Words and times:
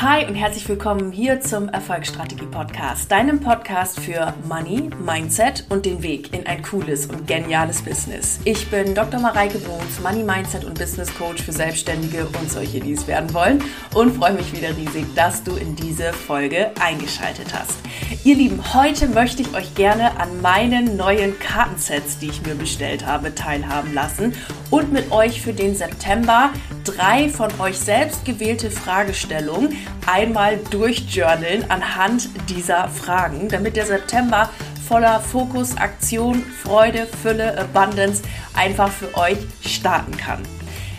Hi 0.00 0.26
und 0.26 0.34
herzlich 0.34 0.68
willkommen 0.68 1.12
hier 1.12 1.40
zum 1.40 1.68
Erfolgsstrategie 1.68 2.46
Podcast, 2.46 3.12
deinem 3.12 3.38
Podcast 3.38 4.00
für 4.00 4.34
Money, 4.48 4.90
Mindset 4.98 5.64
und 5.68 5.86
den 5.86 6.02
Weg 6.02 6.34
in 6.34 6.44
ein 6.46 6.62
cooles 6.62 7.06
und 7.06 7.28
geniales 7.28 7.80
Business. 7.80 8.40
Ich 8.44 8.68
bin 8.70 8.96
Dr. 8.96 9.20
Mareike 9.20 9.58
Bruns, 9.58 10.00
Money 10.02 10.24
Mindset 10.24 10.64
und 10.64 10.76
Business 10.76 11.14
Coach 11.14 11.44
für 11.44 11.52
Selbstständige 11.52 12.26
und 12.26 12.50
solche, 12.50 12.80
die 12.80 12.92
es 12.92 13.06
werden 13.06 13.32
wollen 13.32 13.62
und 13.94 14.16
freue 14.16 14.32
mich 14.32 14.52
wieder 14.52 14.76
riesig, 14.76 15.06
dass 15.14 15.44
du 15.44 15.54
in 15.54 15.76
diese 15.76 16.12
Folge 16.12 16.72
eingeschaltet 16.80 17.54
hast. 17.54 17.78
Ihr 18.24 18.34
Lieben, 18.34 18.74
heute 18.74 19.06
möchte 19.06 19.42
ich 19.42 19.54
euch 19.54 19.76
gerne 19.76 20.18
an 20.18 20.40
meinen 20.42 20.96
neuen 20.96 21.38
Kartensets, 21.38 22.18
die 22.18 22.30
ich 22.30 22.42
mir 22.44 22.56
bestellt 22.56 23.06
habe, 23.06 23.34
teilhaben 23.34 23.94
lassen 23.94 24.34
und 24.70 24.92
mit 24.92 25.12
euch 25.12 25.40
für 25.40 25.52
den 25.52 25.76
September 25.76 26.50
drei 26.84 27.28
von 27.28 27.48
euch 27.60 27.78
selbst 27.78 28.24
gewählte 28.24 28.70
Fragestellungen 28.70 29.76
einmal 30.06 30.58
durchjournalen 30.70 31.70
anhand 31.70 32.28
dieser 32.48 32.88
Fragen, 32.88 33.48
damit 33.48 33.76
der 33.76 33.86
September 33.86 34.50
voller 34.86 35.20
Fokus, 35.20 35.76
Aktion, 35.76 36.42
Freude, 36.62 37.06
Fülle, 37.06 37.58
Abundance 37.58 38.22
einfach 38.54 38.90
für 38.90 39.16
euch 39.16 39.38
starten 39.62 40.16
kann. 40.16 40.42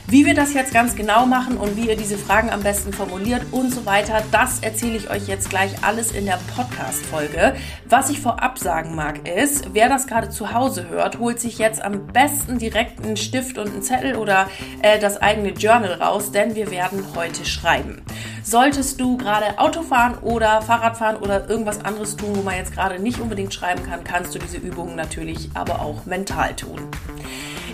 Wie 0.07 0.23
wir 0.23 0.35
das 0.35 0.53
jetzt 0.53 0.71
ganz 0.71 0.95
genau 0.95 1.25
machen 1.25 1.57
und 1.57 1.75
wie 1.75 1.89
ihr 1.89 1.97
diese 1.97 2.19
Fragen 2.19 2.51
am 2.51 2.61
besten 2.61 2.93
formuliert 2.93 3.41
und 3.51 3.73
so 3.73 3.87
weiter, 3.87 4.21
das 4.31 4.59
erzähle 4.59 4.97
ich 4.97 5.09
euch 5.09 5.27
jetzt 5.27 5.49
gleich 5.49 5.83
alles 5.83 6.11
in 6.11 6.27
der 6.27 6.37
Podcast-Folge. 6.55 7.55
Was 7.89 8.11
ich 8.11 8.19
vorab 8.19 8.59
sagen 8.59 8.93
mag 8.93 9.27
ist, 9.27 9.73
wer 9.73 9.89
das 9.89 10.05
gerade 10.05 10.29
zu 10.29 10.53
Hause 10.53 10.89
hört, 10.89 11.17
holt 11.17 11.39
sich 11.39 11.57
jetzt 11.57 11.81
am 11.81 12.05
besten 12.05 12.59
direkt 12.59 13.03
einen 13.03 13.17
Stift 13.17 13.57
und 13.57 13.71
einen 13.71 13.81
Zettel 13.81 14.15
oder 14.15 14.47
äh, 14.83 14.99
das 14.99 15.19
eigene 15.19 15.49
Journal 15.49 15.93
raus, 15.93 16.31
denn 16.31 16.53
wir 16.53 16.69
werden 16.69 17.03
heute 17.15 17.43
schreiben. 17.43 18.03
Solltest 18.43 19.01
du 19.01 19.17
gerade 19.17 19.57
Auto 19.57 19.81
fahren 19.81 20.19
oder 20.19 20.61
Fahrrad 20.61 20.97
fahren 20.97 21.15
oder 21.15 21.49
irgendwas 21.49 21.83
anderes 21.83 22.15
tun, 22.15 22.35
wo 22.35 22.43
man 22.43 22.57
jetzt 22.57 22.73
gerade 22.73 23.01
nicht 23.01 23.19
unbedingt 23.19 23.55
schreiben 23.55 23.81
kann, 23.81 24.03
kannst 24.03 24.35
du 24.35 24.39
diese 24.39 24.57
Übungen 24.57 24.95
natürlich 24.95 25.49
aber 25.55 25.81
auch 25.81 26.05
mental 26.05 26.55
tun. 26.55 26.79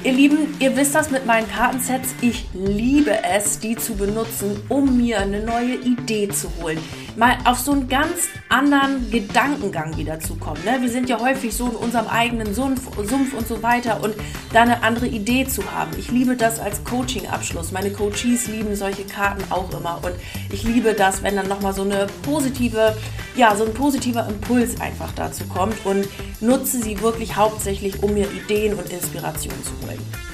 Ihr 0.03 0.13
Lieben, 0.13 0.55
ihr 0.57 0.75
wisst 0.75 0.95
das 0.95 1.11
mit 1.11 1.27
meinen 1.27 1.47
Kartensets. 1.47 2.15
Ich 2.21 2.47
liebe 2.55 3.23
es, 3.23 3.59
die 3.59 3.75
zu 3.75 3.93
benutzen, 3.93 4.59
um 4.67 4.97
mir 4.97 5.19
eine 5.19 5.41
neue 5.41 5.75
Idee 5.75 6.27
zu 6.27 6.49
holen. 6.59 6.79
Mal 7.15 7.37
auf 7.45 7.59
so 7.59 7.73
einen 7.73 7.87
ganz 7.87 8.29
anderen 8.49 9.11
Gedankengang 9.11 9.95
wieder 9.97 10.19
zu 10.19 10.37
kommen. 10.37 10.63
Ne? 10.65 10.77
Wir 10.81 10.89
sind 10.89 11.07
ja 11.07 11.19
häufig 11.19 11.53
so 11.53 11.67
in 11.67 11.75
unserem 11.75 12.07
eigenen 12.07 12.55
Sumpf, 12.55 12.81
Sumpf 13.07 13.35
und 13.35 13.47
so 13.47 13.61
weiter 13.61 14.01
und 14.01 14.15
da 14.51 14.63
eine 14.63 14.81
andere 14.81 15.05
Idee 15.05 15.45
zu 15.45 15.71
haben. 15.71 15.91
Ich 15.99 16.09
liebe 16.09 16.35
das 16.35 16.59
als 16.59 16.83
Coaching-Abschluss. 16.83 17.71
Meine 17.71 17.91
Coaches 17.91 18.47
lieben 18.47 18.75
solche 18.75 19.03
Karten 19.03 19.43
auch 19.51 19.71
immer 19.71 19.99
und 20.03 20.15
ich 20.51 20.63
liebe 20.63 20.95
das, 20.95 21.21
wenn 21.21 21.35
dann 21.35 21.47
nochmal 21.47 21.73
so 21.73 21.83
eine 21.83 22.07
positive, 22.23 22.95
ja, 23.35 23.55
so 23.55 23.65
ein 23.65 23.73
positiver 23.75 24.27
Impuls 24.27 24.81
einfach 24.81 25.11
dazu 25.15 25.45
kommt 25.45 25.75
und 25.85 26.07
nutze 26.39 26.81
sie 26.81 26.99
wirklich 27.01 27.35
hauptsächlich, 27.35 28.01
um 28.01 28.15
mir 28.15 28.27
Ideen 28.31 28.73
und 28.73 28.91
Inspirationen 28.91 29.63
zu 29.63 29.71
holen 29.85 29.90
wollen. 29.91 30.31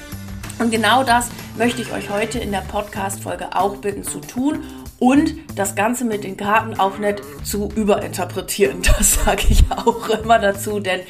Und 0.58 0.70
genau 0.70 1.04
das 1.04 1.28
möchte 1.56 1.82
ich 1.82 1.92
euch 1.92 2.10
heute 2.10 2.38
in 2.38 2.50
der 2.50 2.62
Podcast-Folge 2.62 3.54
auch 3.54 3.76
bitten 3.76 4.02
zu 4.02 4.20
tun 4.20 4.64
und 4.98 5.34
das 5.54 5.76
Ganze 5.76 6.04
mit 6.04 6.24
den 6.24 6.36
Karten 6.36 6.78
auch 6.80 6.98
nicht 6.98 7.22
zu 7.44 7.68
überinterpretieren. 7.76 8.82
Das 8.98 9.24
sage 9.24 9.44
ich 9.48 9.62
auch 9.70 10.08
immer 10.08 10.40
dazu, 10.40 10.80
denn 10.80 11.00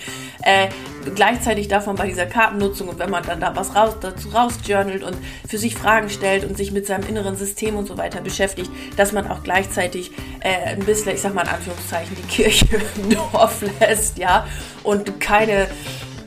äh, 0.42 0.68
gleichzeitig 1.14 1.68
darf 1.68 1.86
man 1.86 1.96
bei 1.96 2.06
dieser 2.06 2.26
Kartennutzung 2.26 2.88
und 2.88 2.98
wenn 2.98 3.08
man 3.08 3.22
dann 3.22 3.40
da 3.40 3.56
was 3.56 3.74
raus, 3.74 3.96
dazu 4.00 4.28
rausjournalt 4.28 5.02
und 5.02 5.16
für 5.48 5.56
sich 5.56 5.74
Fragen 5.74 6.10
stellt 6.10 6.44
und 6.44 6.58
sich 6.58 6.70
mit 6.70 6.86
seinem 6.86 7.08
inneren 7.08 7.36
System 7.36 7.76
und 7.76 7.86
so 7.86 7.96
weiter 7.96 8.20
beschäftigt, 8.20 8.70
dass 8.96 9.12
man 9.12 9.26
auch 9.28 9.42
gleichzeitig 9.42 10.10
äh, 10.40 10.74
ein 10.74 10.80
bisschen, 10.80 11.14
ich 11.14 11.22
sag 11.22 11.34
mal 11.34 11.42
in 11.42 11.48
Anführungszeichen, 11.48 12.14
die 12.14 12.28
Kirche 12.28 12.66
im 12.96 13.08
Dorf 13.08 13.62
lässt, 13.80 14.18
ja, 14.18 14.46
und 14.84 15.18
keine 15.20 15.68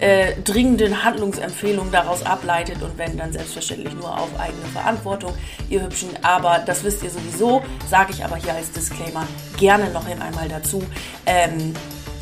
äh, 0.02 0.34
dringenden 0.44 1.04
Handlungsempfehlungen 1.04 1.92
daraus 1.92 2.26
ableitet 2.26 2.82
und 2.82 2.98
wenn 2.98 3.18
dann 3.18 3.32
selbstverständlich 3.32 3.94
nur 3.94 4.10
auf 4.20 4.30
eigene 4.40 4.66
Verantwortung, 4.74 5.34
ihr 5.70 5.84
Hübschen. 5.84 6.10
Aber 6.24 6.60
das 6.60 6.84
wisst 6.84 7.04
ihr 7.04 7.12
sowieso, 7.12 7.62
sage 7.88 8.12
ich 8.12 8.26
aber 8.26 8.36
hier 8.36 8.54
als 8.54 8.72
Disclaimer 8.72 9.28
gerne 9.58 9.90
noch 9.92 10.08
in 10.10 10.22
einmal 10.22 10.50
dazu. 10.50 10.84
Ähm, 11.26 11.74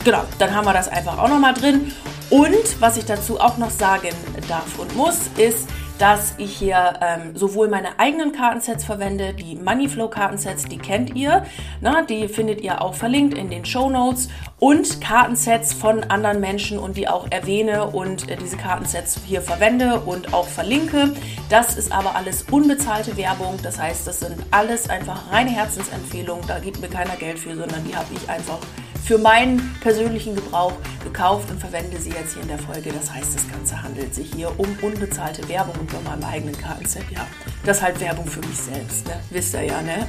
genau, 0.04 0.24
dann 0.38 0.54
haben 0.54 0.66
wir 0.66 0.74
das 0.74 0.90
einfach 0.90 1.18
auch 1.18 1.30
nochmal 1.30 1.54
drin. 1.54 1.94
Und 2.30 2.80
was 2.80 2.98
ich 2.98 3.06
dazu 3.06 3.40
auch 3.40 3.58
noch 3.58 3.72
sagen 3.72 4.10
darf 4.48 4.78
und 4.78 4.96
muss, 4.96 5.22
ist, 5.38 5.70
dass 6.00 6.34
ich 6.38 6.56
hier 6.56 6.94
ähm, 7.02 7.36
sowohl 7.36 7.68
meine 7.68 8.00
eigenen 8.00 8.32
Kartensets 8.32 8.86
verwende, 8.86 9.34
die 9.34 9.56
Moneyflow 9.56 10.08
Kartensets, 10.08 10.64
die 10.66 10.78
kennt 10.78 11.16
ihr, 11.16 11.46
na, 11.82 12.02
die 12.02 12.30
findet 12.30 12.62
ihr 12.62 12.82
auch 12.82 12.96
verlinkt 12.96 13.38
in 13.38 13.50
den 13.50 13.66
Show 13.66 13.90
Notes. 13.90 14.30
Und 14.60 15.00
Kartensets 15.02 15.74
von 15.74 16.04
anderen 16.06 16.40
Menschen 16.40 16.80
und 16.80 16.98
die 16.98 17.08
auch 17.08 17.28
erwähne 17.30 17.88
und 17.88 18.30
äh, 18.30 18.38
diese 18.38 18.58
Kartensets 18.58 19.20
hier 19.26 19.42
verwende 19.42 20.00
und 20.00 20.34
auch 20.34 20.48
verlinke. 20.48 21.14
Das 21.50 21.78
ist 21.78 21.92
aber 21.92 22.16
alles 22.16 22.46
unbezahlte 22.50 23.16
Werbung, 23.18 23.58
das 23.62 23.80
heißt, 23.80 24.08
das 24.08 24.22
sind 24.22 24.38
alles 24.52 24.90
einfach 24.90 25.32
reine 25.32 25.52
Herzensempfehlungen, 25.52 26.46
da 26.48 26.60
gibt 26.60 26.80
mir 26.82 26.90
keiner 26.90 27.16
Geld 27.18 27.40
für, 27.40 27.56
sondern 27.56 27.84
die 27.86 27.96
habe 27.96 28.08
ich 28.14 28.30
einfach 28.30 28.60
für 29.10 29.18
meinen 29.18 29.76
persönlichen 29.82 30.36
Gebrauch 30.36 30.74
gekauft 31.04 31.50
und 31.50 31.60
verwende 31.60 32.00
sie 32.00 32.12
jetzt 32.12 32.36
hier 32.36 32.44
in 32.44 32.48
der 32.48 32.60
Folge. 32.60 32.92
Das 32.92 33.12
heißt, 33.12 33.34
das 33.34 33.50
Ganze 33.50 33.82
handelt 33.82 34.14
sich 34.14 34.32
hier 34.36 34.52
um 34.60 34.68
unbezahlte 34.84 35.50
Werbung 35.50 35.74
und 35.80 35.92
bei 35.92 36.00
meinem 36.08 36.24
eigenen 36.24 36.56
Kartenset. 36.56 37.02
Ja, 37.10 37.26
das 37.66 37.78
ist 37.78 37.84
halt 37.84 38.00
Werbung 38.00 38.28
für 38.28 38.42
mich 38.42 38.56
selbst, 38.56 39.08
ne? 39.08 39.14
Wisst 39.32 39.56
ihr 39.56 39.64
ja, 39.64 39.82
ne? 39.82 40.08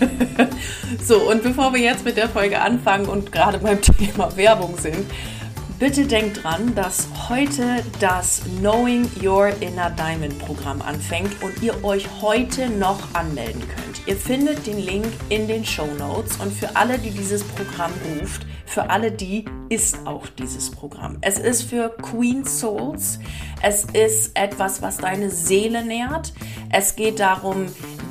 so, 1.04 1.30
und 1.30 1.44
bevor 1.44 1.72
wir 1.72 1.80
jetzt 1.80 2.04
mit 2.04 2.16
der 2.16 2.28
Folge 2.28 2.60
anfangen 2.60 3.06
und 3.06 3.30
gerade 3.30 3.58
beim 3.58 3.80
Thema 3.80 4.36
Werbung 4.36 4.76
sind, 4.78 5.06
Bitte 5.78 6.06
denkt 6.06 6.44
dran, 6.44 6.76
dass 6.76 7.08
heute 7.28 7.82
das 7.98 8.42
Knowing 8.60 9.10
Your 9.20 9.48
Inner 9.60 9.90
Diamond 9.90 10.38
Programm 10.38 10.80
anfängt 10.80 11.42
und 11.42 11.60
ihr 11.60 11.82
euch 11.82 12.06
heute 12.20 12.68
noch 12.68 13.00
anmelden 13.14 13.62
könnt. 13.62 13.91
Ihr 14.04 14.16
findet 14.16 14.66
den 14.66 14.78
Link 14.78 15.06
in 15.28 15.46
den 15.46 15.64
Show 15.64 15.86
Notes 15.98 16.36
und 16.36 16.52
für 16.52 16.74
alle, 16.74 16.98
die 16.98 17.10
dieses 17.10 17.44
Programm 17.44 17.92
ruft, 18.18 18.44
für 18.66 18.90
alle 18.90 19.12
die 19.12 19.44
ist 19.68 19.98
auch 20.06 20.26
dieses 20.26 20.70
Programm. 20.70 21.18
Es 21.20 21.38
ist 21.38 21.62
für 21.62 21.90
Queen 21.90 22.44
Souls. 22.44 23.20
Es 23.60 23.84
ist 23.84 24.36
etwas, 24.36 24.82
was 24.82 24.96
deine 24.96 25.30
Seele 25.30 25.84
nährt. 25.84 26.32
Es 26.70 26.96
geht 26.96 27.20
darum, 27.20 27.66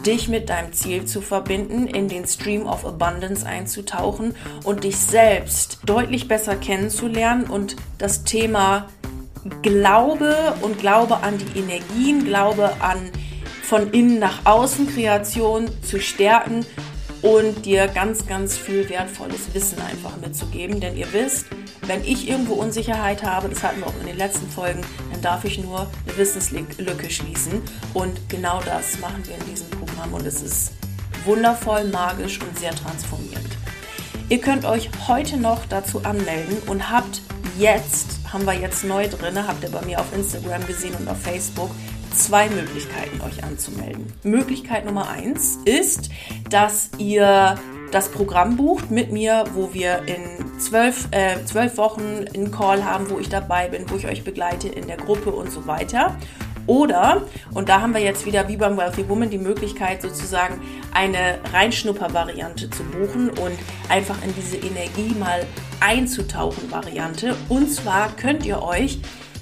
dich 0.05 0.29
mit 0.29 0.49
deinem 0.49 0.71
Ziel 0.71 1.05
zu 1.05 1.19
verbinden, 1.19 1.87
in 1.87 2.07
den 2.07 2.25
Stream 2.25 2.67
of 2.67 2.85
Abundance 2.85 3.45
einzutauchen 3.45 4.35
und 4.63 4.83
dich 4.83 4.97
selbst 4.97 5.79
deutlich 5.85 6.27
besser 6.27 6.55
kennenzulernen 6.55 7.45
und 7.45 7.75
das 7.97 8.23
Thema 8.23 8.87
Glaube 9.63 10.53
und 10.61 10.79
Glaube 10.79 11.17
an 11.17 11.37
die 11.37 11.59
Energien, 11.59 12.23
Glaube 12.23 12.71
an 12.79 13.09
von 13.71 13.89
innen 13.93 14.19
nach 14.19 14.45
außen 14.45 14.93
Kreation 14.93 15.69
zu 15.81 16.01
stärken 16.01 16.65
und 17.21 17.65
dir 17.65 17.87
ganz, 17.87 18.27
ganz 18.27 18.57
viel 18.57 18.89
wertvolles 18.89 19.53
Wissen 19.53 19.81
einfach 19.81 20.17
mitzugeben. 20.17 20.81
Denn 20.81 20.97
ihr 20.97 21.07
wisst, 21.13 21.45
wenn 21.87 22.03
ich 22.03 22.27
irgendwo 22.27 22.55
Unsicherheit 22.55 23.23
habe, 23.23 23.47
das 23.47 23.63
hatten 23.63 23.79
wir 23.79 23.87
auch 23.87 23.99
in 24.01 24.07
den 24.07 24.17
letzten 24.17 24.49
Folgen, 24.49 24.81
dann 25.13 25.21
darf 25.21 25.45
ich 25.45 25.57
nur 25.57 25.87
eine 26.05 26.17
Wissenslücke 26.17 27.09
schließen. 27.09 27.61
Und 27.93 28.19
genau 28.27 28.59
das 28.65 28.99
machen 28.99 29.23
wir 29.25 29.35
in 29.35 29.45
diesem 29.49 29.69
Programm 29.69 30.15
und 30.15 30.25
es 30.25 30.41
ist 30.41 30.73
wundervoll, 31.23 31.85
magisch 31.85 32.41
und 32.41 32.59
sehr 32.59 32.75
transformierend. 32.75 33.55
Ihr 34.27 34.41
könnt 34.41 34.65
euch 34.65 34.89
heute 35.07 35.37
noch 35.37 35.65
dazu 35.69 36.03
anmelden 36.03 36.57
und 36.67 36.91
habt 36.91 37.21
jetzt, 37.57 38.19
haben 38.33 38.45
wir 38.45 38.53
jetzt 38.53 38.83
neu 38.83 39.07
drin, 39.07 39.47
habt 39.47 39.63
ihr 39.63 39.71
bei 39.71 39.81
mir 39.85 40.01
auf 40.01 40.13
Instagram 40.13 40.67
gesehen 40.67 40.93
und 40.95 41.07
auf 41.07 41.21
Facebook, 41.21 41.71
zwei 42.15 42.49
Möglichkeiten, 42.49 43.21
euch 43.21 43.43
anzumelden. 43.43 44.11
Möglichkeit 44.23 44.85
Nummer 44.85 45.09
eins 45.09 45.57
ist, 45.65 46.09
dass 46.49 46.91
ihr 46.97 47.55
das 47.91 48.09
Programm 48.09 48.55
bucht 48.55 48.89
mit 48.89 49.11
mir, 49.11 49.45
wo 49.53 49.73
wir 49.73 50.03
in 50.05 50.59
zwölf, 50.59 51.07
äh, 51.11 51.43
zwölf 51.45 51.77
Wochen 51.77 52.25
einen 52.33 52.51
Call 52.51 52.85
haben, 52.85 53.09
wo 53.09 53.19
ich 53.19 53.29
dabei 53.29 53.67
bin, 53.67 53.89
wo 53.89 53.95
ich 53.95 54.07
euch 54.07 54.23
begleite 54.23 54.69
in 54.69 54.87
der 54.87 54.97
Gruppe 54.97 55.31
und 55.31 55.51
so 55.51 55.67
weiter. 55.67 56.17
Oder, 56.67 57.23
und 57.53 57.69
da 57.69 57.81
haben 57.81 57.93
wir 57.93 58.01
jetzt 58.01 58.25
wieder 58.25 58.47
wie 58.47 58.55
beim 58.55 58.77
Wealthy 58.77 59.09
Woman 59.09 59.29
die 59.29 59.39
Möglichkeit, 59.39 60.01
sozusagen 60.01 60.61
eine 60.93 61.39
Reinschnupper-Variante 61.51 62.69
zu 62.69 62.83
buchen 62.83 63.29
und 63.29 63.57
einfach 63.89 64.15
in 64.23 64.33
diese 64.35 64.57
Energie 64.57 65.15
mal 65.19 65.45
einzutauchen 65.79 66.71
Variante. 66.71 67.35
Und 67.49 67.71
zwar 67.71 68.15
könnt 68.15 68.45
ihr 68.45 68.61
euch 68.61 68.99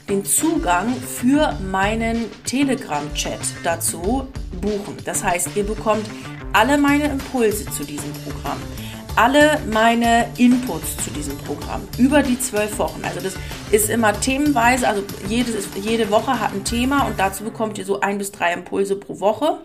den 0.10 0.26
Zugang 0.26 0.94
für 0.96 1.58
meinen 1.72 2.26
Telegram-Chat 2.46 3.40
dazu 3.64 4.28
buchen. 4.60 4.98
Das 5.06 5.24
heißt, 5.24 5.56
ihr 5.56 5.64
bekommt 5.64 6.06
alle 6.54 6.78
meine 6.78 7.06
Impulse 7.06 7.66
zu 7.66 7.84
diesem 7.84 8.12
Programm, 8.14 8.58
alle 9.16 9.60
meine 9.72 10.26
Inputs 10.38 10.98
zu 11.04 11.12
diesem 11.12 11.38
Programm 11.38 11.82
über 11.98 12.24
die 12.24 12.40
zwölf 12.40 12.80
Wochen. 12.80 13.02
Also 13.04 13.20
das 13.20 13.36
ist 13.72 13.90
immer 13.90 14.20
themenweise, 14.20 14.88
also 14.88 15.04
jede, 15.28 15.52
jede 15.80 16.10
Woche 16.10 16.40
hat 16.40 16.54
ein 16.54 16.64
Thema 16.64 17.06
und 17.06 17.20
dazu 17.20 17.44
bekommt 17.44 17.78
ihr 17.78 17.86
so 17.86 18.00
ein 18.02 18.18
bis 18.18 18.32
drei 18.32 18.54
Impulse 18.54 18.96
pro 18.96 19.20
Woche. 19.20 19.60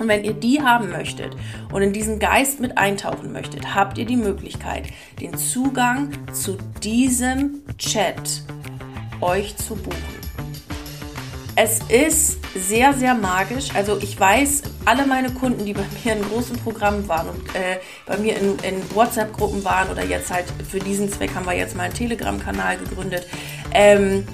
Und 0.00 0.08
wenn 0.08 0.24
ihr 0.24 0.32
die 0.32 0.60
haben 0.60 0.90
möchtet 0.90 1.36
und 1.72 1.80
in 1.80 1.92
diesen 1.92 2.18
Geist 2.18 2.58
mit 2.58 2.76
eintauchen 2.76 3.30
möchtet, 3.30 3.76
habt 3.76 3.96
ihr 3.96 4.06
die 4.06 4.16
Möglichkeit, 4.16 4.88
den 5.20 5.38
Zugang 5.38 6.10
zu 6.32 6.58
diesem 6.82 7.62
Chat 7.78 8.42
euch 9.20 9.56
zu 9.56 9.76
buchen. 9.76 10.24
Es 11.56 11.80
ist 11.88 12.38
sehr, 12.56 12.92
sehr 12.94 13.14
magisch. 13.14 13.68
Also 13.74 13.98
ich 13.98 14.18
weiß, 14.18 14.62
alle 14.86 15.06
meine 15.06 15.30
Kunden, 15.30 15.64
die 15.64 15.72
bei 15.72 15.84
mir 16.02 16.14
in 16.14 16.22
großen 16.22 16.58
Programmen 16.58 17.06
waren 17.06 17.28
und 17.28 17.54
äh, 17.54 17.78
bei 18.06 18.16
mir 18.16 18.36
in, 18.36 18.58
in 18.58 18.94
WhatsApp-Gruppen 18.94 19.64
waren 19.64 19.88
oder 19.88 20.04
jetzt 20.04 20.32
halt 20.32 20.46
für 20.68 20.80
diesen 20.80 21.10
Zweck 21.10 21.34
haben 21.34 21.46
wir 21.46 21.52
jetzt 21.52 21.76
mal 21.76 21.84
einen 21.84 21.94
Telegram-Kanal 21.94 22.78
gegründet, 22.78 23.28
ähm, 23.72 24.26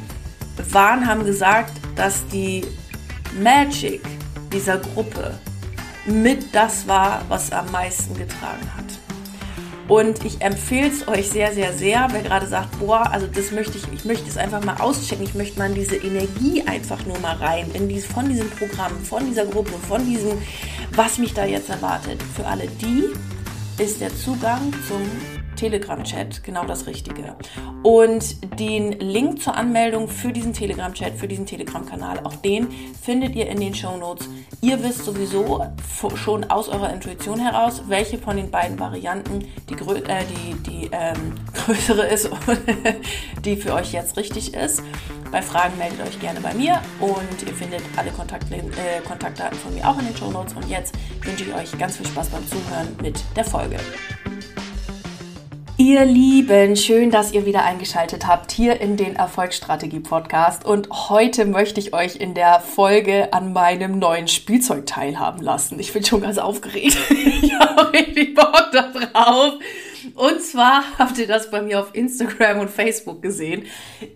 waren, 0.70 1.06
haben 1.06 1.24
gesagt, 1.26 1.72
dass 1.94 2.26
die 2.28 2.64
Magic 3.38 4.00
dieser 4.52 4.78
Gruppe 4.78 5.38
mit 6.06 6.54
das 6.54 6.88
war, 6.88 7.22
was 7.28 7.52
am 7.52 7.70
meisten 7.70 8.16
getragen 8.16 8.66
hat. 8.76 8.79
Und 9.90 10.24
ich 10.24 10.40
empfehle 10.40 10.86
es 10.86 11.08
euch 11.08 11.30
sehr, 11.30 11.52
sehr, 11.52 11.72
sehr, 11.72 12.06
wer 12.12 12.22
gerade 12.22 12.46
sagt, 12.46 12.78
boah, 12.78 13.10
also 13.10 13.26
das 13.26 13.50
möchte 13.50 13.76
ich, 13.76 13.92
ich 13.92 14.04
möchte 14.04 14.28
es 14.28 14.36
einfach 14.36 14.64
mal 14.64 14.76
auschecken, 14.76 15.24
ich 15.24 15.34
möchte 15.34 15.58
mal 15.58 15.68
in 15.68 15.74
diese 15.74 15.96
Energie 15.96 16.62
einfach 16.64 17.04
nur 17.06 17.18
mal 17.18 17.34
rein, 17.34 17.68
in 17.74 17.88
dies, 17.88 18.06
von 18.06 18.28
diesem 18.28 18.48
Programm, 18.50 18.92
von 19.02 19.26
dieser 19.26 19.46
Gruppe, 19.46 19.72
von 19.88 20.06
diesem, 20.06 20.38
was 20.94 21.18
mich 21.18 21.34
da 21.34 21.44
jetzt 21.44 21.70
erwartet. 21.70 22.22
Für 22.36 22.46
alle 22.46 22.68
die 22.80 23.02
ist 23.82 24.00
der 24.00 24.14
Zugang 24.14 24.72
zum 24.86 25.02
Telegram-Chat 25.60 26.42
genau 26.42 26.64
das 26.64 26.86
Richtige. 26.86 27.36
Und 27.82 28.58
den 28.58 28.92
Link 28.92 29.42
zur 29.42 29.54
Anmeldung 29.54 30.08
für 30.08 30.32
diesen 30.32 30.54
Telegram-Chat, 30.54 31.14
für 31.18 31.28
diesen 31.28 31.44
Telegram-Kanal, 31.44 32.20
auch 32.24 32.36
den 32.36 32.68
findet 33.02 33.34
ihr 33.34 33.46
in 33.46 33.60
den 33.60 33.74
Show 33.74 33.94
Notes. 33.98 34.26
Ihr 34.62 34.82
wisst 34.82 35.04
sowieso 35.04 35.66
schon 36.14 36.44
aus 36.44 36.70
eurer 36.70 36.92
Intuition 36.94 37.38
heraus, 37.38 37.82
welche 37.88 38.16
von 38.16 38.38
den 38.38 38.50
beiden 38.50 38.78
Varianten 38.78 39.40
die, 39.68 39.74
äh, 39.74 40.24
die, 40.24 40.54
die 40.62 40.90
ähm, 40.92 41.34
größere 41.52 42.06
ist 42.06 42.30
und 42.30 42.40
die 43.44 43.56
für 43.56 43.74
euch 43.74 43.92
jetzt 43.92 44.16
richtig 44.16 44.54
ist. 44.54 44.82
Bei 45.30 45.42
Fragen 45.42 45.76
meldet 45.76 46.00
euch 46.00 46.18
gerne 46.20 46.40
bei 46.40 46.54
mir 46.54 46.80
und 47.00 47.46
ihr 47.46 47.54
findet 47.54 47.82
alle 47.96 48.10
Kontakt, 48.12 48.50
äh, 48.50 49.00
Kontaktdaten 49.06 49.58
von 49.58 49.74
mir 49.74 49.86
auch 49.86 49.98
in 49.98 50.06
den 50.06 50.16
Show 50.16 50.30
Notes. 50.30 50.54
Und 50.54 50.68
jetzt 50.70 50.94
wünsche 51.22 51.44
ich 51.44 51.54
euch 51.54 51.78
ganz 51.78 51.98
viel 51.98 52.06
Spaß 52.06 52.30
beim 52.30 52.46
Zuhören 52.48 52.96
mit 53.02 53.22
der 53.36 53.44
Folge. 53.44 53.76
Ihr 55.80 56.04
Lieben, 56.04 56.76
schön, 56.76 57.10
dass 57.10 57.32
ihr 57.32 57.46
wieder 57.46 57.64
eingeschaltet 57.64 58.26
habt 58.26 58.52
hier 58.52 58.82
in 58.82 58.98
den 58.98 59.16
Erfolgsstrategie 59.16 60.00
Podcast 60.00 60.66
und 60.66 60.90
heute 61.08 61.46
möchte 61.46 61.80
ich 61.80 61.94
euch 61.94 62.16
in 62.16 62.34
der 62.34 62.60
Folge 62.60 63.32
an 63.32 63.54
meinem 63.54 63.98
neuen 63.98 64.28
Spielzeug 64.28 64.84
teilhaben 64.84 65.40
lassen. 65.42 65.80
Ich 65.80 65.94
bin 65.94 66.04
schon 66.04 66.20
ganz 66.20 66.36
aufgeregt. 66.36 66.98
ich 67.42 67.54
habe 67.54 67.94
richtig 67.94 68.34
Bock 68.34 68.68
da 68.72 68.92
drauf. 68.92 69.54
Und 70.14 70.42
zwar 70.42 70.82
habt 70.98 71.18
ihr 71.18 71.26
das 71.26 71.50
bei 71.50 71.62
mir 71.62 71.80
auf 71.80 71.94
Instagram 71.94 72.60
und 72.60 72.70
Facebook 72.70 73.22
gesehen. 73.22 73.64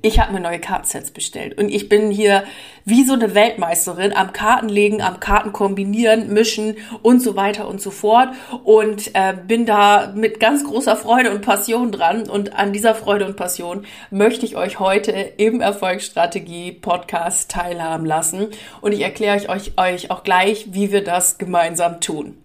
Ich 0.02 0.18
habe 0.18 0.32
mir 0.32 0.40
neue 0.40 0.58
Kartensets 0.58 1.10
bestellt 1.10 1.58
und 1.58 1.68
ich 1.68 1.88
bin 1.88 2.10
hier 2.10 2.44
wie 2.84 3.04
so 3.04 3.14
eine 3.14 3.34
Weltmeisterin 3.34 4.14
am 4.14 4.32
Kartenlegen, 4.32 5.00
am 5.00 5.20
Karten 5.20 5.52
kombinieren, 5.52 6.32
mischen 6.32 6.76
und 7.02 7.20
so 7.20 7.36
weiter 7.36 7.66
und 7.68 7.80
so 7.80 7.90
fort 7.90 8.28
und 8.62 9.14
äh, 9.14 9.34
bin 9.46 9.66
da 9.66 10.12
mit 10.14 10.40
ganz 10.40 10.64
großer 10.64 10.96
Freude 10.96 11.30
und 11.30 11.40
Passion 11.40 11.92
dran 11.92 12.28
und 12.28 12.54
an 12.54 12.72
dieser 12.72 12.94
Freude 12.94 13.26
und 13.26 13.36
Passion 13.36 13.86
möchte 14.10 14.44
ich 14.46 14.56
euch 14.56 14.80
heute 14.80 15.12
im 15.12 15.60
Erfolgsstrategie 15.60 16.72
Podcast 16.72 17.50
teilhaben 17.50 18.06
lassen 18.06 18.48
und 18.80 18.92
ich 18.92 19.00
erkläre 19.00 19.48
euch, 19.48 19.72
euch 19.78 20.10
auch 20.10 20.22
gleich, 20.22 20.66
wie 20.72 20.92
wir 20.92 21.02
das 21.02 21.38
gemeinsam 21.38 22.00
tun. 22.00 22.43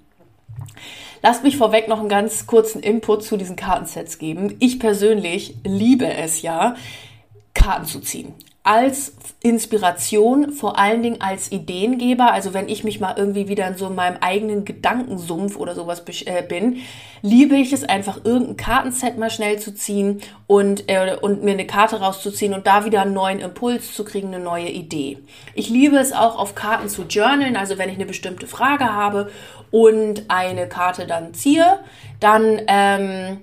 Lasst 1.22 1.44
mich 1.44 1.58
vorweg 1.58 1.88
noch 1.88 2.00
einen 2.00 2.10
ganz 2.10 2.48
kurzen 2.48 2.82
Input 2.82 3.24
zu 3.24 3.38
diesen 3.38 3.56
Kartensets 3.56 4.18
geben. 4.18 4.56
Ich 4.60 4.80
persönlich 4.80 5.56
liebe 5.64 6.12
es 6.12 6.42
ja, 6.42 6.76
Karten 7.54 7.86
zu 7.86 8.00
ziehen 8.00 8.34
als 8.70 9.14
Inspiration, 9.42 10.52
vor 10.52 10.78
allen 10.78 11.02
Dingen 11.02 11.22
als 11.22 11.52
Ideengeber. 11.52 12.32
Also 12.32 12.54
wenn 12.54 12.70
ich 12.70 12.84
mich 12.84 13.00
mal 13.00 13.16
irgendwie 13.18 13.48
wieder 13.48 13.68
in 13.68 13.76
so 13.76 13.90
meinem 13.90 14.18
eigenen 14.22 14.64
Gedankensumpf 14.64 15.56
oder 15.56 15.74
sowas 15.74 16.04
äh, 16.26 16.44
bin, 16.48 16.78
liebe 17.24 17.56
ich 17.56 17.74
es 17.74 17.84
einfach, 17.84 18.24
irgendein 18.24 18.58
Kartenset 18.58 19.18
mal 19.18 19.32
schnell 19.32 19.58
zu 19.58 19.74
ziehen 19.74 20.22
und, 20.46 20.88
äh, 20.88 21.18
und 21.20 21.44
mir 21.44 21.54
eine 21.54 21.66
Karte 21.66 22.00
rauszuziehen 22.00 22.54
und 22.54 22.68
da 22.68 22.86
wieder 22.86 23.02
einen 23.02 23.14
neuen 23.16 23.40
Impuls 23.40 23.96
zu 23.96 24.06
kriegen, 24.06 24.28
eine 24.28 24.44
neue 24.44 24.70
Idee. 24.70 25.18
Ich 25.56 25.70
liebe 25.70 25.98
es 25.98 26.14
auch, 26.14 26.38
auf 26.38 26.54
Karten 26.54 26.90
zu 26.90 27.06
journalen. 27.10 27.56
Also 27.56 27.80
wenn 27.80 27.90
ich 27.90 27.96
eine 27.96 28.06
bestimmte 28.06 28.46
Frage 28.46 28.94
habe 28.94 29.32
und 29.72 30.26
eine 30.28 30.70
Karte 30.70 31.08
dann 31.08 31.34
ziehe, 31.34 31.80
dann 32.20 32.62
ähm, 32.68 33.40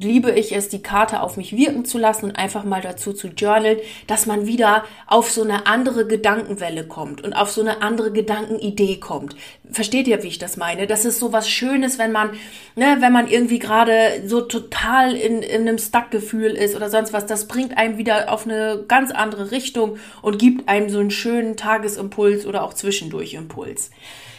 liebe 0.00 0.30
ich 0.32 0.54
es, 0.54 0.68
die 0.68 0.82
Karte 0.82 1.20
auf 1.22 1.36
mich 1.36 1.56
wirken 1.56 1.84
zu 1.84 1.98
lassen 1.98 2.26
und 2.26 2.36
einfach 2.36 2.64
mal 2.64 2.80
dazu 2.80 3.12
zu 3.12 3.28
journalen, 3.28 3.78
dass 4.06 4.26
man 4.26 4.46
wieder 4.46 4.84
auf 5.06 5.30
so 5.30 5.42
eine 5.42 5.66
andere 5.66 6.06
Gedankenwelle 6.06 6.86
kommt 6.86 7.22
und 7.22 7.32
auf 7.32 7.50
so 7.50 7.60
eine 7.60 7.82
andere 7.82 8.12
Gedankenidee 8.12 8.96
kommt. 8.96 9.36
Versteht 9.70 10.08
ihr, 10.08 10.22
wie 10.22 10.28
ich 10.28 10.38
das 10.38 10.56
meine? 10.56 10.86
Das 10.86 11.04
ist 11.04 11.18
so 11.18 11.32
was 11.32 11.48
Schönes, 11.48 11.98
wenn 11.98 12.12
man, 12.12 12.30
ne, 12.74 12.96
wenn 13.00 13.12
man 13.12 13.28
irgendwie 13.28 13.58
gerade 13.58 14.22
so 14.26 14.40
total 14.40 15.14
in, 15.14 15.42
in 15.42 15.62
einem 15.62 15.78
Stuck-Gefühl 15.78 16.52
ist 16.52 16.76
oder 16.76 16.90
sonst 16.90 17.12
was. 17.12 17.26
Das 17.26 17.48
bringt 17.48 17.76
einem 17.76 17.98
wieder 17.98 18.32
auf 18.32 18.44
eine 18.46 18.84
ganz 18.86 19.10
andere 19.10 19.50
Richtung 19.50 19.98
und 20.22 20.38
gibt 20.38 20.68
einem 20.68 20.88
so 20.88 20.98
einen 20.98 21.10
schönen 21.10 21.56
Tagesimpuls 21.56 22.46
oder 22.46 22.62
auch 22.62 22.74
zwischendurch 22.74 23.34
Impuls. 23.34 23.90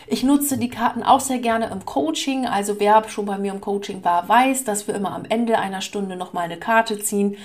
Ich 0.09 0.24
nutze 0.24 0.57
die 0.57 0.69
Karten 0.69 1.04
auch 1.04 1.19
sehr 1.19 1.39
gerne 1.39 1.68
im 1.68 1.86
Coaching. 1.86 2.45
Also 2.48 2.80
wer 2.80 3.07
schon 3.09 3.25
bei 3.25 3.38
mir 3.38 3.51
im 3.51 3.59
Coaching 3.59 4.06
war, 4.06 4.27
weiß, 4.27 4.63
dass 4.63 4.88
wir 4.88 4.95
immer 4.95 5.13
am 5.13 5.25
Ende 5.25 5.59
einer 5.59 5.81
Stunde 5.81 6.15
nochmal 6.15 6.45
eine 6.45 6.57
Karte 6.57 6.98
ziehen 7.00 7.38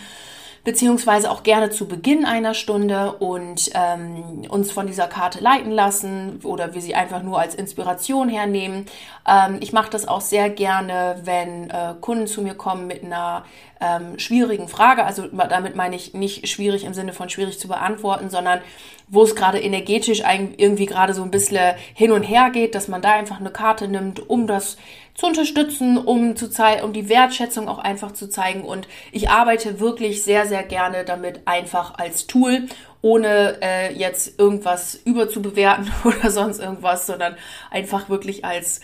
beziehungsweise 0.65 1.31
auch 1.31 1.43
gerne 1.43 1.71
zu 1.71 1.89
Beginn 1.89 2.25
einer 2.25 2.55
Stunde 2.55 3.13
und 3.13 3.71
ähm, 3.75 4.47
uns 4.49 4.71
von 4.71 4.87
dieser 4.87 5.09
Karte 5.09 5.41
leiten 5.41 5.73
lassen 5.73 6.41
oder 6.45 6.75
wir 6.75 6.81
sie 6.81 6.95
einfach 6.95 7.23
nur 7.23 7.41
als 7.41 7.55
Inspiration 7.55 8.29
hernehmen. 8.29 8.87
Ähm, 9.27 9.59
ich 9.61 9.73
mache 9.73 9.91
das 9.91 10.07
auch 10.07 10.21
sehr 10.21 10.51
gerne, 10.51 11.21
wenn 11.25 11.71
äh, 11.71 11.95
Kunden 12.01 12.29
zu 12.29 12.43
mir 12.43 12.55
kommen 12.55 12.87
mit 12.87 13.03
einer 13.03 13.45
ähm, 13.81 14.19
schwierigen 14.21 14.69
Frage. 14.69 15.05
Also 15.05 15.27
damit 15.27 15.75
meine 15.75 15.97
ich 15.97 16.15
nicht 16.15 16.49
schwierig 16.49 16.85
im 16.85 16.95
Sinne 16.95 17.13
von 17.13 17.29
schwierig 17.29 17.59
zu 17.59 17.67
beantworten, 17.67 18.31
sondern 18.31 18.61
wo 19.09 19.25
es 19.25 19.35
gerade 19.35 19.61
energetisch 19.61 20.23
irgendwie 20.57 20.87
gerade 20.87 21.13
so 21.13 21.23
ein 21.23 21.31
bisschen 21.33 21.75
hin 21.93 22.13
und 22.13 22.23
her 22.23 22.51
geht, 22.51 22.75
dass 22.77 22.87
man 22.87 23.03
da 23.03 23.13
einfach 23.13 23.41
eine 23.41 23.51
Karte 23.51 23.89
nimmt, 23.89 24.31
um 24.31 24.47
das 24.47 24.77
zu 25.15 25.27
unterstützen, 25.27 25.99
um 25.99 26.37
zu 26.37 26.49
zeigen, 26.49 26.85
um 26.85 26.93
die 26.93 27.09
Wertschätzung 27.09 27.69
auch 27.69 27.79
einfach 27.79 28.13
zu 28.13 28.29
zeigen. 28.29 28.63
Und 28.63 28.89
ich 29.11 29.29
arbeite 29.29 29.81
wirklich 29.81 30.23
sehr, 30.23 30.47
sehr 30.47 30.63
gerne 30.63 31.05
damit 31.05 31.43
einfach 31.47 31.99
als 31.99 32.27
Tool, 32.27 32.67
ohne 33.03 33.59
äh, 33.63 33.93
jetzt 33.93 34.39
irgendwas 34.39 34.95
überzubewerten 35.05 35.91
oder 36.05 36.31
sonst 36.31 36.61
irgendwas, 36.61 37.07
sondern 37.07 37.37
einfach 37.71 38.09
wirklich 38.09 38.45
als 38.45 38.81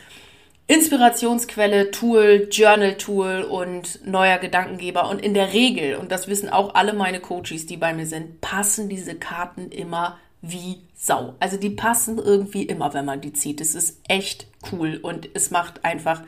Inspirationsquelle, 0.67 1.91
Tool, 1.93 2.49
Journal-Tool 2.51 3.43
und 3.43 4.07
neuer 4.07 4.37
Gedankengeber. 4.37 5.09
Und 5.09 5.23
in 5.23 5.33
der 5.33 5.55
Regel, 5.55 5.97
und 5.97 6.13
das 6.13 6.29
wissen 6.29 6.51
auch 6.51 6.75
alle 6.75 6.93
meine 6.93 7.21
Coaches, 7.21 7.65
die 7.65 7.79
bei 7.79 7.95
mir 7.95 8.05
sind, 8.05 8.43
passen 8.43 8.91
diese 8.91 9.15
Karten 9.15 9.71
immer 9.71 10.19
wie 10.43 10.83
Sau. 10.95 11.37
Also 11.41 11.57
die 11.57 11.71
passen 11.71 12.19
irgendwie 12.19 12.65
immer, 12.65 12.93
wenn 12.93 13.07
man 13.07 13.23
die 13.23 13.33
zieht. 13.33 13.63
Es 13.63 13.75
ist 13.75 14.01
echt 14.09 14.48
cool 14.73 14.99
und 15.01 15.29
es 15.35 15.51
macht 15.51 15.85
einfach 15.85 16.23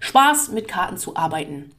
Spaß, 0.00 0.50
mit 0.50 0.68
Karten 0.68 0.96
zu 0.96 1.16
arbeiten. 1.16 1.72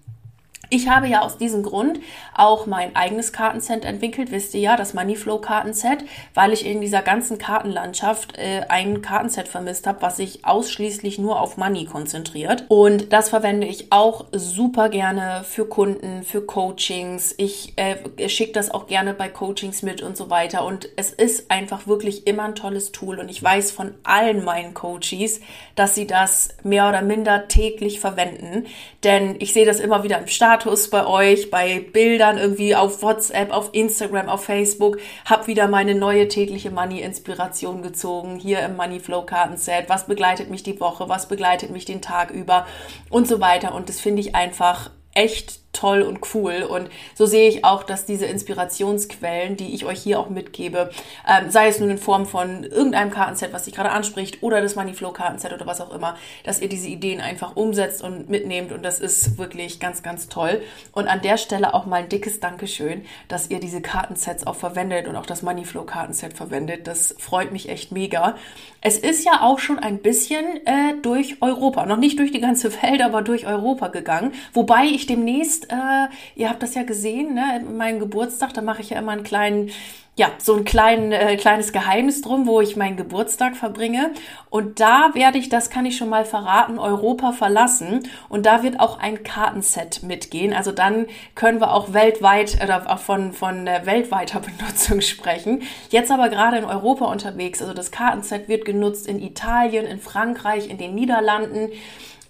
Ich 0.74 0.90
habe 0.90 1.08
ja 1.08 1.22
aus 1.22 1.38
diesem 1.38 1.62
Grund 1.62 2.00
auch 2.34 2.66
mein 2.66 2.96
eigenes 2.96 3.32
Kartenset 3.32 3.86
entwickelt, 3.86 4.32
wisst 4.32 4.56
ihr 4.56 4.62
ja, 4.62 4.76
das 4.76 4.96
Moneyflow 4.96 5.38
Kartenset, 5.38 6.04
weil 6.34 6.52
ich 6.52 6.66
in 6.66 6.82
dieser 6.82 7.04
ganzen 7.04 7.38
Kartenlandschaft 7.38 8.40
äh, 8.40 8.62
ein 8.70 9.04
Kartenset 9.04 9.48
vermisst 9.48 9.86
habe, 9.86 10.02
was 10.02 10.18
sich 10.18 10.46
ausschließlich 10.46 11.20
nur 11.20 11.40
auf 11.40 11.58
Money 11.58 11.86
konzentriert. 11.86 12.66
Und 12.70 13.14
das 13.14 13.30
verwende 13.30 13.68
ich 13.68 13.92
auch 13.92 14.26
super 14.32 14.90
gerne 14.90 15.44
für 15.44 15.68
Kunden, 15.68 16.24
für 16.24 16.44
Coachings. 16.44 17.36
Ich 17.38 17.74
äh, 17.76 18.28
schicke 18.28 18.54
das 18.54 18.72
auch 18.72 18.88
gerne 18.88 19.14
bei 19.14 19.30
Coachings 19.30 19.84
mit 19.84 20.02
und 20.02 20.18
so 20.18 20.32
weiter. 20.32 20.66
Und 20.66 20.90
es 20.96 21.12
ist 21.12 21.52
einfach 21.52 21.86
wirklich 21.86 22.26
immer 22.26 22.46
ein 22.46 22.56
tolles 22.56 22.92
Tool. 22.92 23.20
Und 23.20 23.30
ich 23.30 23.44
weiß 23.44 23.70
von 23.70 23.94
allen 24.04 24.44
meinen 24.44 24.74
Coaches, 24.74 25.40
dass 25.76 25.94
sie 25.94 26.08
das 26.08 26.50
mehr 26.64 26.90
oder 26.90 27.04
minder 27.04 27.48
täglich 27.48 28.00
verwenden. 28.00 28.66
Denn 29.04 29.36
ich 29.38 29.54
sehe 29.54 29.68
das 29.68 29.80
immer 29.80 30.04
wieder 30.04 30.18
im 30.18 30.26
Start 30.26 30.63
Status 30.64 30.90
bei 30.90 31.06
euch, 31.06 31.52
bei 31.52 31.82
Bildern 31.82 32.38
irgendwie 32.38 32.74
auf 32.74 33.02
WhatsApp, 33.02 33.52
auf 33.52 33.72
Instagram, 33.74 34.30
auf 34.30 34.46
Facebook. 34.46 34.98
Hab 35.26 35.48
wieder 35.48 35.68
meine 35.68 35.94
neue 35.94 36.30
tägliche 36.30 36.72
Money-Inspiration 36.72 37.82
gezogen, 37.82 38.40
hier 38.40 38.62
im 38.62 38.78
Money 38.78 39.02
Flow 39.02 39.24
Kartenset. 39.24 39.90
Was 39.90 40.08
begleitet 40.08 40.50
mich 40.50 40.64
die 40.64 40.80
Woche? 40.80 41.10
Was 41.10 41.28
begleitet 41.28 41.70
mich 41.70 41.84
den 41.84 42.02
Tag 42.02 42.32
über? 42.32 42.66
Und 43.10 43.28
so 43.28 43.42
weiter. 43.42 43.76
Und 43.76 43.90
das 43.90 44.00
finde 44.00 44.22
ich 44.22 44.36
einfach 44.36 44.90
echt 45.14 45.60
toll 45.74 46.04
und 46.04 46.20
cool. 46.34 46.64
Und 46.64 46.90
so 47.16 47.26
sehe 47.26 47.50
ich 47.50 47.66
auch, 47.66 47.84
dass 47.84 48.06
diese 48.06 48.26
Inspirationsquellen, 48.26 49.58
die 49.58 49.74
ich 49.74 49.86
euch 49.86 50.02
hier 50.02 50.20
auch 50.20 50.30
mitgebe, 50.30 50.92
ähm, 51.28 51.52
sei 51.52 51.68
es 51.68 51.80
nun 51.80 51.90
in 51.90 51.98
Form 51.98 52.26
von 52.26 52.64
irgendeinem 52.64 53.12
Kartenset, 53.12 53.52
was 53.52 53.66
sich 53.66 53.74
gerade 53.74 53.92
anspricht, 53.92 54.42
oder 54.42 54.62
das 54.62 54.76
Moneyflow 54.76 55.12
Kartenset 55.12 55.52
oder 55.52 55.68
was 55.68 55.82
auch 55.82 55.94
immer, 55.94 56.16
dass 56.44 56.62
ihr 56.62 56.70
diese 56.70 56.88
Ideen 56.88 57.20
einfach 57.20 57.56
umsetzt 57.56 58.02
und 58.04 58.30
mitnehmt. 58.30 58.72
Und 58.72 58.84
das 58.84 59.00
ist 59.00 59.38
wirklich 59.38 59.80
ganz, 59.80 60.04
ganz 60.04 60.30
toll. 60.30 60.62
Und 60.94 61.08
an 61.08 61.22
der 61.22 61.38
Stelle 61.38 61.74
auch 61.74 61.86
mal 61.86 62.04
ein 62.04 62.10
dickes 62.10 62.40
Dankeschön, 62.40 63.06
dass 63.28 63.50
ihr 63.50 63.60
diese 63.60 63.82
Kartensets 63.82 64.46
auch 64.46 64.56
verwendet 64.56 65.08
und 65.08 65.16
auch 65.16 65.26
das 65.26 65.42
Moneyflow 65.42 65.84
Kartenset 65.84 66.34
verwendet. 66.34 66.88
Das 66.88 67.16
freut 67.18 67.52
mich 67.52 67.70
echt 67.70 67.92
mega. 67.92 68.36
Es 68.82 68.98
ist 68.98 69.26
ja 69.26 69.42
auch 69.42 69.60
schon 69.60 69.80
ein 69.80 70.00
bisschen 70.00 70.46
äh, 70.66 70.96
durch 71.02 71.42
Europa, 71.42 71.86
noch 71.86 71.98
nicht 71.98 72.20
durch 72.20 72.32
die 72.32 72.42
ganze 72.42 72.72
Welt, 72.82 73.02
aber 73.02 73.22
durch 73.22 73.48
Europa 73.48 73.88
gegangen. 73.88 74.34
Wobei 74.54 74.86
ich 74.86 75.06
demnächst, 75.06 75.63
äh, 75.66 76.08
ihr 76.36 76.50
habt 76.50 76.64
das 76.64 76.76
ja 76.76 76.84
gesehen, 76.84 77.34
ne, 77.34 77.64
meinen 77.70 78.00
Geburtstag, 78.00 78.54
da 78.54 78.62
mache 78.62 78.82
ich 78.82 78.92
ja 78.92 79.00
immer 79.00 79.12
einen 79.12 79.24
kleinen 79.24 79.72
ja, 80.16 80.30
so 80.38 80.54
ein 80.54 80.64
klein, 80.64 81.12
äh, 81.12 81.38
kleines 81.38 81.74
Geheimnis 81.74 82.22
drum, 82.22 82.46
wo 82.46 82.62
ich 82.62 82.76
meinen 82.76 82.98
Geburtstag 82.98 83.56
verbringe. 83.56 84.12
Und 84.52 84.80
da 84.80 85.10
werde 85.16 85.40
ich, 85.40 85.50
das 85.50 85.72
kann 85.72 85.88
ich 85.88 85.98
schon 85.98 86.10
mal 86.10 86.24
verraten, 86.24 86.78
Europa 86.78 87.32
verlassen. 87.32 88.08
Und 88.30 88.46
da 88.46 88.62
wird 88.62 88.80
auch 88.80 89.00
ein 89.00 89.24
Kartenset 89.24 90.04
mitgehen. 90.04 90.54
Also 90.54 90.72
dann 90.72 91.08
können 91.34 91.60
wir 91.60 91.74
auch 91.74 91.94
weltweit 91.94 92.60
oder 92.64 92.92
auch 92.92 93.00
von, 93.00 93.34
von 93.34 93.66
äh, 93.66 93.82
weltweiter 93.86 94.40
Benutzung 94.60 95.02
sprechen. 95.02 95.64
Jetzt 95.90 96.12
aber 96.12 96.30
gerade 96.30 96.58
in 96.58 96.66
Europa 96.66 97.06
unterwegs. 97.06 97.60
Also 97.62 97.74
das 97.74 97.90
Kartenset 97.90 98.48
wird 98.48 98.66
genutzt 98.66 99.08
in 99.08 99.20
Italien, 99.20 99.88
in 99.88 100.00
Frankreich, 100.00 100.70
in 100.70 100.78
den 100.78 100.94
Niederlanden, 100.94 101.70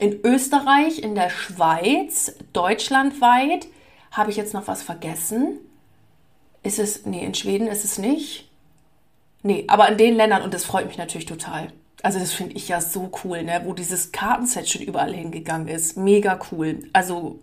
in 0.03 0.19
Österreich, 0.25 0.99
in 0.99 1.15
der 1.15 1.29
Schweiz, 1.29 2.35
deutschlandweit. 2.51 3.67
Habe 4.11 4.31
ich 4.31 4.35
jetzt 4.35 4.53
noch 4.53 4.67
was 4.67 4.83
vergessen? 4.83 5.59
Ist 6.61 6.77
es, 6.77 7.05
nee, 7.05 7.23
in 7.23 7.33
Schweden 7.33 7.67
ist 7.67 7.85
es 7.85 7.97
nicht. 7.97 8.49
Nee, 9.43 9.63
aber 9.67 9.87
in 9.87 9.97
den 9.97 10.15
Ländern, 10.15 10.41
und 10.41 10.53
das 10.53 10.65
freut 10.65 10.87
mich 10.87 10.97
natürlich 10.97 11.25
total. 11.25 11.71
Also 12.01 12.19
das 12.19 12.33
finde 12.33 12.57
ich 12.57 12.67
ja 12.67 12.81
so 12.81 13.11
cool, 13.23 13.43
ne? 13.43 13.61
wo 13.63 13.71
dieses 13.71 14.11
Kartenset 14.11 14.67
schon 14.67 14.81
überall 14.81 15.13
hingegangen 15.13 15.69
ist. 15.69 15.95
Mega 15.95 16.37
cool. 16.51 16.79
Also 16.91 17.39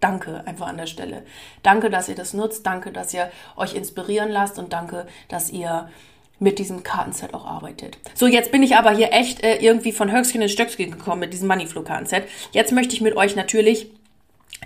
danke 0.00 0.46
einfach 0.46 0.66
an 0.66 0.76
der 0.76 0.86
Stelle. 0.86 1.24
Danke, 1.62 1.88
dass 1.88 2.10
ihr 2.10 2.14
das 2.14 2.34
nutzt. 2.34 2.66
Danke, 2.66 2.92
dass 2.92 3.14
ihr 3.14 3.30
euch 3.56 3.74
inspirieren 3.74 4.28
lasst 4.28 4.58
und 4.58 4.74
danke, 4.74 5.06
dass 5.28 5.48
ihr 5.48 5.88
mit 6.42 6.58
diesem 6.58 6.82
Kartenset 6.82 7.34
auch 7.34 7.46
arbeitet. 7.46 7.98
So, 8.14 8.26
jetzt 8.26 8.50
bin 8.50 8.62
ich 8.62 8.76
aber 8.76 8.90
hier 8.90 9.12
echt 9.12 9.42
äh, 9.42 9.56
irgendwie 9.56 9.92
von 9.92 10.10
Höchstchen 10.10 10.42
in 10.42 10.48
Stöckchen 10.48 10.90
gekommen 10.90 11.20
mit 11.20 11.32
diesem 11.32 11.48
Moneyflow-Kartenset. 11.48 12.24
Jetzt 12.50 12.72
möchte 12.72 12.94
ich 12.94 13.00
mit 13.00 13.16
euch 13.16 13.36
natürlich 13.36 13.90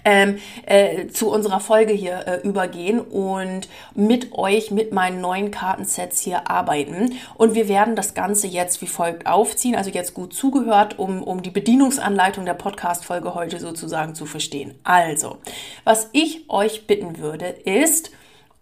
ähm, 0.05 0.39
äh, 0.65 1.09
zu 1.09 1.31
unserer 1.31 1.61
Folge 1.61 1.93
hier 1.93 2.27
äh, 2.27 2.47
übergehen 2.47 3.01
und 3.01 3.69
mit 3.95 4.33
euch, 4.33 4.71
mit 4.71 4.93
meinen 4.93 5.21
neuen 5.21 5.51
Kartensets 5.51 6.21
hier 6.21 6.51
arbeiten. 6.51 7.15
Und 7.35 7.55
wir 7.55 7.69
werden 7.69 7.95
das 7.95 8.15
Ganze 8.15 8.47
jetzt 8.47 8.81
wie 8.81 8.87
folgt 8.87 9.27
aufziehen, 9.27 9.75
also 9.75 9.91
jetzt 9.91 10.15
gut 10.15 10.33
zugehört, 10.33 10.99
um, 10.99 11.23
um 11.23 11.43
die 11.43 11.51
Bedienungsanleitung 11.51 12.47
der 12.47 12.55
Podcast-Folge 12.55 13.35
heute 13.35 13.59
sozusagen 13.61 14.15
zu 14.15 14.27
verstehen. 14.27 14.75
Also, 14.85 15.39
was 15.85 16.09
ich 16.13 16.49
euch 16.49 16.87
bitten 16.87 17.19
würde, 17.19 17.47
ist, 17.47 18.13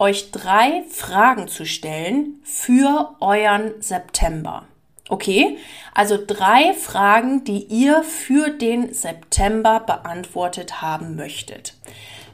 euch 0.05 0.33
drei 0.33 0.85
Fragen 0.91 1.49
zu 1.49 1.65
stellen 1.65 2.39
für 2.45 3.17
euren 3.21 3.81
September. 3.81 4.67
Okay, 5.09 5.57
also 5.95 6.19
drei 6.25 6.75
Fragen, 6.75 7.45
die 7.45 7.65
ihr 7.65 8.03
für 8.03 8.51
den 8.51 8.93
September 8.93 9.81
beantwortet 9.81 10.83
haben 10.83 11.17
möchtet. 11.17 11.75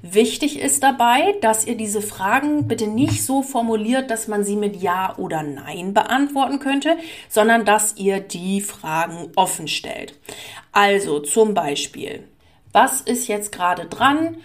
Wichtig 0.03 0.59
ist 0.59 0.83
dabei, 0.83 1.37
dass 1.43 1.65
ihr 1.65 1.77
diese 1.77 2.03
Fragen 2.03 2.67
bitte 2.67 2.89
nicht 2.89 3.25
so 3.25 3.43
formuliert, 3.43 4.11
dass 4.11 4.27
man 4.27 4.43
sie 4.43 4.57
mit 4.57 4.83
Ja 4.83 5.17
oder 5.17 5.45
Nein 5.45 5.95
beantworten 5.95 6.59
könnte, 6.59 6.97
sondern 7.29 7.65
dass 7.65 7.97
ihr 7.97 8.19
die 8.19 8.63
Fragen 8.63 9.31
offen 9.37 9.69
stellt. 9.69 10.15
Also 10.73 11.21
zum 11.21 11.55
Beispiel, 11.55 12.27
was 12.73 13.01
ist 13.01 13.29
jetzt 13.29 13.53
gerade 13.53 13.87
dran? 13.87 14.39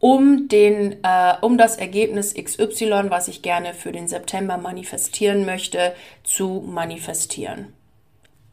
Um, 0.00 0.48
den, 0.48 1.04
äh, 1.04 1.34
um 1.42 1.56
das 1.58 1.76
Ergebnis 1.76 2.34
XY, 2.34 3.04
was 3.08 3.28
ich 3.28 3.42
gerne 3.42 3.74
für 3.74 3.92
den 3.92 4.08
September 4.08 4.56
manifestieren 4.56 5.44
möchte, 5.44 5.94
zu 6.24 6.64
manifestieren. 6.66 7.72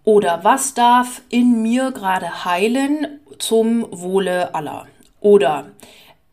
Oder 0.04 0.44
was 0.44 0.74
darf 0.74 1.22
in 1.30 1.62
mir 1.64 1.92
gerade 1.92 2.46
heilen 2.46 3.20
zum 3.40 3.88
Wohle 3.92 4.54
aller? 4.54 4.88
Oder 5.20 5.72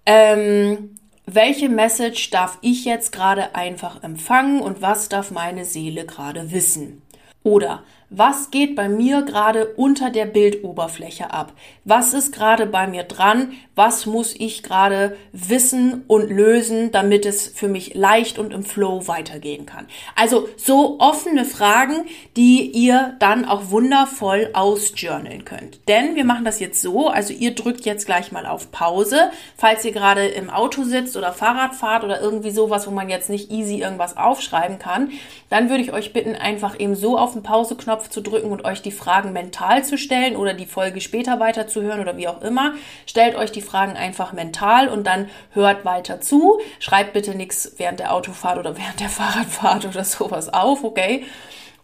ähm, 0.06 0.96
welche 1.26 1.68
Message 1.68 2.30
darf 2.30 2.58
ich 2.60 2.84
jetzt 2.84 3.10
gerade 3.10 3.54
einfach 3.54 4.02
empfangen 4.02 4.60
und 4.60 4.82
was 4.82 5.08
darf 5.08 5.30
meine 5.30 5.64
Seele 5.64 6.04
gerade 6.04 6.52
wissen? 6.52 7.02
Oder 7.42 7.82
was 8.16 8.50
geht 8.50 8.76
bei 8.76 8.88
mir 8.88 9.22
gerade 9.22 9.66
unter 9.74 10.10
der 10.10 10.26
Bildoberfläche 10.26 11.32
ab? 11.32 11.52
Was 11.84 12.14
ist 12.14 12.32
gerade 12.32 12.66
bei 12.66 12.86
mir 12.86 13.02
dran? 13.02 13.52
Was 13.74 14.06
muss 14.06 14.34
ich 14.34 14.62
gerade 14.62 15.16
wissen 15.32 16.04
und 16.06 16.30
lösen, 16.30 16.92
damit 16.92 17.26
es 17.26 17.48
für 17.48 17.66
mich 17.66 17.94
leicht 17.94 18.38
und 18.38 18.52
im 18.52 18.62
Flow 18.62 19.08
weitergehen 19.08 19.66
kann? 19.66 19.86
Also 20.14 20.48
so 20.56 21.00
offene 21.00 21.44
Fragen, 21.44 22.06
die 22.36 22.70
ihr 22.70 23.16
dann 23.18 23.44
auch 23.44 23.70
wundervoll 23.70 24.50
ausjournalen 24.52 25.44
könnt. 25.44 25.80
Denn 25.88 26.14
wir 26.14 26.24
machen 26.24 26.44
das 26.44 26.60
jetzt 26.60 26.80
so, 26.80 27.08
also 27.08 27.32
ihr 27.32 27.54
drückt 27.54 27.84
jetzt 27.84 28.06
gleich 28.06 28.30
mal 28.30 28.46
auf 28.46 28.70
Pause, 28.70 29.30
falls 29.56 29.84
ihr 29.84 29.92
gerade 29.92 30.26
im 30.26 30.50
Auto 30.50 30.84
sitzt 30.84 31.16
oder 31.16 31.32
Fahrrad 31.32 31.74
fahrt 31.74 32.04
oder 32.04 32.20
irgendwie 32.20 32.50
sowas, 32.50 32.86
wo 32.86 32.90
man 32.90 33.08
jetzt 33.08 33.28
nicht 33.28 33.50
easy 33.50 33.80
irgendwas 33.80 34.16
aufschreiben 34.16 34.78
kann, 34.78 35.10
dann 35.50 35.68
würde 35.68 35.82
ich 35.82 35.92
euch 35.92 36.12
bitten, 36.12 36.34
einfach 36.34 36.78
eben 36.78 36.94
so 36.94 37.18
auf 37.18 37.32
den 37.32 37.42
Pause-Knopf 37.42 38.03
Knopf 38.04 38.10
zu 38.10 38.20
drücken 38.20 38.50
und 38.50 38.64
euch 38.64 38.82
die 38.82 38.90
Fragen 38.90 39.32
mental 39.32 39.84
zu 39.84 39.96
stellen 39.96 40.36
oder 40.36 40.54
die 40.54 40.66
Folge 40.66 41.00
später 41.00 41.40
weiterzuhören 41.40 42.00
oder 42.00 42.16
wie 42.16 42.28
auch 42.28 42.42
immer. 42.42 42.74
Stellt 43.06 43.34
euch 43.36 43.52
die 43.52 43.62
Fragen 43.62 43.96
einfach 43.96 44.32
mental 44.32 44.88
und 44.88 45.06
dann 45.06 45.28
hört 45.52 45.84
weiter 45.84 46.20
zu. 46.20 46.60
Schreibt 46.78 47.12
bitte 47.12 47.34
nichts 47.34 47.72
während 47.78 48.00
der 48.00 48.12
Autofahrt 48.12 48.58
oder 48.58 48.76
während 48.78 49.00
der 49.00 49.08
Fahrradfahrt 49.08 49.86
oder 49.86 50.04
sowas 50.04 50.52
auf, 50.52 50.84
okay? 50.84 51.24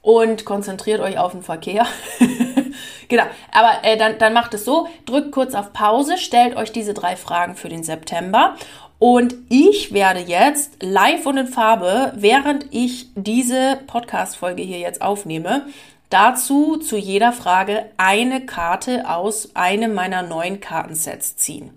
Und 0.03 0.45
konzentriert 0.47 1.01
euch 1.01 1.19
auf 1.19 1.33
den 1.33 1.43
Verkehr. 1.43 1.87
genau, 3.09 3.25
aber 3.53 3.73
äh, 3.83 3.99
dann, 3.99 4.19
dann 4.19 4.33
macht 4.33 4.55
es 4.55 4.65
so, 4.65 4.89
drückt 5.05 5.33
kurz 5.33 5.55
auf 5.55 5.73
Pause, 5.75 6.17
stellt 6.17 6.57
euch 6.57 6.73
diese 6.73 6.95
drei 6.95 7.17
Fragen 7.17 7.55
für 7.55 7.69
den 7.69 7.83
September 7.83 8.57
und 8.99 9.35
ich 9.49 9.95
werde 9.95 10.21
jetzt 10.21 10.83
live 10.83 11.25
und 11.25 11.39
in 11.39 11.47
Farbe, 11.47 12.13
während 12.17 12.67
ich 12.71 13.07
diese 13.15 13.79
Podcast-Folge 13.87 14.63
hier 14.63 14.79
jetzt 14.79 15.01
aufnehme, 15.01 15.67
Dazu 16.11 16.77
zu 16.77 16.97
jeder 16.97 17.33
Frage 17.33 17.87
eine 17.97 18.45
Karte 18.45 19.09
aus 19.09 19.55
einem 19.55 19.95
meiner 19.95 20.23
neuen 20.23 20.61
Kartensets 20.61 21.37
ziehen. 21.37 21.71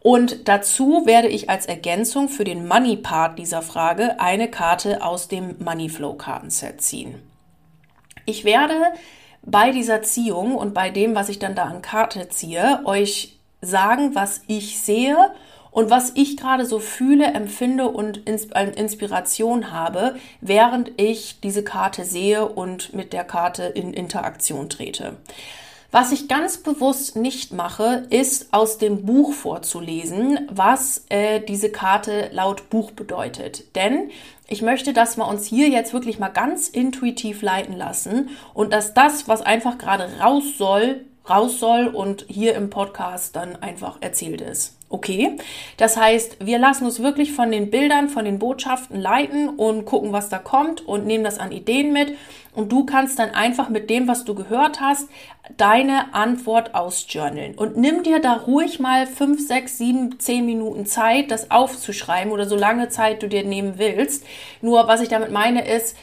Und 0.00 0.48
dazu 0.48 1.06
werde 1.06 1.28
ich 1.28 1.48
als 1.48 1.64
Ergänzung 1.64 2.28
für 2.28 2.44
den 2.44 2.66
Money 2.68 2.96
Part 2.96 3.38
dieser 3.38 3.62
Frage 3.62 4.20
eine 4.20 4.50
Karte 4.50 5.02
aus 5.02 5.28
dem 5.28 5.56
Money 5.64 5.88
Flow 5.88 6.14
Kartenset 6.14 6.82
ziehen. 6.82 7.22
Ich 8.26 8.44
werde 8.44 8.74
bei 9.42 9.70
dieser 9.70 10.02
Ziehung 10.02 10.56
und 10.56 10.74
bei 10.74 10.90
dem, 10.90 11.14
was 11.14 11.28
ich 11.28 11.38
dann 11.38 11.54
da 11.54 11.64
an 11.64 11.80
Karte 11.80 12.28
ziehe, 12.28 12.80
euch 12.84 13.38
sagen, 13.60 14.14
was 14.14 14.42
ich 14.46 14.80
sehe 14.80 15.16
und 15.74 15.90
was 15.90 16.12
ich 16.14 16.36
gerade 16.36 16.66
so 16.66 16.78
fühle, 16.78 17.24
empfinde 17.34 17.88
und 17.88 18.18
Inspiration 18.28 19.72
habe, 19.72 20.14
während 20.40 20.92
ich 20.98 21.40
diese 21.40 21.64
Karte 21.64 22.04
sehe 22.04 22.46
und 22.46 22.94
mit 22.94 23.12
der 23.12 23.24
Karte 23.24 23.64
in 23.64 23.92
Interaktion 23.92 24.70
trete. 24.70 25.16
Was 25.90 26.12
ich 26.12 26.28
ganz 26.28 26.58
bewusst 26.58 27.16
nicht 27.16 27.52
mache, 27.52 28.06
ist 28.10 28.54
aus 28.54 28.78
dem 28.78 29.04
Buch 29.04 29.32
vorzulesen, 29.32 30.48
was 30.48 31.06
äh, 31.08 31.40
diese 31.40 31.70
Karte 31.70 32.30
laut 32.32 32.70
Buch 32.70 32.92
bedeutet. 32.92 33.74
Denn 33.74 34.10
ich 34.46 34.62
möchte, 34.62 34.92
dass 34.92 35.16
wir 35.16 35.26
uns 35.26 35.44
hier 35.44 35.70
jetzt 35.70 35.92
wirklich 35.92 36.20
mal 36.20 36.28
ganz 36.28 36.68
intuitiv 36.68 37.42
leiten 37.42 37.76
lassen 37.76 38.30
und 38.54 38.72
dass 38.72 38.94
das, 38.94 39.26
was 39.26 39.42
einfach 39.42 39.76
gerade 39.76 40.08
raus 40.20 40.44
soll, 40.56 41.04
raus 41.28 41.58
soll 41.58 41.88
und 41.88 42.26
hier 42.28 42.54
im 42.54 42.70
Podcast 42.70 43.34
dann 43.34 43.56
einfach 43.56 43.98
erzählt 44.00 44.40
ist. 44.40 44.76
Okay, 44.94 45.38
das 45.76 45.96
heißt, 45.96 46.46
wir 46.46 46.56
lassen 46.56 46.84
uns 46.84 47.02
wirklich 47.02 47.32
von 47.32 47.50
den 47.50 47.68
Bildern, 47.68 48.08
von 48.08 48.24
den 48.24 48.38
Botschaften 48.38 49.00
leiten 49.00 49.48
und 49.48 49.86
gucken, 49.86 50.12
was 50.12 50.28
da 50.28 50.38
kommt 50.38 50.86
und 50.86 51.04
nehmen 51.04 51.24
das 51.24 51.40
an 51.40 51.50
Ideen 51.50 51.92
mit. 51.92 52.16
Und 52.54 52.70
du 52.70 52.86
kannst 52.86 53.18
dann 53.18 53.30
einfach 53.30 53.68
mit 53.70 53.90
dem, 53.90 54.06
was 54.06 54.24
du 54.24 54.36
gehört 54.36 54.80
hast, 54.80 55.08
deine 55.56 56.14
Antwort 56.14 56.76
ausjournalen. 56.76 57.56
Und 57.56 57.76
nimm 57.76 58.04
dir 58.04 58.20
da 58.20 58.34
ruhig 58.34 58.78
mal 58.78 59.08
fünf, 59.08 59.44
sechs, 59.44 59.78
sieben, 59.78 60.20
zehn 60.20 60.46
Minuten 60.46 60.86
Zeit, 60.86 61.32
das 61.32 61.50
aufzuschreiben 61.50 62.30
oder 62.30 62.46
so 62.46 62.54
lange 62.54 62.88
Zeit 62.88 63.20
du 63.20 63.26
dir 63.26 63.42
nehmen 63.42 63.78
willst. 63.78 64.24
Nur 64.62 64.86
was 64.86 65.00
ich 65.00 65.08
damit 65.08 65.32
meine 65.32 65.66
ist, 65.66 65.96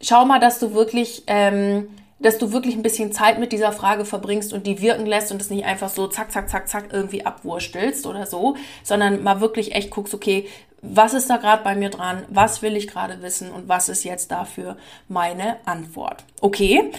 schau 0.00 0.24
mal, 0.24 0.40
dass 0.40 0.58
du 0.58 0.72
wirklich 0.72 1.24
ähm, 1.26 1.90
dass 2.22 2.38
du 2.38 2.52
wirklich 2.52 2.74
ein 2.74 2.82
bisschen 2.82 3.12
Zeit 3.12 3.38
mit 3.38 3.52
dieser 3.52 3.72
Frage 3.72 4.04
verbringst 4.04 4.52
und 4.52 4.66
die 4.66 4.80
wirken 4.80 5.06
lässt 5.06 5.32
und 5.32 5.40
es 5.40 5.50
nicht 5.50 5.64
einfach 5.64 5.88
so 5.88 6.06
zack, 6.06 6.32
zack, 6.32 6.48
zack, 6.48 6.68
zack 6.68 6.84
irgendwie 6.92 7.26
abwurstelst 7.26 8.06
oder 8.06 8.26
so, 8.26 8.56
sondern 8.82 9.22
mal 9.22 9.40
wirklich 9.40 9.74
echt 9.74 9.90
guckst, 9.90 10.14
okay, 10.14 10.48
was 10.82 11.14
ist 11.14 11.30
da 11.30 11.36
gerade 11.36 11.62
bei 11.62 11.76
mir 11.76 11.90
dran, 11.90 12.24
was 12.28 12.60
will 12.60 12.76
ich 12.76 12.88
gerade 12.88 13.22
wissen 13.22 13.50
und 13.50 13.68
was 13.68 13.88
ist 13.88 14.04
jetzt 14.04 14.30
dafür 14.30 14.76
meine 15.08 15.56
Antwort. 15.64 16.24
Okay. 16.40 16.90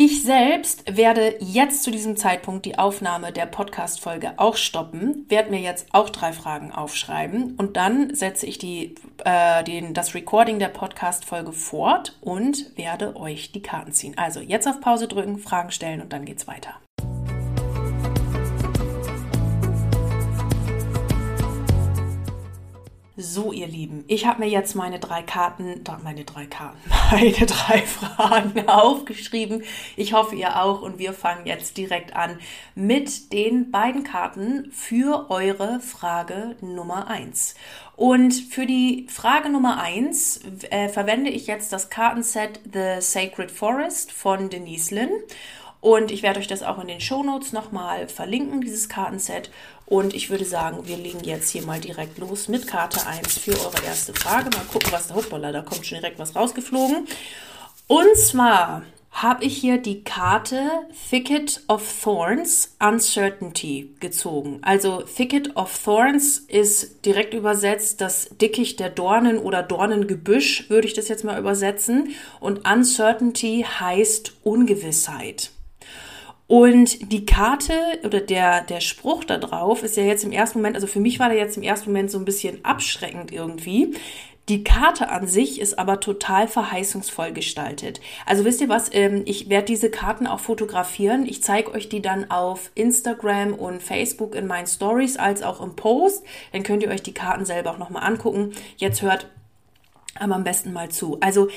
Ich 0.00 0.22
selbst 0.22 0.96
werde 0.96 1.34
jetzt 1.40 1.82
zu 1.82 1.90
diesem 1.90 2.16
Zeitpunkt 2.16 2.64
die 2.64 2.78
Aufnahme 2.78 3.32
der 3.32 3.46
Podcast-Folge 3.46 4.34
auch 4.36 4.54
stoppen, 4.54 5.26
werde 5.28 5.50
mir 5.50 5.58
jetzt 5.58 5.88
auch 5.90 6.08
drei 6.10 6.32
Fragen 6.32 6.70
aufschreiben 6.70 7.56
und 7.56 7.76
dann 7.76 8.14
setze 8.14 8.46
ich 8.46 8.58
die, 8.58 8.94
äh, 9.24 9.64
den, 9.64 9.94
das 9.94 10.14
Recording 10.14 10.60
der 10.60 10.68
Podcast-Folge 10.68 11.52
fort 11.52 12.16
und 12.20 12.76
werde 12.76 13.16
euch 13.16 13.50
die 13.50 13.60
Karten 13.60 13.90
ziehen. 13.90 14.16
Also 14.16 14.38
jetzt 14.38 14.68
auf 14.68 14.80
Pause 14.80 15.08
drücken, 15.08 15.36
Fragen 15.36 15.72
stellen 15.72 16.00
und 16.00 16.12
dann 16.12 16.24
geht's 16.24 16.46
weiter. 16.46 16.76
So, 23.20 23.50
ihr 23.50 23.66
Lieben, 23.66 24.04
ich 24.06 24.26
habe 24.26 24.44
mir 24.44 24.48
jetzt 24.48 24.76
meine 24.76 25.00
drei 25.00 25.22
Karten, 25.22 25.82
meine 26.04 26.24
drei 26.24 26.46
Karten, 26.46 26.78
meine 27.10 27.32
drei 27.32 27.82
Fragen 27.82 28.68
aufgeschrieben. 28.68 29.64
Ich 29.96 30.12
hoffe, 30.12 30.36
ihr 30.36 30.62
auch. 30.62 30.82
Und 30.82 31.00
wir 31.00 31.12
fangen 31.12 31.44
jetzt 31.44 31.76
direkt 31.78 32.14
an 32.14 32.38
mit 32.76 33.32
den 33.32 33.72
beiden 33.72 34.04
Karten 34.04 34.70
für 34.70 35.30
eure 35.30 35.80
Frage 35.80 36.54
Nummer 36.60 37.08
eins. 37.08 37.56
Und 37.96 38.34
für 38.34 38.66
die 38.66 39.08
Frage 39.10 39.48
Nummer 39.48 39.80
eins 39.82 40.40
äh, 40.70 40.88
verwende 40.88 41.30
ich 41.30 41.48
jetzt 41.48 41.72
das 41.72 41.90
Kartenset 41.90 42.60
The 42.72 43.00
Sacred 43.00 43.50
Forest 43.50 44.12
von 44.12 44.48
Denise 44.48 44.94
Lynn. 44.94 45.10
Und 45.80 46.10
ich 46.10 46.22
werde 46.22 46.40
euch 46.40 46.48
das 46.48 46.62
auch 46.62 46.80
in 46.80 46.88
den 46.88 47.00
Shownotes 47.00 47.52
nochmal 47.52 48.08
verlinken, 48.08 48.60
dieses 48.60 48.88
Kartenset. 48.88 49.50
Und 49.88 50.12
ich 50.12 50.28
würde 50.28 50.44
sagen, 50.44 50.86
wir 50.86 50.98
legen 50.98 51.24
jetzt 51.24 51.48
hier 51.48 51.62
mal 51.62 51.80
direkt 51.80 52.18
los 52.18 52.48
mit 52.48 52.66
Karte 52.66 53.06
1 53.06 53.38
für 53.38 53.52
eure 53.52 53.82
erste 53.86 54.12
Frage. 54.12 54.50
Mal 54.54 54.66
gucken, 54.70 54.92
was 54.92 55.08
da, 55.08 55.14
hoppala, 55.14 55.50
da 55.50 55.62
kommt 55.62 55.86
schon 55.86 55.96
direkt 55.96 56.18
was 56.18 56.36
rausgeflogen. 56.36 57.08
Und 57.86 58.16
zwar 58.18 58.82
habe 59.10 59.44
ich 59.44 59.56
hier 59.56 59.78
die 59.78 60.04
Karte 60.04 60.68
Thicket 61.08 61.62
of 61.68 61.82
Thorns 62.02 62.76
Uncertainty 62.78 63.94
gezogen. 63.98 64.58
Also 64.60 65.00
Thicket 65.00 65.56
of 65.56 65.82
Thorns 65.82 66.36
ist 66.36 67.06
direkt 67.06 67.32
übersetzt 67.32 68.02
das 68.02 68.28
Dickicht 68.42 68.80
der 68.80 68.90
Dornen 68.90 69.38
oder 69.38 69.62
Dornengebüsch, 69.62 70.68
würde 70.68 70.86
ich 70.86 70.92
das 70.92 71.08
jetzt 71.08 71.24
mal 71.24 71.38
übersetzen. 71.38 72.10
Und 72.40 72.70
Uncertainty 72.70 73.64
heißt 73.66 74.34
Ungewissheit. 74.44 75.50
Und 76.48 77.12
die 77.12 77.26
Karte 77.26 77.74
oder 78.04 78.20
der, 78.20 78.62
der 78.62 78.80
Spruch 78.80 79.22
da 79.24 79.36
drauf 79.36 79.82
ist 79.82 79.98
ja 79.98 80.02
jetzt 80.02 80.24
im 80.24 80.32
ersten 80.32 80.58
Moment, 80.58 80.76
also 80.76 80.86
für 80.86 80.98
mich 80.98 81.20
war 81.20 81.28
der 81.28 81.36
jetzt 81.36 81.58
im 81.58 81.62
ersten 81.62 81.90
Moment 81.90 82.10
so 82.10 82.18
ein 82.18 82.24
bisschen 82.24 82.64
abschreckend 82.64 83.30
irgendwie. 83.30 83.94
Die 84.48 84.64
Karte 84.64 85.10
an 85.10 85.26
sich 85.26 85.60
ist 85.60 85.78
aber 85.78 86.00
total 86.00 86.48
verheißungsvoll 86.48 87.32
gestaltet. 87.32 88.00
Also 88.24 88.46
wisst 88.46 88.62
ihr 88.62 88.70
was, 88.70 88.88
ähm, 88.94 89.24
ich 89.26 89.50
werde 89.50 89.66
diese 89.66 89.90
Karten 89.90 90.26
auch 90.26 90.40
fotografieren. 90.40 91.26
Ich 91.26 91.42
zeige 91.42 91.70
euch 91.72 91.90
die 91.90 92.00
dann 92.00 92.30
auf 92.30 92.70
Instagram 92.74 93.52
und 93.52 93.82
Facebook 93.82 94.34
in 94.34 94.46
meinen 94.46 94.66
Stories 94.66 95.18
als 95.18 95.42
auch 95.42 95.60
im 95.60 95.76
Post. 95.76 96.24
Dann 96.52 96.62
könnt 96.62 96.82
ihr 96.82 96.88
euch 96.88 97.02
die 97.02 97.12
Karten 97.12 97.44
selber 97.44 97.72
auch 97.72 97.78
nochmal 97.78 98.04
angucken. 98.04 98.52
Jetzt 98.78 99.02
hört 99.02 99.28
aber 100.18 100.34
am 100.34 100.44
besten 100.44 100.72
mal 100.72 100.88
zu. 100.88 101.18
Also 101.20 101.48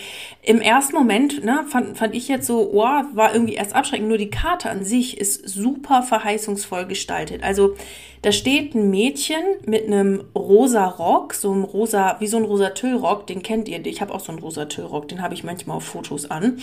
im 0.42 0.62
ersten 0.62 0.96
Moment 0.96 1.44
ne, 1.44 1.66
fand, 1.70 1.98
fand 1.98 2.16
ich 2.16 2.28
jetzt 2.28 2.48
so, 2.48 2.72
oh, 2.74 2.84
war 3.14 3.34
irgendwie 3.34 3.56
erst 3.56 3.74
abschreckend. 3.74 4.08
Nur 4.08 4.18
die 4.18 4.30
Karte 4.30 4.70
an 4.70 4.84
sich 4.84 5.18
ist 5.18 5.48
super 5.48 6.04
verheißungsvoll 6.04 6.86
gestaltet. 6.86 7.44
Also 7.44 7.76
da 8.22 8.32
steht 8.32 8.76
ein 8.76 8.92
Mädchen 8.92 9.42
mit 9.66 9.88
einem 9.88 10.24
rosa 10.36 10.86
Rock, 10.86 11.34
so 11.34 11.54
ein 11.54 11.64
rosa, 11.64 12.18
wie 12.20 12.28
so 12.28 12.38
ein 12.38 12.44
rosa 12.44 12.70
Tüllrock, 12.70 13.26
den 13.26 13.42
kennt 13.42 13.68
ihr. 13.68 13.84
Ich 13.86 14.02
habe 14.02 14.14
auch 14.14 14.20
so 14.20 14.32
einen 14.32 14.42
rosa 14.42 14.66
Tüllrock, 14.66 15.08
den 15.08 15.22
habe 15.22 15.34
ich 15.34 15.44
manchmal 15.44 15.78
auf 15.78 15.86
Fotos 15.86 16.30
an 16.30 16.60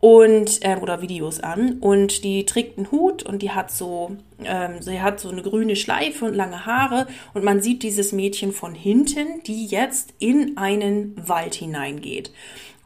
und 0.00 0.64
äh, 0.64 0.76
oder 0.76 1.02
Videos 1.02 1.40
an 1.40 1.78
und 1.80 2.22
die 2.22 2.46
trägt 2.46 2.78
einen 2.78 2.90
Hut 2.90 3.24
und 3.24 3.42
die 3.42 3.50
hat 3.50 3.70
so 3.70 4.16
ähm, 4.44 4.80
sie 4.80 5.00
hat 5.00 5.18
so 5.18 5.28
eine 5.30 5.42
grüne 5.42 5.74
Schleife 5.74 6.26
und 6.26 6.34
lange 6.34 6.66
Haare 6.66 7.08
und 7.34 7.44
man 7.44 7.60
sieht 7.60 7.82
dieses 7.82 8.12
Mädchen 8.12 8.52
von 8.52 8.74
hinten, 8.74 9.42
die 9.46 9.66
jetzt 9.66 10.14
in 10.20 10.56
einen 10.56 11.14
Wald 11.28 11.54
hineingeht. 11.54 12.30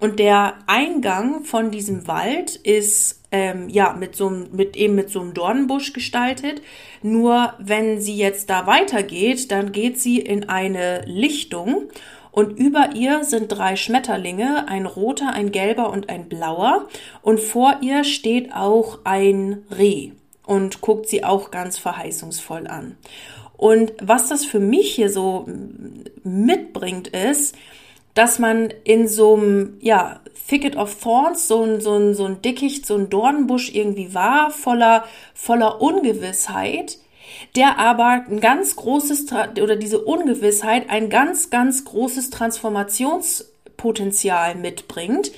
Und 0.01 0.19
der 0.19 0.55
Eingang 0.67 1.45
von 1.45 1.71
diesem 1.71 2.09
Wald 2.09 2.57
ist 2.57 3.23
ähm, 3.31 3.69
ja 3.69 3.93
mit 3.93 4.17
so 4.17 4.31
mit 4.31 4.77
eben 4.77 4.97
mit 4.97 5.11
so 5.11 5.21
einem 5.21 5.33
Dornenbusch 5.33 5.93
gestaltet. 5.93 6.61
Nur 7.03 7.55
wenn 7.61 8.01
sie 8.01 8.17
jetzt 8.17 8.51
da 8.51 8.67
weitergeht, 8.67 9.53
dann 9.53 9.71
geht 9.71 10.01
sie 10.01 10.19
in 10.19 10.49
eine 10.49 11.03
Lichtung 11.07 11.89
und 12.33 12.59
über 12.59 12.95
ihr 12.95 13.25
sind 13.25 13.49
drei 13.49 13.77
Schmetterlinge, 13.77 14.67
ein 14.67 14.87
roter, 14.87 15.33
ein 15.35 15.53
gelber 15.53 15.91
und 15.91 16.09
ein 16.09 16.31
blauer. 16.31 16.89
Und 17.21 17.39
vor 17.39 17.77
ihr 17.83 18.05
steht 18.05 18.55
auch 18.55 19.01
ein 19.05 19.65
Reh 19.71 20.13
und 20.47 20.81
guckt 20.81 21.09
sie 21.09 21.25
auch 21.25 21.51
ganz 21.51 21.79
verheißungsvoll 21.79 22.67
an. 22.67 22.97
Und 23.59 23.93
was 24.03 24.29
das 24.31 24.47
für 24.47 24.61
mich 24.61 24.95
hier 24.95 25.11
so 25.11 25.47
mitbringt, 26.25 27.09
ist, 27.09 27.55
dass 28.15 28.39
man 28.39 28.73
in 28.85 29.09
so 29.09 29.37
einem, 29.37 29.77
ja, 29.81 30.21
Thicket 30.49 30.77
of 30.77 31.01
Thorns, 31.01 31.49
so 31.49 31.63
ein, 31.63 31.81
so 31.81 31.97
ein, 31.97 32.15
so 32.15 32.25
ein 32.25 32.43
Dickicht, 32.43 32.87
so 32.87 32.97
ein 32.97 33.09
Dornbusch 33.09 33.75
irgendwie 33.75 34.15
war, 34.15 34.51
voller, 34.51 35.05
voller 35.35 35.81
Ungewissheit, 35.81 36.99
der 37.57 37.79
aber 37.79 38.25
ein 38.29 38.41
ganz 38.41 38.77
großes, 38.77 39.27
oder 39.61 39.77
diese 39.77 40.03
Ungewissheit 40.03 40.91
ein 40.91 41.09
ganz, 41.11 41.51
ganz 41.51 41.85
großes 41.85 42.31
Transformationspotenzial 42.31 44.55
mitbringt 44.55 45.33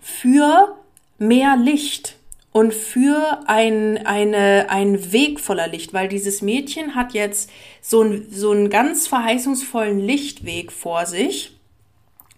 für 0.00 0.76
mehr 1.18 1.56
Licht 1.56 2.16
und 2.52 2.74
für 2.74 3.40
ein, 3.46 4.06
eine, 4.06 4.70
ein 4.70 5.12
Weg 5.12 5.40
voller 5.40 5.68
Licht, 5.68 5.92
weil 5.92 6.08
dieses 6.08 6.42
Mädchen 6.42 6.94
hat 6.94 7.12
jetzt 7.12 7.50
so, 7.80 8.02
ein, 8.02 8.26
so 8.30 8.50
einen 8.50 8.70
ganz 8.70 9.06
verheißungsvollen 9.06 10.00
Lichtweg 10.00 10.72
vor 10.72 11.06
sich. 11.06 11.52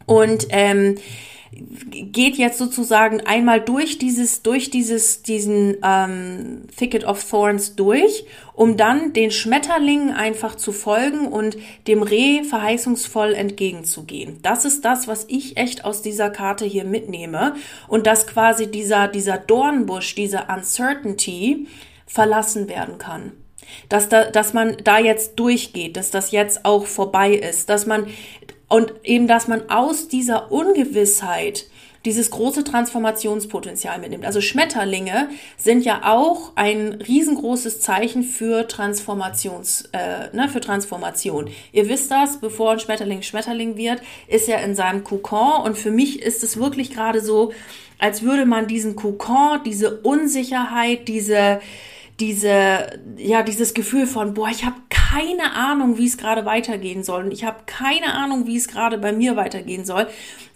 Und 0.07 0.47
ähm, 0.51 0.97
geht 1.53 2.37
jetzt 2.37 2.59
sozusagen 2.59 3.21
einmal 3.23 3.61
durch 3.61 3.99
dieses, 3.99 4.43
durch 4.43 4.71
dieses, 4.71 5.23
diesen 5.23 5.77
ähm, 5.83 6.63
Thicket 6.77 7.05
of 7.05 7.29
Thorns 7.29 7.75
durch, 7.75 8.25
um 8.55 8.77
dann 8.77 9.13
den 9.13 9.33
Schmetterlingen 9.33 10.11
einfach 10.11 10.55
zu 10.55 10.71
folgen 10.71 11.27
und 11.27 11.57
dem 11.89 12.03
Reh 12.03 12.45
verheißungsvoll 12.45 13.35
entgegenzugehen. 13.35 14.39
Das 14.43 14.65
ist 14.65 14.85
das, 14.85 15.09
was 15.09 15.25
ich 15.29 15.57
echt 15.57 15.85
aus 15.85 16.03
dieser 16.03 16.31
Karte 16.31 16.65
hier 16.67 16.85
mitnehme 16.85 17.55
und 17.89 18.07
dass 18.07 18.29
quasi 18.29 18.71
dieser, 18.71 19.09
dieser 19.09 19.39
Dornbusch, 19.39 20.15
diese 20.15 20.45
Uncertainty 20.55 21.67
verlassen 22.07 22.69
werden 22.69 22.99
kann 22.99 23.33
dass 23.89 24.09
da, 24.09 24.25
dass 24.25 24.53
man 24.53 24.79
da 24.83 24.99
jetzt 24.99 25.39
durchgeht, 25.39 25.97
dass 25.97 26.11
das 26.11 26.33
jetzt 26.33 26.65
auch 26.65 26.87
vorbei 26.87 27.35
ist, 27.35 27.69
dass 27.69 27.87
man 27.87 28.09
und 28.71 28.95
eben, 29.05 29.27
dass 29.27 29.49
man 29.49 29.69
aus 29.69 30.09
dieser 30.09 30.51
Ungewissheit 30.51 31.67
dieses 32.07 32.31
große 32.31 32.65
Transformationspotenzial 32.65 33.99
mitnimmt. 33.99 34.25
Also 34.25 34.41
Schmetterlinge 34.41 35.29
sind 35.59 35.85
ja 35.85 36.03
auch 36.05 36.53
ein 36.55 36.93
riesengroßes 36.93 37.81
Zeichen 37.81 38.23
für 38.23 38.67
Transformations, 38.69 39.91
äh, 39.93 40.35
ne, 40.35 40.49
für 40.49 40.61
Transformation. 40.61 41.51
Ihr 41.73 41.91
wisst 41.91 42.11
das, 42.11 42.41
bevor 42.41 42.73
ein 42.73 42.81
Schmetterling 42.81 43.23
Schmetterling 43.23 43.77
wird, 43.77 44.01
ist 44.29 44.49
er 44.49 44.63
in 44.65 44.75
seinem 44.75 45.05
Kokon 45.05 45.63
und 45.65 45.77
für 45.77 45.91
mich 45.91 46.23
ist 46.23 46.43
es 46.43 46.57
wirklich 46.57 46.91
gerade 46.91 47.21
so, 47.21 47.53
als 47.99 48.23
würde 48.23 48.47
man 48.47 48.67
diesen 48.67 48.97
Kokon, 48.97 49.61
diese 49.67 50.01
Unsicherheit, 50.01 51.07
diese 51.07 51.61
diese, 52.21 53.01
ja, 53.17 53.43
dieses 53.43 53.75
Gefühl 53.75 54.07
von, 54.07 54.35
boah, 54.35 54.49
ich 54.49 54.65
habe 54.65 54.77
keine 54.89 55.53
Ahnung, 55.55 55.99
wie 55.99 56.07
es 56.07 56.19
gerade 56.19 56.45
weitergehen 56.45 57.03
soll. 57.03 57.25
Und 57.25 57.33
ich 57.33 57.45
habe 57.45 57.65
keine 57.67 58.15
Ahnung, 58.15 58.47
wie 58.47 58.57
es 58.57 58.69
gerade 58.69 58.99
bei 58.99 59.13
mir 59.13 59.37
weitergehen 59.37 59.85
soll, 59.85 60.07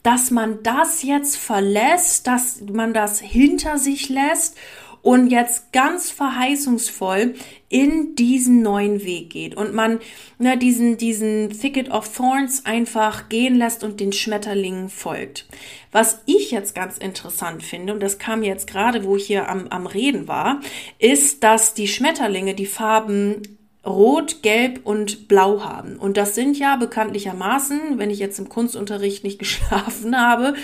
dass 0.03 0.31
man 0.31 0.63
das 0.63 1.03
jetzt 1.03 1.37
verlässt, 1.37 2.27
dass 2.27 2.61
man 2.61 2.93
das 2.93 3.21
hinter 3.21 3.79
sich 3.79 4.09
lässt 4.09 4.57
und 5.05 5.29
jetzt 5.29 5.71
ganz 5.73 6.11
verheißungsvoll 6.11 7.35
in 7.69 8.15
diesen 8.17 8.63
neuen 8.63 9.05
Weg 9.05 9.31
geht. 9.31 9.55
Und 9.55 9.75
man 9.75 10.01
ne, 10.39 10.57
diesen, 10.57 10.97
diesen 10.97 11.51
Thicket 11.51 11.91
of 11.91 12.09
Thorns 12.17 12.65
einfach 12.65 13.29
gehen 13.29 13.55
lässt 13.55 13.85
und 13.85 14.01
den 14.01 14.13
Schmetterlingen 14.13 14.89
folgt. 14.89 15.47
Was 15.95 16.23
ich 16.27 16.51
jetzt 16.51 16.75
ganz 16.75 16.99
interessant 16.99 17.63
finde, 17.63 17.93
und 17.93 18.03
das 18.03 18.19
kam 18.19 18.43
jetzt 18.43 18.67
gerade, 18.67 19.05
wo 19.05 19.15
ich 19.15 19.29
hier 19.29 19.49
am, 19.49 19.69
am 19.69 19.87
Reden 19.87 20.27
war, 20.27 20.59
ist, 20.99 21.45
dass 21.45 21.73
die 21.73 21.87
Schmetterlinge 21.87 22.55
die 22.55 22.67
Farben 22.67 23.43
Rot, 23.87 24.43
Gelb 24.43 24.81
und 24.83 25.29
Blau 25.29 25.63
haben. 25.63 25.95
Und 25.95 26.17
das 26.17 26.35
sind 26.35 26.59
ja 26.59 26.75
bekanntlichermaßen, 26.75 27.97
wenn 27.99 28.11
ich 28.11 28.19
jetzt 28.19 28.41
im 28.41 28.49
Kunstunterricht 28.49 29.23
nicht 29.23 29.39
geschlafen 29.39 30.21
habe, 30.21 30.55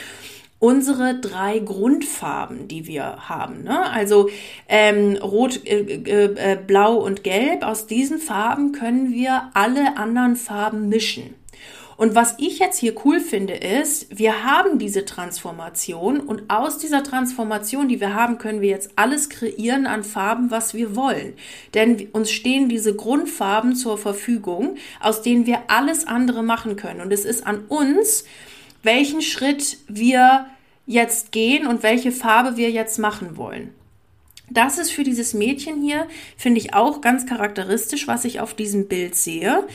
unsere 0.59 1.21
drei 1.21 1.61
Grundfarben, 1.61 2.66
die 2.66 2.88
wir 2.88 3.29
haben. 3.29 3.62
Ne? 3.62 3.88
Also 3.88 4.31
ähm, 4.69 5.14
Rot, 5.14 5.64
äh, 5.64 5.79
äh, 5.79 6.55
äh, 6.55 6.57
Blau 6.57 6.97
und 6.97 7.23
Gelb. 7.23 7.62
Aus 7.62 7.87
diesen 7.87 8.19
Farben 8.19 8.73
können 8.73 9.12
wir 9.12 9.51
alle 9.55 9.97
anderen 9.97 10.35
Farben 10.35 10.88
mischen. 10.88 11.37
Und 12.01 12.15
was 12.15 12.37
ich 12.39 12.61
jetzt 12.61 12.79
hier 12.79 12.95
cool 13.05 13.21
finde, 13.21 13.53
ist, 13.53 14.07
wir 14.09 14.43
haben 14.43 14.79
diese 14.79 15.05
Transformation 15.05 16.21
und 16.21 16.49
aus 16.49 16.79
dieser 16.79 17.03
Transformation, 17.03 17.89
die 17.89 18.01
wir 18.01 18.15
haben, 18.15 18.39
können 18.39 18.63
wir 18.63 18.71
jetzt 18.71 18.93
alles 18.97 19.29
kreieren 19.29 19.87
an 19.87 20.03
Farben, 20.03 20.51
was 20.51 20.73
wir 20.73 20.97
wollen. 20.97 21.35
Denn 21.75 22.09
uns 22.13 22.31
stehen 22.31 22.71
diese 22.71 22.97
Grundfarben 22.97 23.77
zur 23.77 23.99
Verfügung, 23.99 24.77
aus 24.99 25.21
denen 25.21 25.45
wir 25.45 25.65
alles 25.67 26.07
andere 26.07 26.43
machen 26.43 26.77
können. 26.77 27.03
Und 27.03 27.13
es 27.13 27.27
ist 27.27 27.47
an 27.47 27.67
uns, 27.69 28.25
welchen 28.83 29.21
Schritt 29.21 29.77
wir 29.87 30.47
jetzt 30.87 31.33
gehen 31.33 31.67
und 31.67 31.83
welche 31.83 32.13
Farbe 32.13 32.57
wir 32.57 32.71
jetzt 32.71 32.99
machen 32.99 33.37
wollen. 33.37 33.75
Das 34.51 34.79
ist 34.79 34.91
für 34.91 35.05
dieses 35.05 35.33
Mädchen 35.33 35.81
hier, 35.81 36.07
finde 36.37 36.61
ich 36.61 36.75
auch 36.75 37.01
ganz 37.01 37.25
charakteristisch, 37.25 38.09
was 38.09 38.25
ich 38.25 38.41
auf 38.41 38.55
diesem 38.55 38.89
Bild 38.89 39.15
sehe. 39.15 39.67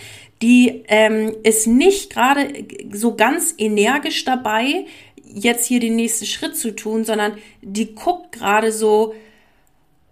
Die 0.41 0.83
ähm, 0.89 1.33
ist 1.43 1.65
nicht 1.65 2.09
gerade 2.09 2.65
so 2.91 3.15
ganz 3.15 3.55
energisch 3.57 4.25
dabei, 4.25 4.85
jetzt 5.23 5.65
hier 5.65 5.79
den 5.79 5.95
nächsten 5.95 6.25
Schritt 6.25 6.57
zu 6.57 6.75
tun, 6.75 7.05
sondern 7.05 7.37
die 7.61 7.95
guckt 7.95 8.33
gerade 8.33 8.71
so, 8.71 9.15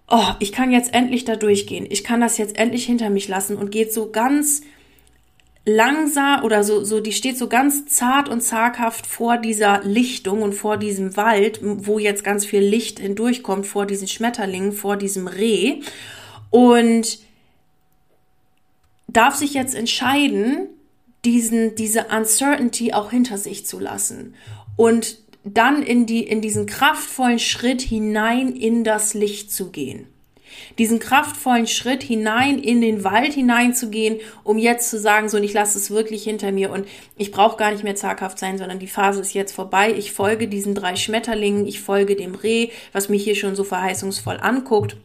oh, 0.09 0.29
ich 0.39 0.51
kann 0.51 0.71
jetzt 0.71 0.93
endlich 0.93 1.25
da 1.25 1.35
durchgehen, 1.35 1.85
ich 1.89 2.03
kann 2.03 2.21
das 2.21 2.37
jetzt 2.37 2.57
endlich 2.57 2.85
hinter 2.85 3.09
mich 3.09 3.27
lassen 3.27 3.57
und 3.57 3.71
geht 3.71 3.93
so 3.93 4.11
ganz 4.11 4.61
langsam 5.65 6.43
oder 6.43 6.63
so, 6.63 6.83
so, 6.83 6.99
die 6.99 7.13
steht 7.13 7.37
so 7.37 7.47
ganz 7.47 7.85
zart 7.85 8.27
und 8.27 8.41
zaghaft 8.41 9.07
vor 9.07 9.37
dieser 9.37 9.81
Lichtung 9.83 10.41
und 10.41 10.53
vor 10.53 10.77
diesem 10.77 11.15
Wald, 11.15 11.59
wo 11.61 11.99
jetzt 11.99 12.23
ganz 12.23 12.45
viel 12.45 12.61
Licht 12.61 12.99
hindurchkommt, 12.99 13.65
vor 13.65 13.85
diesen 13.85 14.07
Schmetterlingen, 14.07 14.73
vor 14.73 14.97
diesem 14.97 15.27
Reh. 15.27 15.81
Und 16.49 17.19
darf 19.07 19.35
sich 19.35 19.53
jetzt 19.53 19.75
entscheiden, 19.75 20.67
diesen, 21.23 21.75
diese 21.75 22.07
Uncertainty 22.07 22.91
auch 22.91 23.11
hinter 23.11 23.37
sich 23.37 23.65
zu 23.65 23.79
lassen 23.79 24.35
und 24.75 25.19
dann 25.45 25.83
in 25.83 26.05
die, 26.05 26.23
in 26.23 26.41
diesen 26.41 26.65
kraftvollen 26.65 27.39
Schritt 27.39 27.81
hinein 27.81 28.53
in 28.53 28.83
das 28.83 29.13
Licht 29.13 29.51
zu 29.51 29.71
gehen 29.71 30.07
diesen 30.77 30.99
kraftvollen 30.99 31.67
Schritt 31.67 32.03
hinein 32.03 32.59
in 32.59 32.81
den 32.81 33.03
Wald 33.03 33.33
hineinzugehen, 33.33 34.19
um 34.43 34.57
jetzt 34.57 34.89
zu 34.89 34.99
sagen, 34.99 35.29
so, 35.29 35.37
und 35.37 35.43
ich 35.43 35.53
lasse 35.53 35.77
es 35.77 35.91
wirklich 35.91 36.23
hinter 36.23 36.51
mir 36.51 36.71
und 36.71 36.87
ich 37.17 37.31
brauche 37.31 37.57
gar 37.57 37.71
nicht 37.71 37.83
mehr 37.83 37.95
zaghaft 37.95 38.39
sein, 38.39 38.57
sondern 38.57 38.79
die 38.79 38.87
Phase 38.87 39.21
ist 39.21 39.33
jetzt 39.33 39.53
vorbei. 39.53 39.93
Ich 39.97 40.11
folge 40.11 40.47
diesen 40.47 40.75
drei 40.75 40.95
Schmetterlingen, 40.95 41.67
ich 41.67 41.81
folge 41.81 42.15
dem 42.15 42.35
Reh, 42.35 42.69
was 42.91 43.09
mich 43.09 43.23
hier 43.23 43.35
schon 43.35 43.55
so 43.55 43.63
verheißungsvoll 43.63 44.37
anguckt. 44.41 44.97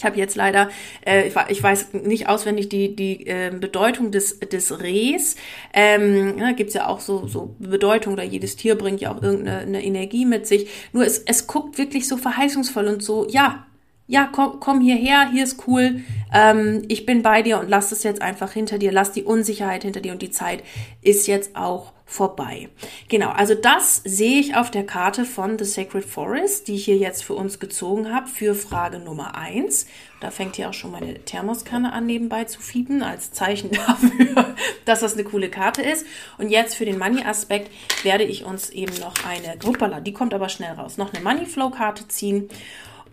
Ich 0.00 0.04
habe 0.04 0.16
jetzt 0.16 0.36
leider, 0.36 0.70
äh, 1.04 1.30
ich, 1.48 1.62
weiß 1.62 1.92
nicht 1.92 2.28
auswendig 2.28 2.68
die, 2.68 2.94
die 2.94 3.26
äh, 3.26 3.50
Bedeutung 3.50 4.10
des, 4.12 4.38
des 4.38 4.80
Rehs. 4.80 5.36
Ähm, 5.74 6.38
ja, 6.38 6.52
Gibt 6.52 6.72
ja 6.72 6.86
auch 6.86 7.00
so, 7.00 7.26
so 7.26 7.54
Bedeutung, 7.58 8.14
oder 8.14 8.22
jedes 8.22 8.56
Tier 8.56 8.76
bringt 8.76 9.00
ja 9.00 9.12
auch 9.12 9.22
irgendeine 9.22 9.84
Energie 9.84 10.24
mit 10.24 10.46
sich. 10.46 10.68
Nur 10.92 11.04
es, 11.04 11.18
es 11.18 11.46
guckt 11.46 11.76
wirklich 11.76 12.06
so 12.06 12.16
verheißungsvoll 12.16 12.86
und 12.86 13.02
so, 13.02 13.26
ja, 13.28 13.66
ja, 14.10 14.28
komm, 14.30 14.58
komm 14.58 14.80
hierher, 14.80 15.30
hier 15.30 15.44
ist 15.44 15.68
cool, 15.68 16.00
ähm, 16.34 16.82
ich 16.88 17.06
bin 17.06 17.22
bei 17.22 17.42
dir 17.42 17.60
und 17.60 17.68
lass 17.68 17.92
es 17.92 18.02
jetzt 18.02 18.20
einfach 18.20 18.50
hinter 18.50 18.76
dir, 18.76 18.90
lass 18.90 19.12
die 19.12 19.22
Unsicherheit 19.22 19.84
hinter 19.84 20.00
dir 20.00 20.12
und 20.12 20.20
die 20.20 20.32
Zeit 20.32 20.64
ist 21.00 21.28
jetzt 21.28 21.54
auch 21.54 21.92
vorbei. 22.06 22.68
Genau, 23.08 23.30
also 23.30 23.54
das 23.54 24.02
sehe 24.04 24.40
ich 24.40 24.56
auf 24.56 24.72
der 24.72 24.84
Karte 24.84 25.24
von 25.24 25.60
The 25.60 25.64
Sacred 25.64 26.04
Forest, 26.04 26.66
die 26.66 26.74
ich 26.74 26.86
hier 26.86 26.96
jetzt 26.96 27.22
für 27.22 27.34
uns 27.34 27.60
gezogen 27.60 28.12
habe, 28.12 28.26
für 28.26 28.56
Frage 28.56 28.98
Nummer 28.98 29.36
eins. 29.36 29.86
Da 30.20 30.32
fängt 30.32 30.56
hier 30.56 30.70
auch 30.70 30.74
schon 30.74 30.90
meine 30.90 31.14
Thermoskanne 31.14 31.92
an, 31.92 32.06
nebenbei 32.06 32.44
zu 32.44 32.60
fiepen, 32.60 33.04
als 33.04 33.30
Zeichen 33.30 33.70
dafür, 33.86 34.56
dass 34.86 35.00
das 35.00 35.14
eine 35.14 35.22
coole 35.22 35.50
Karte 35.50 35.82
ist. 35.82 36.04
Und 36.36 36.48
jetzt 36.48 36.74
für 36.74 36.84
den 36.84 36.98
Money-Aspekt 36.98 37.70
werde 38.02 38.24
ich 38.24 38.44
uns 38.44 38.70
eben 38.70 38.98
noch 38.98 39.14
eine, 39.24 39.56
hoppala, 39.64 40.00
die 40.00 40.12
kommt 40.12 40.34
aber 40.34 40.48
schnell 40.48 40.72
raus, 40.72 40.96
noch 40.96 41.14
eine 41.14 41.22
Money-Flow-Karte 41.22 42.08
ziehen. 42.08 42.48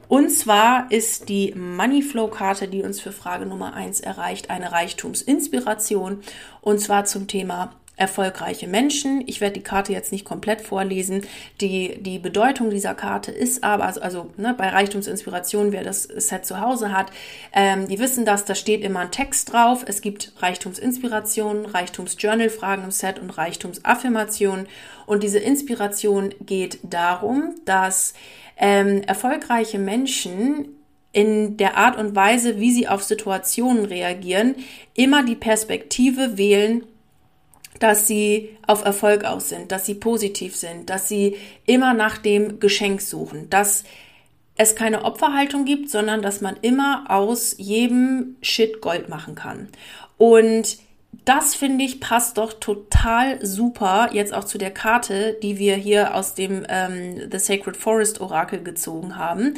Und 0.07 0.29
zwar 0.31 0.91
ist 0.91 1.29
die 1.29 1.53
Moneyflow-Karte, 1.53 2.67
die 2.67 2.83
uns 2.83 3.01
für 3.01 3.11
Frage 3.11 3.45
Nummer 3.45 3.73
eins 3.73 3.99
erreicht, 3.99 4.49
eine 4.49 4.71
Reichtumsinspiration. 4.71 6.21
Und 6.61 6.79
zwar 6.79 7.05
zum 7.05 7.27
Thema 7.27 7.71
erfolgreiche 7.97 8.67
Menschen. 8.67 9.23
Ich 9.25 9.41
werde 9.41 9.55
die 9.55 9.63
Karte 9.63 9.91
jetzt 9.91 10.11
nicht 10.11 10.23
komplett 10.23 10.61
vorlesen. 10.61 11.25
Die, 11.59 12.01
die 12.01 12.19
Bedeutung 12.19 12.69
dieser 12.69 12.93
Karte 12.93 13.31
ist 13.31 13.63
aber, 13.63 13.85
also, 13.85 14.01
also 14.01 14.29
ne, 14.37 14.53
bei 14.55 14.69
Reichtumsinspiration, 14.69 15.71
wer 15.71 15.83
das 15.83 16.03
Set 16.03 16.45
zu 16.45 16.61
Hause 16.61 16.93
hat, 16.93 17.07
ähm, 17.53 17.87
die 17.87 17.99
wissen 17.99 18.23
das, 18.23 18.45
da 18.45 18.53
steht 18.53 18.83
immer 18.83 18.99
ein 18.99 19.11
Text 19.11 19.51
drauf. 19.51 19.83
Es 19.85 20.01
gibt 20.01 20.31
Reichtumsinspiration, 20.37 21.65
Reichtumsjournal-Fragen 21.65 22.83
im 22.83 22.91
Set 22.91 23.19
und 23.19 23.31
Reichtumsaffirmation. 23.31 24.67
Und 25.07 25.23
diese 25.23 25.39
Inspiration 25.39 26.35
geht 26.45 26.79
darum, 26.83 27.55
dass 27.65 28.13
ähm, 28.57 29.03
erfolgreiche 29.03 29.79
Menschen 29.79 30.69
in 31.11 31.57
der 31.57 31.77
Art 31.77 31.97
und 31.97 32.15
Weise, 32.15 32.59
wie 32.59 32.71
sie 32.71 32.87
auf 32.87 33.03
Situationen 33.03 33.85
reagieren, 33.85 34.55
immer 34.93 35.23
die 35.23 35.35
Perspektive 35.35 36.37
wählen, 36.37 36.83
dass 37.79 38.07
sie 38.07 38.57
auf 38.65 38.83
Erfolg 38.83 39.23
aus 39.23 39.49
sind, 39.49 39.71
dass 39.71 39.85
sie 39.85 39.95
positiv 39.95 40.55
sind, 40.55 40.89
dass 40.89 41.07
sie 41.07 41.35
immer 41.65 41.93
nach 41.93 42.17
dem 42.17 42.59
Geschenk 42.59 43.01
suchen, 43.01 43.49
dass 43.49 43.83
es 44.55 44.75
keine 44.75 45.05
Opferhaltung 45.05 45.65
gibt, 45.65 45.89
sondern 45.89 46.21
dass 46.21 46.41
man 46.41 46.57
immer 46.61 47.05
aus 47.09 47.55
jedem 47.57 48.35
Shit 48.41 48.81
Gold 48.81 49.07
machen 49.09 49.35
kann. 49.35 49.69
Und 50.17 50.77
das 51.27 51.55
finde 51.55 51.83
ich 51.83 51.99
passt 51.99 52.37
doch 52.37 52.53
total 52.53 53.45
super 53.45 54.09
jetzt 54.13 54.33
auch 54.33 54.45
zu 54.45 54.57
der 54.57 54.71
Karte, 54.71 55.37
die 55.43 55.59
wir 55.59 55.75
hier 55.75 56.15
aus 56.15 56.35
dem 56.35 56.65
ähm, 56.69 57.29
The 57.29 57.39
Sacred 57.39 57.75
Forest 57.75 58.21
Orakel 58.21 58.63
gezogen 58.63 59.17
haben. 59.17 59.55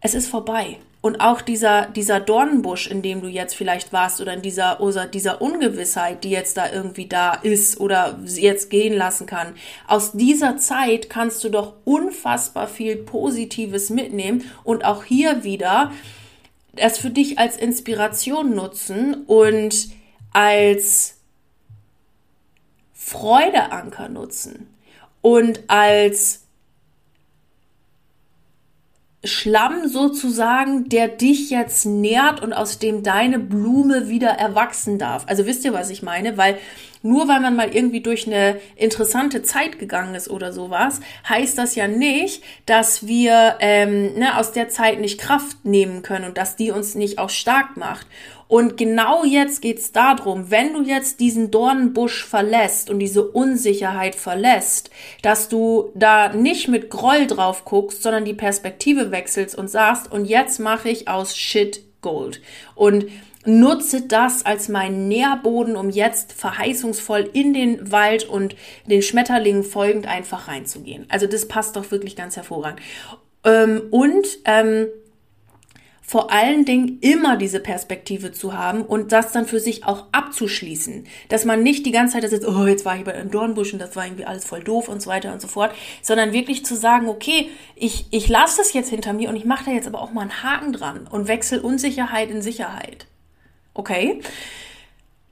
Es 0.00 0.14
ist 0.14 0.28
vorbei. 0.28 0.78
Und 1.00 1.20
auch 1.20 1.40
dieser, 1.40 1.86
dieser 1.86 2.18
Dornenbusch, 2.18 2.88
in 2.88 3.02
dem 3.02 3.20
du 3.20 3.28
jetzt 3.28 3.54
vielleicht 3.54 3.92
warst, 3.92 4.20
oder 4.20 4.32
in 4.32 4.42
dieser, 4.42 4.80
oder 4.80 5.06
dieser 5.06 5.40
Ungewissheit, 5.40 6.24
die 6.24 6.30
jetzt 6.30 6.56
da 6.56 6.72
irgendwie 6.72 7.06
da 7.06 7.34
ist 7.34 7.78
oder 7.78 8.18
jetzt 8.24 8.70
gehen 8.70 8.96
lassen 8.96 9.26
kann, 9.26 9.54
aus 9.86 10.12
dieser 10.12 10.56
Zeit 10.56 11.10
kannst 11.10 11.44
du 11.44 11.50
doch 11.50 11.74
unfassbar 11.84 12.66
viel 12.66 12.96
Positives 12.96 13.90
mitnehmen 13.90 14.50
und 14.64 14.84
auch 14.84 15.04
hier 15.04 15.44
wieder 15.44 15.92
es 16.76 16.98
für 16.98 17.10
dich 17.10 17.38
als 17.38 17.56
Inspiration 17.56 18.54
nutzen 18.54 19.24
und 19.26 19.93
als 20.34 21.14
Freudeanker 22.92 24.10
nutzen 24.10 24.74
und 25.22 25.62
als 25.68 26.42
Schlamm 29.24 29.88
sozusagen, 29.88 30.90
der 30.90 31.08
dich 31.08 31.48
jetzt 31.48 31.86
nährt 31.86 32.42
und 32.42 32.52
aus 32.52 32.78
dem 32.78 33.02
deine 33.02 33.38
Blume 33.38 34.08
wieder 34.08 34.30
erwachsen 34.30 34.98
darf. 34.98 35.24
Also 35.26 35.46
wisst 35.46 35.64
ihr, 35.64 35.72
was 35.72 35.88
ich 35.88 36.02
meine? 36.02 36.36
Weil 36.36 36.58
nur 37.04 37.28
weil 37.28 37.40
man 37.40 37.54
mal 37.54 37.74
irgendwie 37.74 38.00
durch 38.00 38.26
eine 38.26 38.58
interessante 38.76 39.42
Zeit 39.42 39.78
gegangen 39.78 40.14
ist 40.14 40.30
oder 40.30 40.54
sowas, 40.54 41.00
heißt 41.28 41.58
das 41.58 41.74
ja 41.74 41.86
nicht, 41.86 42.42
dass 42.64 43.06
wir 43.06 43.56
ähm, 43.60 44.14
ne, 44.14 44.38
aus 44.38 44.52
der 44.52 44.70
Zeit 44.70 45.00
nicht 45.00 45.20
Kraft 45.20 45.64
nehmen 45.64 46.00
können 46.00 46.24
und 46.24 46.38
dass 46.38 46.56
die 46.56 46.70
uns 46.70 46.94
nicht 46.94 47.18
auch 47.18 47.28
stark 47.28 47.76
macht. 47.76 48.06
Und 48.48 48.78
genau 48.78 49.24
jetzt 49.24 49.60
geht's 49.60 49.92
darum, 49.92 50.50
wenn 50.50 50.72
du 50.72 50.82
jetzt 50.82 51.20
diesen 51.20 51.50
Dornenbusch 51.50 52.24
verlässt 52.24 52.88
und 52.88 53.00
diese 53.00 53.28
Unsicherheit 53.28 54.14
verlässt, 54.14 54.90
dass 55.20 55.50
du 55.50 55.90
da 55.94 56.32
nicht 56.32 56.68
mit 56.68 56.88
Groll 56.88 57.26
drauf 57.26 57.66
guckst, 57.66 58.02
sondern 58.02 58.24
die 58.24 58.32
Perspektive 58.34 59.10
wechselst 59.10 59.56
und 59.56 59.68
sagst, 59.68 60.10
und 60.10 60.24
jetzt 60.24 60.58
mache 60.58 60.88
ich 60.88 61.06
aus 61.08 61.36
Shit 61.36 61.82
Gold. 62.00 62.40
Und 62.74 63.06
nutze 63.44 64.02
das 64.02 64.44
als 64.46 64.68
meinen 64.68 65.08
Nährboden, 65.08 65.76
um 65.76 65.90
jetzt 65.90 66.32
verheißungsvoll 66.32 67.30
in 67.32 67.52
den 67.52 67.92
Wald 67.92 68.28
und 68.28 68.56
den 68.86 69.02
Schmetterlingen 69.02 69.64
folgend 69.64 70.06
einfach 70.06 70.48
reinzugehen. 70.48 71.06
Also 71.08 71.26
das 71.26 71.48
passt 71.48 71.76
doch 71.76 71.90
wirklich 71.90 72.16
ganz 72.16 72.36
hervorragend. 72.36 72.80
Ähm, 73.44 73.82
und 73.90 74.26
ähm, 74.44 74.86
vor 76.06 76.30
allen 76.30 76.66
Dingen 76.66 76.98
immer 77.00 77.38
diese 77.38 77.60
Perspektive 77.60 78.30
zu 78.30 78.52
haben 78.52 78.82
und 78.82 79.10
das 79.10 79.32
dann 79.32 79.46
für 79.46 79.58
sich 79.58 79.84
auch 79.84 80.04
abzuschließen. 80.12 81.06
Dass 81.30 81.46
man 81.46 81.62
nicht 81.62 81.86
die 81.86 81.92
ganze 81.92 82.20
Zeit 82.20 82.28
sitzt, 82.28 82.46
oh, 82.46 82.66
jetzt 82.66 82.84
war 82.84 82.96
ich 82.96 83.04
bei 83.04 83.14
einem 83.14 83.30
Dornbusch 83.30 83.72
und 83.72 83.78
das 83.78 83.96
war 83.96 84.04
irgendwie 84.04 84.26
alles 84.26 84.44
voll 84.44 84.62
doof 84.62 84.88
und 84.88 85.00
so 85.00 85.08
weiter 85.08 85.32
und 85.32 85.40
so 85.40 85.48
fort, 85.48 85.74
sondern 86.02 86.34
wirklich 86.34 86.64
zu 86.66 86.76
sagen, 86.76 87.08
okay, 87.08 87.48
ich, 87.74 88.06
ich 88.10 88.28
lasse 88.28 88.58
das 88.58 88.74
jetzt 88.74 88.90
hinter 88.90 89.14
mir 89.14 89.30
und 89.30 89.36
ich 89.36 89.46
mache 89.46 89.64
da 89.64 89.70
jetzt 89.70 89.86
aber 89.86 90.02
auch 90.02 90.12
mal 90.12 90.22
einen 90.22 90.42
Haken 90.42 90.74
dran 90.74 91.08
und 91.10 91.26
wechsle 91.26 91.62
Unsicherheit 91.62 92.30
in 92.30 92.42
Sicherheit. 92.42 93.06
Okay? 93.74 94.20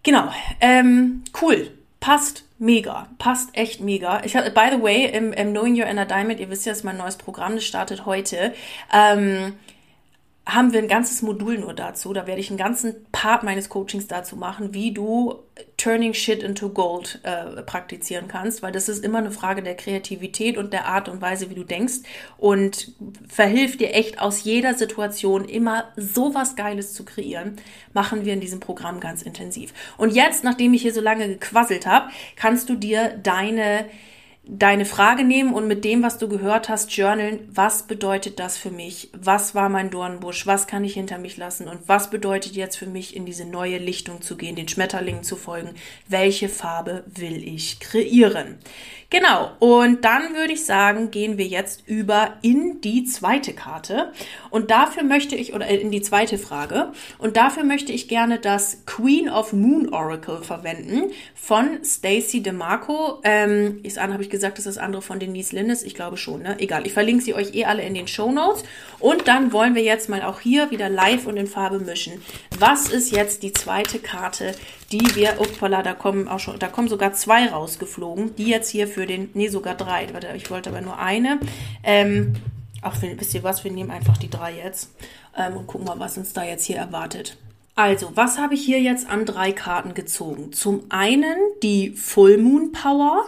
Genau, 0.03 0.31
ähm, 0.61 1.23
cool, 1.41 1.71
passt 2.01 2.45
mega. 2.59 3.09
Passt 3.19 3.51
echt 3.57 3.81
mega. 3.81 4.23
Ich 4.25 4.37
hatte, 4.37 4.51
by 4.51 4.69
the 4.71 4.83
way, 4.83 5.07
im, 5.07 5.33
im 5.33 5.51
Knowing 5.51 5.79
Your 5.81 5.87
Inner 5.87 6.07
Diamond, 6.07 6.41
ihr 6.41 6.49
wisst 6.49 6.65
ja, 6.67 6.73
ist 6.73 6.85
mein 6.85 6.97
neues 6.97 7.17
Programm, 7.17 7.55
das 7.57 7.65
startet 7.65 8.07
heute. 8.07 8.55
Ähm, 8.93 9.55
haben 10.45 10.73
wir 10.73 10.81
ein 10.81 10.89
ganzes 10.89 11.23
Modul 11.23 11.59
nur 11.59 11.73
dazu. 11.73 12.13
Da 12.13 12.27
werde 12.27 12.41
ich 12.41 12.51
einen 12.51 12.59
ganzen 12.59 13.07
Part 13.13 13.45
meines 13.45 13.69
Coachings 13.69 14.09
dazu 14.09 14.37
machen, 14.37 14.75
wie 14.75 14.93
du 14.93 15.37
Turning 15.77 16.15
Shit 16.15 16.43
into 16.43 16.71
Gold 16.71 17.21
äh, 17.23 17.63
praktizieren 17.63 18.27
kannst, 18.27 18.61
weil 18.61 18.73
das 18.73 18.89
ist 18.89 19.05
immer 19.05 19.19
eine 19.19 19.31
Frage 19.31 19.63
der 19.63 19.77
Kreativität 19.77 20.57
und 20.57 20.73
der 20.73 20.87
Art 20.87 21.09
und 21.09 21.21
Weise, 21.21 21.49
wie 21.49 21.55
du 21.55 21.63
denkst 21.63 22.01
und 22.39 22.93
verhilft 23.29 23.81
dir 23.81 23.95
echt 23.95 24.21
aus 24.21 24.43
jeder 24.43 24.75
Situation 24.75 25.45
immer 25.45 25.93
so 25.97 26.35
was 26.35 26.57
Geiles 26.57 26.93
zu 26.93 27.05
kreieren, 27.05 27.57
machen 27.93 28.25
wir 28.25 28.33
in 28.33 28.41
diesem 28.41 28.59
Programm 28.59 28.99
ganz 28.99 29.23
intensiv. 29.23 29.73
Und 29.97 30.13
jetzt, 30.13 30.43
nachdem 30.43 30.75
ich 30.75 30.83
hier 30.83 30.95
so 30.95 31.01
lange 31.01 31.29
gequasselt 31.29 31.87
habe, 31.87 32.11
kannst 32.35 32.69
du 32.69 32.75
dir 32.75 33.11
deine 33.23 33.87
deine 34.45 34.85
Frage 34.85 35.23
nehmen 35.23 35.55
und 35.55 35.69
mit 35.69 35.85
dem, 35.85 36.03
was 36.03 36.19
du 36.19 36.29
gehört 36.29 36.69
hast, 36.69 36.91
journalen, 36.97 37.49
was 37.53 37.85
bedeutet 37.85 38.41
das 38.41 38.59
für 38.59 38.73
mich? 38.73 39.11
Was 39.13 39.55
war 39.55 39.69
mein 39.69 39.91
Dornbusch? 39.91 40.47
Was 40.47 40.67
kann 40.67 40.85
ich 40.85 40.95
hinter 40.95 41.19
mich 41.19 41.37
lassen? 41.37 41.69
Und 41.69 41.81
was 41.87 42.11
bedeutet 42.11 42.57
jetzt 42.57 42.77
für 42.77 42.87
mich, 42.87 43.15
in 43.15 43.25
diese 43.25 43.45
neue 43.45 43.79
Lichtung 43.79 44.21
zu 44.21 44.37
gehen, 44.37 44.57
den 44.57 44.69
Schmetterlingen 44.69 45.23
zu 45.23 45.37
folgen? 45.37 45.71
Welche 46.09 46.49
Farbe 46.49 47.05
will 47.07 47.47
ich 47.47 47.79
kreieren? 47.79 48.59
Genau, 49.13 49.51
und 49.59 50.07
dann 50.07 50.35
würde 50.35 50.55
ich 50.55 50.65
sagen, 50.65 51.11
gehen 51.11 51.37
wir 51.37 51.45
jetzt 51.45 51.87
über 51.87 52.39
in 52.41 52.81
die 52.81 53.05
zweite 53.05 53.53
Karte. 53.53 54.11
Und 54.49 54.71
dafür 54.71 55.03
möchte 55.03 55.37
ich, 55.37 55.53
oder 55.53 55.67
in 55.67 55.91
die 55.91 56.01
zweite 56.01 56.39
Frage, 56.39 56.93
und 57.19 57.37
dafür 57.37 57.63
möchte 57.63 57.93
ich 57.93 58.09
gerne 58.09 58.39
das 58.39 58.87
Queen 58.87 59.29
of 59.29 59.53
Moon 59.53 59.93
Oracle 59.93 60.43
verwenden 60.43 61.13
von 61.35 61.85
Stacey 61.85 62.43
DeMarco. 62.43 63.21
Ähm, 63.23 63.81
ist 63.83 63.99
an, 63.99 64.15
habe 64.15 64.23
ich 64.23 64.31
gesagt, 64.33 64.59
ist 64.59 64.67
das 64.67 64.79
andere 64.79 65.01
von 65.01 65.21
Denise 65.21 65.53
Linnes? 65.53 65.85
Ich 65.85 65.95
glaube 65.95 66.17
schon, 66.17 66.43
ne? 66.43 66.59
Egal, 66.59 66.85
ich 66.85 66.93
verlinke 66.93 67.23
sie 67.23 67.35
euch 67.35 67.55
eh 67.55 67.67
alle 67.67 67.83
in 67.83 67.95
den 67.95 68.09
Show 68.09 68.33
Notes. 68.33 68.65
Und 68.99 69.29
dann 69.29 69.53
wollen 69.53 69.77
wir 69.77 69.83
jetzt 69.85 70.09
mal 70.09 70.23
auch 70.23 70.41
hier 70.41 70.73
wieder 70.73 70.89
live 70.89 71.29
und 71.29 71.37
in 71.37 71.47
Farbe 71.47 71.79
mischen. 71.79 72.21
Was 72.59 72.89
ist 72.89 73.13
jetzt 73.13 73.45
die 73.45 73.53
zweite 73.53 74.01
Karte, 74.01 74.57
die 74.91 75.15
wir, 75.15 75.41
upala, 75.41 75.85
da 75.85 75.95
kommen 75.95 76.27
auch 76.27 76.41
schon, 76.41 76.59
da 76.59 76.67
kommen 76.67 76.89
sogar 76.89 77.13
zwei 77.13 77.47
rausgeflogen, 77.47 78.35
die 78.35 78.49
jetzt 78.49 78.71
hier 78.71 78.89
für 78.89 79.07
den, 79.07 79.31
nee, 79.35 79.49
sogar 79.49 79.77
drei, 79.77 80.09
warte, 80.13 80.29
ich 80.37 80.51
wollte 80.51 80.71
aber 80.71 80.81
nur 80.81 80.99
eine. 80.99 81.39
Ähm, 81.85 82.35
ach, 82.81 82.97
wisst 83.01 83.35
ihr 83.35 83.45
was, 83.45 83.63
wir 83.63 83.71
nehmen 83.71 83.93
einfach 83.93 84.19
die 84.19 84.31
drei 84.31 84.57
jetzt 84.57 84.91
ähm, 85.37 85.57
und 85.57 85.69
gucken 85.69 85.87
mal, 85.87 86.01
was 86.01 86.19
uns 86.19 86.33
da 86.33 86.43
jetzt 86.43 86.65
hier 86.65 86.77
erwartet. 86.77 87.37
Also, 87.75 88.11
was 88.15 88.39
habe 88.39 88.55
ich 88.55 88.65
hier 88.65 88.81
jetzt 88.81 89.09
an 89.09 89.25
drei 89.25 89.53
Karten 89.53 89.95
gezogen? 89.95 90.53
Zum 90.53 90.83
einen 90.91 91.37
die 91.63 91.91
Full 91.91 92.37
Moon 92.37 92.73
Power, 92.73 93.25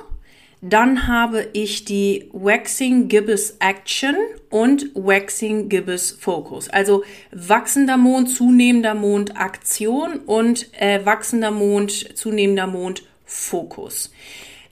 dann 0.67 1.09
habe 1.09 1.47
ich 1.53 1.85
die 1.85 2.31
Waxing 2.33 3.09
Gibbous 3.09 3.57
Action 3.61 4.17
und 4.49 4.91
Waxing 4.95 5.69
Gibbous 5.69 6.13
Focus. 6.13 6.71
Also 6.71 7.05
wachsender 7.33 7.99
Mond, 7.99 8.31
zunehmender 8.31 8.95
Mond 8.95 9.37
Aktion 9.37 10.21
und 10.21 10.73
äh, 10.81 11.05
wachsender 11.05 11.51
Mond, 11.51 12.17
zunehmender 12.17 12.67
Mond 12.67 13.03
Fokus. 13.27 14.11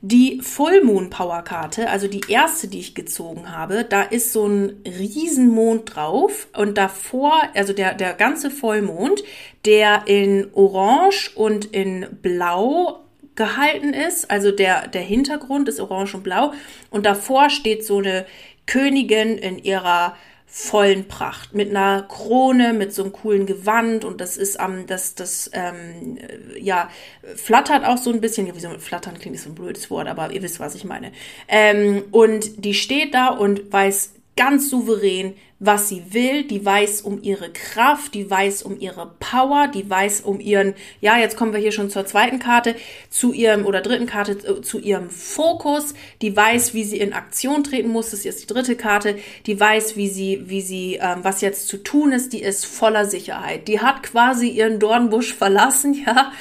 Die 0.01 0.41
Full 0.41 0.83
Moon 0.83 1.11
Power 1.11 1.43
Karte, 1.43 1.91
also 1.91 2.09
die 2.09 2.23
erste, 2.27 2.69
die 2.69 2.81
ich 2.81 2.95
gezogen 2.95 3.55
habe, 3.55 3.85
da 3.85 4.01
ist 4.01 4.33
so 4.33 4.47
ein 4.47 4.83
Riesenmond 4.87 5.95
drauf 5.95 6.49
und 6.57 6.79
davor, 6.79 7.35
also 7.55 7.75
der, 7.75 7.93
der 7.95 8.15
ganze 8.15 8.51
Vollmond, 8.51 9.23
der 9.67 10.05
in 10.07 10.49
Orange 10.55 11.31
und 11.37 11.67
in 11.67 12.07
Blau 12.23 13.03
gehalten 13.35 13.95
ist. 13.95 14.31
Also 14.31 14.51
der, 14.51 14.89
der 14.89 15.03
Hintergrund 15.03 15.69
ist 15.69 15.81
orange 15.81 16.15
und 16.15 16.23
blau. 16.23 16.53
Und 16.91 17.07
davor 17.07 17.51
steht 17.51 17.85
so 17.85 17.99
eine 17.99 18.27
Königin 18.67 19.39
in 19.39 19.59
ihrer 19.59 20.15
vollen 20.55 21.09
Pracht 21.09 21.55
mit 21.55 21.71
einer 21.71 22.03
Krone, 22.03 22.75
mit 22.75 22.93
so 22.93 23.03
einem 23.03 23.13
coolen 23.13 23.47
Gewand 23.47 24.05
und 24.05 24.21
das 24.21 24.37
ist 24.37 24.61
am, 24.61 24.87
das, 24.87 25.15
das, 25.15 25.51
ähm, 25.55 26.19
ja, 26.61 26.91
flattert 27.37 27.87
auch 27.87 27.97
so 27.97 28.13
ein 28.13 28.21
bisschen, 28.21 28.47
ja, 28.47 28.53
wieso 28.55 28.69
flattern 28.79 29.19
klingt 29.19 29.39
so 29.39 29.49
ein 29.49 29.55
blödes 29.55 29.91
Wort, 29.91 30.09
aber 30.09 30.31
ihr 30.31 30.43
wisst, 30.43 30.61
was 30.61 30.75
ich 30.75 30.85
meine. 30.85 31.11
Ähm, 31.49 32.05
und 32.11 32.67
die 32.67 32.75
steht 32.75 33.15
da 33.15 33.29
und 33.29 33.73
weiß 33.73 34.13
ganz 34.37 34.71
souverän, 34.71 35.35
was 35.65 35.89
sie 35.89 36.03
will, 36.11 36.43
die 36.43 36.65
weiß 36.65 37.03
um 37.03 37.23
ihre 37.23 37.53
Kraft, 37.53 38.15
die 38.15 38.29
weiß 38.29 38.63
um 38.63 38.81
ihre 38.81 39.15
Power, 39.21 39.69
die 39.69 39.89
weiß 39.89 40.23
um 40.23 40.41
ihren, 40.41 40.75
ja, 41.01 41.19
jetzt 41.19 41.37
kommen 41.37 41.53
wir 41.53 41.61
hier 41.61 41.71
schon 41.71 41.89
zur 41.89 42.05
zweiten 42.05 42.41
Karte, 42.41 42.75
zu 43.11 43.33
ihrem 43.33 43.65
oder 43.65 43.81
dritten 43.81 44.07
Karte, 44.07 44.33
äh, 44.33 44.63
zu 44.63 44.81
ihrem 44.81 45.09
Fokus, 45.09 45.95
die 46.21 46.35
weiß, 46.35 46.75
wie 46.75 46.83
sie 46.83 46.99
in 46.99 47.13
Aktion 47.13 47.63
treten 47.63 47.91
muss, 47.91 48.07
das 48.11 48.21
ist 48.21 48.25
jetzt 48.25 48.43
die 48.43 48.53
dritte 48.53 48.75
Karte, 48.75 49.17
die 49.47 49.59
weiß, 49.59 49.97
wie 49.97 50.09
sie, 50.09 50.43
wie 50.47 50.63
sie, 50.63 50.99
ähm, 51.01 51.21
was 51.23 51.43
jetzt 51.43 51.69
zu 51.69 51.77
tun 51.77 52.13
ist, 52.13 52.33
die 52.33 52.43
ist 52.43 52.67
voller 52.67 53.05
Sicherheit. 53.05 53.69
Die 53.69 53.81
hat 53.81 54.03
quasi 54.03 54.49
ihren 54.49 54.81
Dornbusch 54.81 55.33
verlassen, 55.33 55.95
ja, 56.07 56.33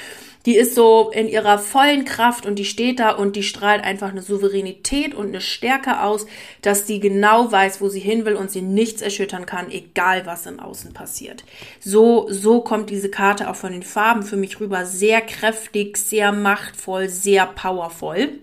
die 0.45 0.55
ist 0.55 0.75
so 0.75 1.11
in 1.13 1.27
ihrer 1.27 1.59
vollen 1.59 2.05
Kraft 2.05 2.45
und 2.45 2.55
die 2.55 2.65
steht 2.65 2.99
da 2.99 3.11
und 3.11 3.35
die 3.35 3.43
strahlt 3.43 3.83
einfach 3.83 4.09
eine 4.09 4.21
Souveränität 4.21 5.13
und 5.13 5.27
eine 5.27 5.41
Stärke 5.41 6.01
aus, 6.01 6.25
dass 6.61 6.85
die 6.85 6.99
genau 6.99 7.51
weiß, 7.51 7.81
wo 7.81 7.89
sie 7.89 7.99
hin 7.99 8.25
will 8.25 8.35
und 8.35 8.51
sie 8.51 8.61
nichts 8.61 9.01
erschüttern 9.01 9.45
kann, 9.45 9.71
egal 9.71 10.25
was 10.25 10.45
im 10.45 10.59
Außen 10.59 10.93
passiert. 10.93 11.43
So, 11.79 12.27
so 12.29 12.61
kommt 12.61 12.89
diese 12.89 13.09
Karte 13.09 13.49
auch 13.49 13.55
von 13.55 13.71
den 13.71 13.83
Farben 13.83 14.23
für 14.23 14.37
mich 14.37 14.59
rüber. 14.59 14.85
Sehr 14.85 15.21
kräftig, 15.21 15.97
sehr 15.97 16.31
machtvoll, 16.31 17.09
sehr 17.09 17.45
powervoll. 17.45 18.39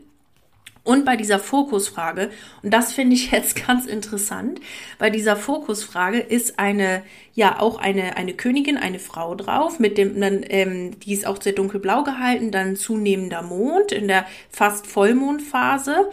Und 0.88 1.04
bei 1.04 1.16
dieser 1.16 1.38
Fokusfrage, 1.38 2.30
und 2.62 2.72
das 2.72 2.94
finde 2.94 3.14
ich 3.14 3.30
jetzt 3.30 3.66
ganz 3.66 3.84
interessant, 3.84 4.58
bei 4.98 5.10
dieser 5.10 5.36
Fokusfrage 5.36 6.18
ist 6.18 6.58
eine, 6.58 7.02
ja, 7.34 7.60
auch 7.60 7.78
eine, 7.78 8.16
eine 8.16 8.32
Königin, 8.32 8.78
eine 8.78 8.98
Frau 8.98 9.34
drauf, 9.34 9.78
mit 9.80 9.98
dem, 9.98 10.18
dann, 10.18 10.42
ähm, 10.48 10.98
die 11.00 11.12
ist 11.12 11.26
auch 11.26 11.42
sehr 11.42 11.52
dunkelblau 11.52 12.04
gehalten, 12.04 12.50
dann 12.52 12.74
zunehmender 12.74 13.42
Mond 13.42 13.92
in 13.92 14.08
der 14.08 14.24
fast 14.48 14.86
Vollmondphase 14.86 16.08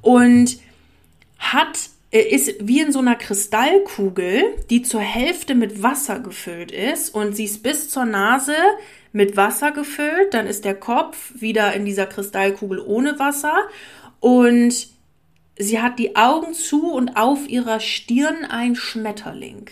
und 0.00 0.58
hat 1.38 1.78
äh, 2.10 2.22
ist 2.22 2.54
wie 2.58 2.80
in 2.80 2.90
so 2.90 2.98
einer 2.98 3.14
Kristallkugel, 3.14 4.42
die 4.70 4.82
zur 4.82 5.02
Hälfte 5.02 5.54
mit 5.54 5.84
Wasser 5.84 6.18
gefüllt 6.18 6.72
ist 6.72 7.14
und 7.14 7.36
sie 7.36 7.44
ist 7.44 7.62
bis 7.62 7.90
zur 7.90 8.06
Nase 8.06 8.56
mit 9.12 9.36
Wasser 9.36 9.72
gefüllt, 9.72 10.34
dann 10.34 10.46
ist 10.46 10.64
der 10.64 10.74
Kopf 10.74 11.32
wieder 11.36 11.72
in 11.72 11.86
dieser 11.86 12.06
Kristallkugel 12.06 12.80
ohne 12.80 13.18
Wasser 13.18 13.54
und 14.20 14.88
sie 15.58 15.80
hat 15.80 15.98
die 15.98 16.16
Augen 16.16 16.54
zu 16.54 16.90
und 16.92 17.16
auf 17.16 17.48
ihrer 17.48 17.80
Stirn 17.80 18.44
ein 18.44 18.74
Schmetterling. 18.74 19.70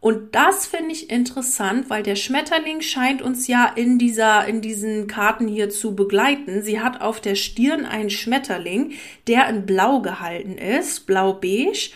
Und 0.00 0.34
das 0.34 0.66
finde 0.66 0.92
ich 0.92 1.10
interessant, 1.10 1.90
weil 1.90 2.02
der 2.02 2.16
Schmetterling 2.16 2.80
scheint 2.80 3.20
uns 3.20 3.46
ja 3.48 3.66
in 3.66 3.98
dieser, 3.98 4.46
in 4.46 4.62
diesen 4.62 5.06
Karten 5.06 5.46
hier 5.46 5.68
zu 5.68 5.94
begleiten. 5.94 6.62
Sie 6.62 6.80
hat 6.80 7.02
auf 7.02 7.20
der 7.20 7.34
Stirn 7.34 7.84
einen 7.84 8.08
Schmetterling, 8.08 8.92
der 9.26 9.46
in 9.50 9.66
Blau 9.66 10.00
gehalten 10.00 10.56
ist, 10.56 11.06
blau-beige. 11.06 11.90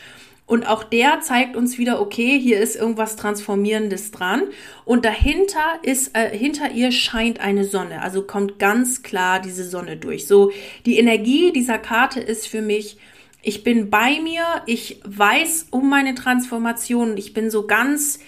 Und 0.46 0.66
auch 0.66 0.84
der 0.84 1.20
zeigt 1.20 1.56
uns 1.56 1.78
wieder, 1.78 2.00
okay, 2.00 2.38
hier 2.38 2.60
ist 2.60 2.76
irgendwas 2.76 3.16
Transformierendes 3.16 4.10
dran. 4.10 4.42
Und 4.84 5.06
dahinter 5.06 5.78
ist, 5.82 6.14
äh, 6.14 6.36
hinter 6.36 6.70
ihr 6.70 6.92
scheint 6.92 7.40
eine 7.40 7.64
Sonne. 7.64 8.02
Also 8.02 8.22
kommt 8.22 8.58
ganz 8.58 9.02
klar 9.02 9.40
diese 9.40 9.64
Sonne 9.64 9.96
durch. 9.96 10.26
So, 10.26 10.52
die 10.84 10.98
Energie 10.98 11.50
dieser 11.52 11.78
Karte 11.78 12.20
ist 12.20 12.46
für 12.46 12.60
mich, 12.60 12.98
ich 13.40 13.62
bin 13.62 13.88
bei 13.88 14.20
mir, 14.20 14.44
ich 14.66 15.00
weiß 15.04 15.68
um 15.70 15.88
meine 15.88 16.14
Transformation, 16.14 17.16
ich 17.16 17.32
bin 17.32 17.50
so 17.50 17.66
ganz 17.66 18.18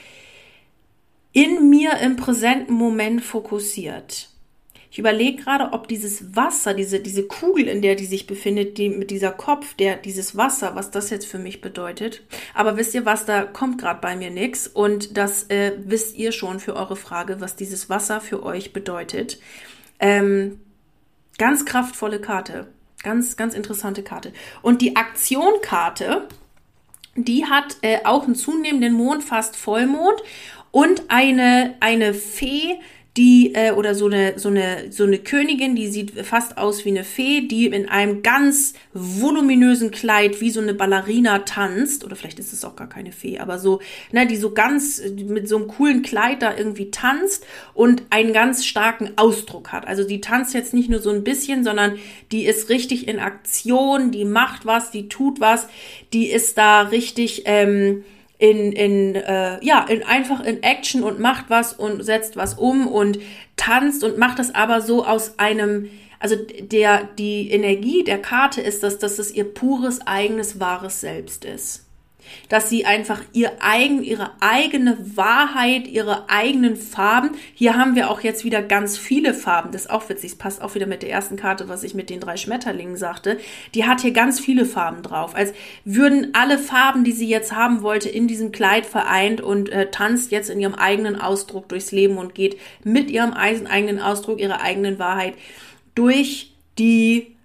in 1.33 1.69
mir 1.69 1.99
im 1.99 2.17
präsenten 2.17 2.73
Moment 2.73 3.23
fokussiert. 3.23 4.31
Ich 4.97 5.01
überlege 5.01 5.43
gerade, 5.43 5.75
ob 5.75 5.89
dieses 5.89 6.35
Wasser, 6.35 6.73
diese, 6.73 7.01
diese 7.01 7.25
Kugel, 7.25 7.69
in 7.69 7.83
der 7.83 7.97
die 7.97 8.07
sich 8.07 8.27
befindet, 8.27 8.79
die, 8.79 8.89
mit 8.89 9.11
dieser 9.11 9.31
Kopf, 9.31 9.75
der, 9.75 9.97
dieses 9.97 10.39
Wasser, 10.39 10.75
was 10.75 10.91
das 10.91 11.11
jetzt 11.11 11.27
für 11.27 11.39
mich 11.39 11.61
bedeutet. 11.61 12.23
Aber 12.55 12.79
wisst 12.79 12.95
ihr 12.95 13.05
was, 13.05 13.27
da 13.27 13.43
kommt 13.43 13.79
gerade 13.79 14.01
bei 14.01 14.17
mir 14.17 14.31
nichts. 14.31 14.67
Und 14.67 15.19
das 15.19 15.51
äh, 15.51 15.73
wisst 15.85 16.17
ihr 16.17 16.33
schon 16.33 16.61
für 16.61 16.75
eure 16.75 16.97
Frage, 16.97 17.43
was 17.43 17.57
dieses 17.57 17.91
Wasser 17.91 18.23
für 18.23 18.43
euch 18.43 18.73
bedeutet. 18.73 19.39
Ähm, 20.01 20.61
ganz 21.37 21.67
kraftvolle 21.67 22.19
Karte. 22.19 22.67
Ganz, 23.03 23.37
ganz 23.37 23.53
interessante 23.53 24.03
Karte. 24.03 24.33
Und 24.63 24.81
die 24.81 24.97
Aktionkarte, 24.97 26.27
die 27.17 27.45
hat 27.45 27.77
äh, 27.83 27.99
auch 28.05 28.25
einen 28.25 28.35
zunehmenden 28.35 28.95
Mond, 28.95 29.25
fast 29.25 29.57
Vollmond 29.57 30.23
und 30.71 31.03
eine, 31.09 31.75
eine 31.81 32.15
Fee, 32.15 32.79
die 33.17 33.55
äh, 33.55 33.73
oder 33.73 33.95
so 33.95 34.07
eine 34.07 34.39
so 34.39 34.49
eine 34.49 34.93
so 34.93 35.05
eine 35.05 35.19
Königin, 35.19 35.75
die 35.75 35.89
sieht 35.89 36.13
fast 36.27 36.59
aus 36.59 36.85
wie 36.85 36.91
eine 36.91 37.05
Fee, 37.05 37.43
die 37.43 37.67
in 37.67 37.89
einem 37.89 38.23
ganz 38.23 38.75
voluminösen 38.93 39.91
Kleid 39.91 40.41
wie 40.41 40.51
so 40.51 40.61
eine 40.61 40.75
Ballerina 40.75 41.41
tanzt 41.41 42.05
oder 42.05 42.15
vielleicht 42.15 42.39
ist 42.39 42.53
es 42.53 42.65
auch 42.65 42.77
gar 42.77 42.89
keine 42.89 43.13
Fee, 43.13 43.39
aber 43.39 43.59
so, 43.59 43.81
ne, 44.13 44.27
die 44.27 44.37
so 44.37 44.53
ganz 44.53 45.03
mit 45.15 45.49
so 45.49 45.57
einem 45.57 45.69
coolen 45.69 46.03
Kleid 46.03 46.43
da 46.43 46.57
irgendwie 46.57 46.91
tanzt 46.91 47.47
und 47.73 48.03
einen 48.11 48.33
ganz 48.33 48.67
starken 48.67 49.13
Ausdruck 49.17 49.73
hat. 49.73 49.87
Also 49.89 50.05
die 50.05 50.21
tanzt 50.21 50.53
jetzt 50.53 50.75
nicht 50.75 50.91
nur 50.91 51.01
so 51.01 51.11
ein 51.11 51.25
bisschen, 51.25 51.65
sondern 51.65 51.99
die 52.33 52.45
ist 52.45 52.69
richtig 52.69 53.09
in 53.09 53.19
Aktion, 53.19 54.11
die 54.11 54.25
macht 54.25 54.67
was, 54.67 54.91
die 54.91 55.09
tut 55.09 55.41
was, 55.41 55.67
die 56.13 56.27
ist 56.31 56.59
da 56.59 56.83
richtig 56.83 57.43
ähm, 57.47 58.05
in, 58.38 58.72
in 58.72 59.14
äh, 59.14 59.64
ja, 59.64 59.85
in, 59.88 60.03
einfach 60.03 60.40
in 60.44 60.62
Action 60.62 61.03
und 61.03 61.18
macht 61.18 61.46
was 61.49 61.72
und 61.72 62.05
setzt 62.05 62.37
was 62.37 62.55
um 62.55 62.87
und 62.87 63.18
tanzt 63.57 64.05
und 64.05 64.18
macht 64.18 64.38
das 64.38 64.55
aber 64.55 64.83
so 64.83 65.05
aus 65.05 65.38
einem, 65.38 65.88
also 66.20 66.37
der, 66.37 67.05
die 67.18 67.51
Energie 67.51 68.05
der 68.05 68.20
Karte 68.20 68.61
ist, 68.61 68.83
dass, 68.83 68.99
dass 68.99 69.18
es 69.18 69.33
ihr 69.33 69.44
pures, 69.44 70.07
eigenes, 70.07 70.61
wahres 70.61 71.01
Selbst 71.01 71.44
ist 71.44 71.86
dass 72.49 72.69
sie 72.69 72.87
einfach 72.87 73.21
ihr 73.33 73.53
eigen, 73.61 74.03
ihre 74.03 74.33
eigene 74.41 74.97
Wahrheit, 75.17 75.87
ihre 75.87 76.29
eigenen 76.29 76.77
Farben. 76.77 77.31
Hier 77.55 77.77
haben 77.77 77.95
wir 77.95 78.11
auch 78.11 78.21
jetzt 78.21 78.45
wieder 78.45 78.62
ganz 78.62 78.97
viele 78.99 79.35
Farben. 79.35 79.73
Das 79.73 79.83
ist 79.83 79.91
auch 79.91 80.09
witzig. 80.09 80.33
Das 80.33 80.39
passt 80.39 80.62
auch 80.62 80.75
wieder 80.75 80.87
mit 80.87 81.03
der 81.03 81.11
ersten 81.11 81.37
Karte, 81.37 81.69
was 81.69 81.83
ich 81.83 81.95
mit 81.95 82.11
den 82.11 82.21
drei 82.21 82.37
Schmetterlingen 82.37 82.97
sagte. 82.97 83.39
Die 83.75 83.85
hat 83.85 84.01
hier 84.01 84.12
ganz 84.12 84.41
viele 84.41 84.65
Farben 84.65 85.03
drauf. 85.03 85.35
Als 85.35 85.53
würden 85.85 86.31
alle 86.35 86.59
Farben, 86.59 87.05
die 87.05 87.12
sie 87.12 87.29
jetzt 87.29 87.53
haben 87.53 87.83
wollte, 87.83 88.09
in 88.09 88.29
diesem 88.29 88.53
Kleid 88.53 88.87
vereint 88.87 89.41
und 89.41 89.69
äh, 89.69 89.91
tanzt 89.91 90.33
jetzt 90.33 90.51
in 90.51 90.61
ihrem 90.61 90.75
eigenen 90.75 91.21
Ausdruck 91.21 91.69
durchs 91.69 91.93
Leben 91.93 92.19
und 92.19 92.35
geht 92.35 92.59
mit 92.85 93.11
ihrem 93.11 93.33
eigenen 93.33 94.01
Ausdruck, 94.01 94.41
ihrer 94.41 94.61
eigenen 94.61 94.99
Wahrheit 94.99 95.35
durch 95.95 96.53
die 96.79 97.37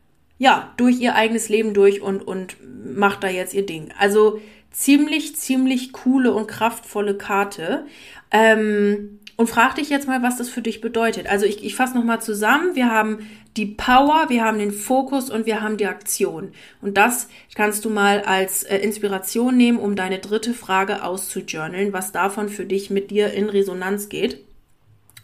ja, 0.41 0.73
durch 0.75 0.99
ihr 0.99 1.13
eigenes 1.13 1.49
Leben 1.49 1.75
durch 1.75 2.01
und, 2.01 2.27
und 2.27 2.57
macht 2.97 3.23
da 3.23 3.27
jetzt 3.27 3.53
ihr 3.53 3.63
Ding. 3.63 3.89
Also 3.99 4.41
ziemlich, 4.71 5.35
ziemlich 5.35 5.93
coole 5.93 6.33
und 6.33 6.47
kraftvolle 6.47 7.17
Karte. 7.17 7.85
Ähm, 8.31 9.19
und 9.37 9.47
frag 9.47 9.75
dich 9.75 9.89
jetzt 9.89 10.07
mal, 10.07 10.21
was 10.21 10.37
das 10.37 10.49
für 10.49 10.61
dich 10.61 10.81
bedeutet. 10.81 11.27
Also 11.27 11.45
ich, 11.45 11.63
ich 11.63 11.75
fasse 11.75 11.95
nochmal 11.95 12.21
zusammen. 12.21 12.75
Wir 12.75 12.91
haben 12.91 13.27
die 13.57 13.65
Power, 13.65 14.27
wir 14.29 14.43
haben 14.43 14.59
den 14.59 14.71
Fokus 14.71 15.29
und 15.29 15.45
wir 15.45 15.61
haben 15.61 15.77
die 15.77 15.87
Aktion. 15.87 16.51
Und 16.81 16.95
das 16.95 17.27
kannst 17.55 17.83
du 17.83 17.89
mal 17.89 18.21
als 18.21 18.63
äh, 18.63 18.77
Inspiration 18.77 19.57
nehmen, 19.57 19.79
um 19.79 19.95
deine 19.95 20.19
dritte 20.19 20.53
Frage 20.53 21.03
auszujournalen, 21.03 21.91
was 21.91 22.11
davon 22.11 22.49
für 22.49 22.65
dich 22.65 22.89
mit 22.89 23.11
dir 23.11 23.33
in 23.33 23.49
Resonanz 23.49 24.09
geht 24.09 24.45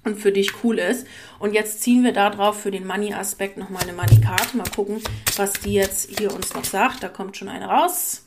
und 0.03 0.19
für 0.19 0.31
dich 0.31 0.63
cool 0.63 0.79
ist. 0.79 1.05
Und 1.39 1.53
jetzt 1.53 1.81
ziehen 1.81 2.03
wir 2.03 2.13
darauf 2.13 2.59
für 2.59 2.71
den 2.71 2.87
Money-Aspekt 2.87 3.57
nochmal 3.57 3.83
eine 3.83 3.93
Money-Karte. 3.93 4.57
Mal 4.57 4.69
gucken, 4.75 5.01
was 5.35 5.53
die 5.53 5.73
jetzt 5.73 6.17
hier 6.17 6.33
uns 6.33 6.53
noch 6.53 6.65
sagt. 6.65 7.03
Da 7.03 7.09
kommt 7.09 7.37
schon 7.37 7.49
eine 7.49 7.67
raus. 7.67 8.26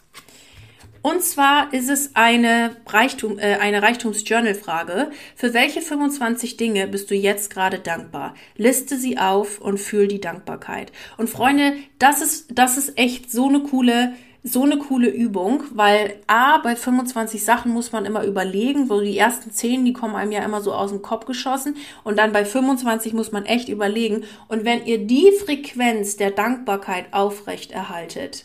Und 1.02 1.22
zwar 1.22 1.72
ist 1.72 1.88
es 1.88 2.14
eine, 2.14 2.76
Reichtum, 2.86 3.38
äh, 3.38 3.56
eine 3.56 3.82
Reichtums-Journal-Frage. 3.82 5.10
Für 5.34 5.54
welche 5.54 5.80
25 5.80 6.58
Dinge 6.58 6.86
bist 6.86 7.10
du 7.10 7.14
jetzt 7.14 7.50
gerade 7.50 7.78
dankbar? 7.78 8.34
Liste 8.56 8.96
sie 8.96 9.16
auf 9.16 9.60
und 9.60 9.78
fühl 9.78 10.08
die 10.08 10.20
Dankbarkeit. 10.20 10.92
Und 11.16 11.30
Freunde, 11.30 11.72
das 11.98 12.20
ist, 12.20 12.48
das 12.52 12.76
ist 12.76 12.98
echt 12.98 13.32
so 13.32 13.48
eine 13.48 13.60
coole, 13.60 14.12
so 14.42 14.62
eine 14.62 14.76
coole 14.76 15.08
Übung, 15.08 15.62
weil 15.72 16.16
A, 16.26 16.58
bei 16.58 16.76
25 16.76 17.44
Sachen 17.44 17.72
muss 17.72 17.92
man 17.92 18.04
immer 18.04 18.24
überlegen, 18.24 18.90
wo 18.90 19.00
die 19.00 19.16
ersten 19.16 19.52
10, 19.52 19.86
die 19.86 19.94
kommen 19.94 20.16
einem 20.16 20.32
ja 20.32 20.44
immer 20.44 20.60
so 20.60 20.74
aus 20.74 20.90
dem 20.90 21.00
Kopf 21.00 21.24
geschossen 21.24 21.76
und 22.04 22.18
dann 22.18 22.32
bei 22.32 22.44
25 22.44 23.14
muss 23.14 23.32
man 23.32 23.46
echt 23.46 23.70
überlegen. 23.70 24.24
Und 24.48 24.66
wenn 24.66 24.84
ihr 24.84 24.98
die 24.98 25.32
Frequenz 25.44 26.16
der 26.16 26.30
Dankbarkeit 26.30 27.12
aufrecht 27.12 27.72
erhaltet, 27.72 28.44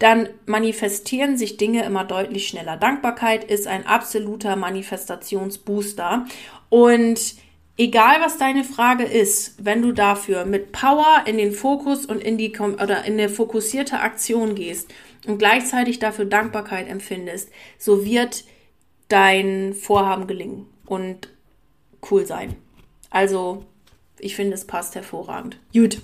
dann 0.00 0.30
manifestieren 0.46 1.36
sich 1.36 1.58
Dinge 1.58 1.84
immer 1.84 2.04
deutlich 2.04 2.48
schneller. 2.48 2.76
Dankbarkeit 2.76 3.44
ist 3.44 3.66
ein 3.66 3.86
absoluter 3.86 4.56
Manifestationsbooster 4.56 6.26
und 6.70 7.34
egal 7.76 8.20
was 8.20 8.38
deine 8.38 8.64
Frage 8.64 9.04
ist, 9.04 9.62
wenn 9.62 9.82
du 9.82 9.92
dafür 9.92 10.46
mit 10.46 10.72
Power 10.72 11.24
in 11.26 11.36
den 11.36 11.52
Fokus 11.52 12.06
und 12.06 12.22
in 12.22 12.38
die 12.38 12.50
oder 12.58 13.04
in 13.04 13.14
eine 13.14 13.28
fokussierte 13.28 14.00
Aktion 14.00 14.54
gehst 14.54 14.88
und 15.26 15.38
gleichzeitig 15.38 15.98
dafür 15.98 16.24
Dankbarkeit 16.24 16.88
empfindest, 16.88 17.50
so 17.78 18.02
wird 18.02 18.44
dein 19.08 19.74
Vorhaben 19.74 20.26
gelingen 20.26 20.66
und 20.86 21.28
cool 22.10 22.24
sein. 22.24 22.56
Also, 23.10 23.66
ich 24.18 24.34
finde, 24.34 24.54
es 24.54 24.66
passt 24.66 24.94
hervorragend. 24.94 25.58
Gut. 25.74 26.00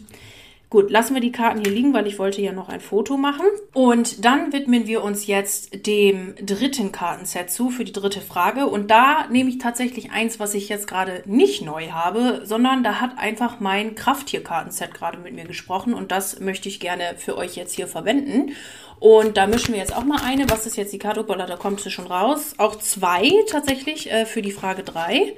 Gut, 0.68 0.90
lassen 0.90 1.14
wir 1.14 1.20
die 1.20 1.31
Karten 1.31 1.61
hier 1.61 1.72
liegen, 1.72 1.94
weil 1.94 2.09
ich 2.09 2.18
wollte 2.18 2.42
ja 2.42 2.50
noch 2.50 2.68
ein 2.68 2.81
Foto 2.81 3.16
machen. 3.16 3.46
Und 3.72 4.24
dann 4.24 4.52
widmen 4.52 4.88
wir 4.88 5.05
uns 5.05 5.29
jetzt 5.29 5.87
dem 5.87 6.35
dritten 6.44 6.90
Kartenset 6.90 7.52
zu 7.52 7.70
für 7.70 7.85
die 7.85 7.92
dritte 7.92 8.20
Frage. 8.20 8.66
Und 8.66 8.90
da 8.90 9.29
nehme 9.29 9.48
ich 9.48 9.59
tatsächlich 9.59 10.11
eins, 10.11 10.40
was 10.40 10.55
ich 10.55 10.68
jetzt 10.68 10.88
gerade 10.88 11.22
nicht 11.24 11.62
neu 11.62 11.90
habe, 11.90 12.40
sondern 12.44 12.83
da 12.83 13.00
hat 13.00 13.16
einfach 13.16 13.61
mein 13.61 13.94
Krafttier-Kartenset 13.94 14.92
gerade 14.92 15.18
mit 15.18 15.35
mir 15.35 15.44
gesprochen. 15.44 15.94
Und 15.94 16.11
das 16.11 16.40
möchte 16.40 16.68
ich 16.68 16.81
gerne 16.81 17.14
für 17.16 17.37
euch 17.37 17.55
jetzt 17.55 17.74
hier 17.74 17.87
verwenden. 17.87 18.50
Und 18.98 19.37
da 19.37 19.46
mischen 19.46 19.72
wir 19.72 19.81
jetzt 19.81 19.94
auch 19.94 20.05
mal 20.05 20.20
eine. 20.24 20.50
Was 20.50 20.66
ist 20.66 20.76
jetzt 20.76 20.92
die 20.92 20.98
Karte? 20.98 21.20
Opala, 21.20 21.46
da 21.46 21.55
kommt 21.55 21.81
sie 21.81 21.92
schon 21.92 22.09
raus. 22.09 22.55
Auch 22.59 22.74
zwei 22.76 23.31
tatsächlich 23.48 24.11
äh, 24.11 24.26
für 24.26 24.42
die 24.42 24.50
Frage 24.50 24.83
drei. 24.83 25.37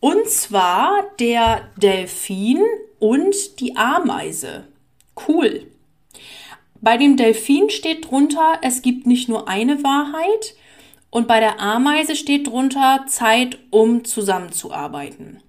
Und 0.00 0.28
zwar 0.28 1.04
der 1.20 1.68
Delfin 1.76 2.64
und 2.98 3.60
die 3.60 3.76
Ameise. 3.76 4.64
Cool. 5.28 5.66
Bei 6.80 6.96
dem 6.96 7.16
Delfin 7.16 7.70
steht 7.70 8.10
drunter, 8.10 8.58
es 8.62 8.82
gibt 8.82 9.06
nicht 9.06 9.28
nur 9.28 9.48
eine 9.48 9.82
Wahrheit. 9.82 10.54
Und 11.10 11.26
bei 11.26 11.40
der 11.40 11.58
Ameise 11.60 12.14
steht 12.14 12.46
drunter 12.46 13.04
Zeit, 13.08 13.58
um 13.70 14.04
zusammenzuarbeiten 14.04 15.42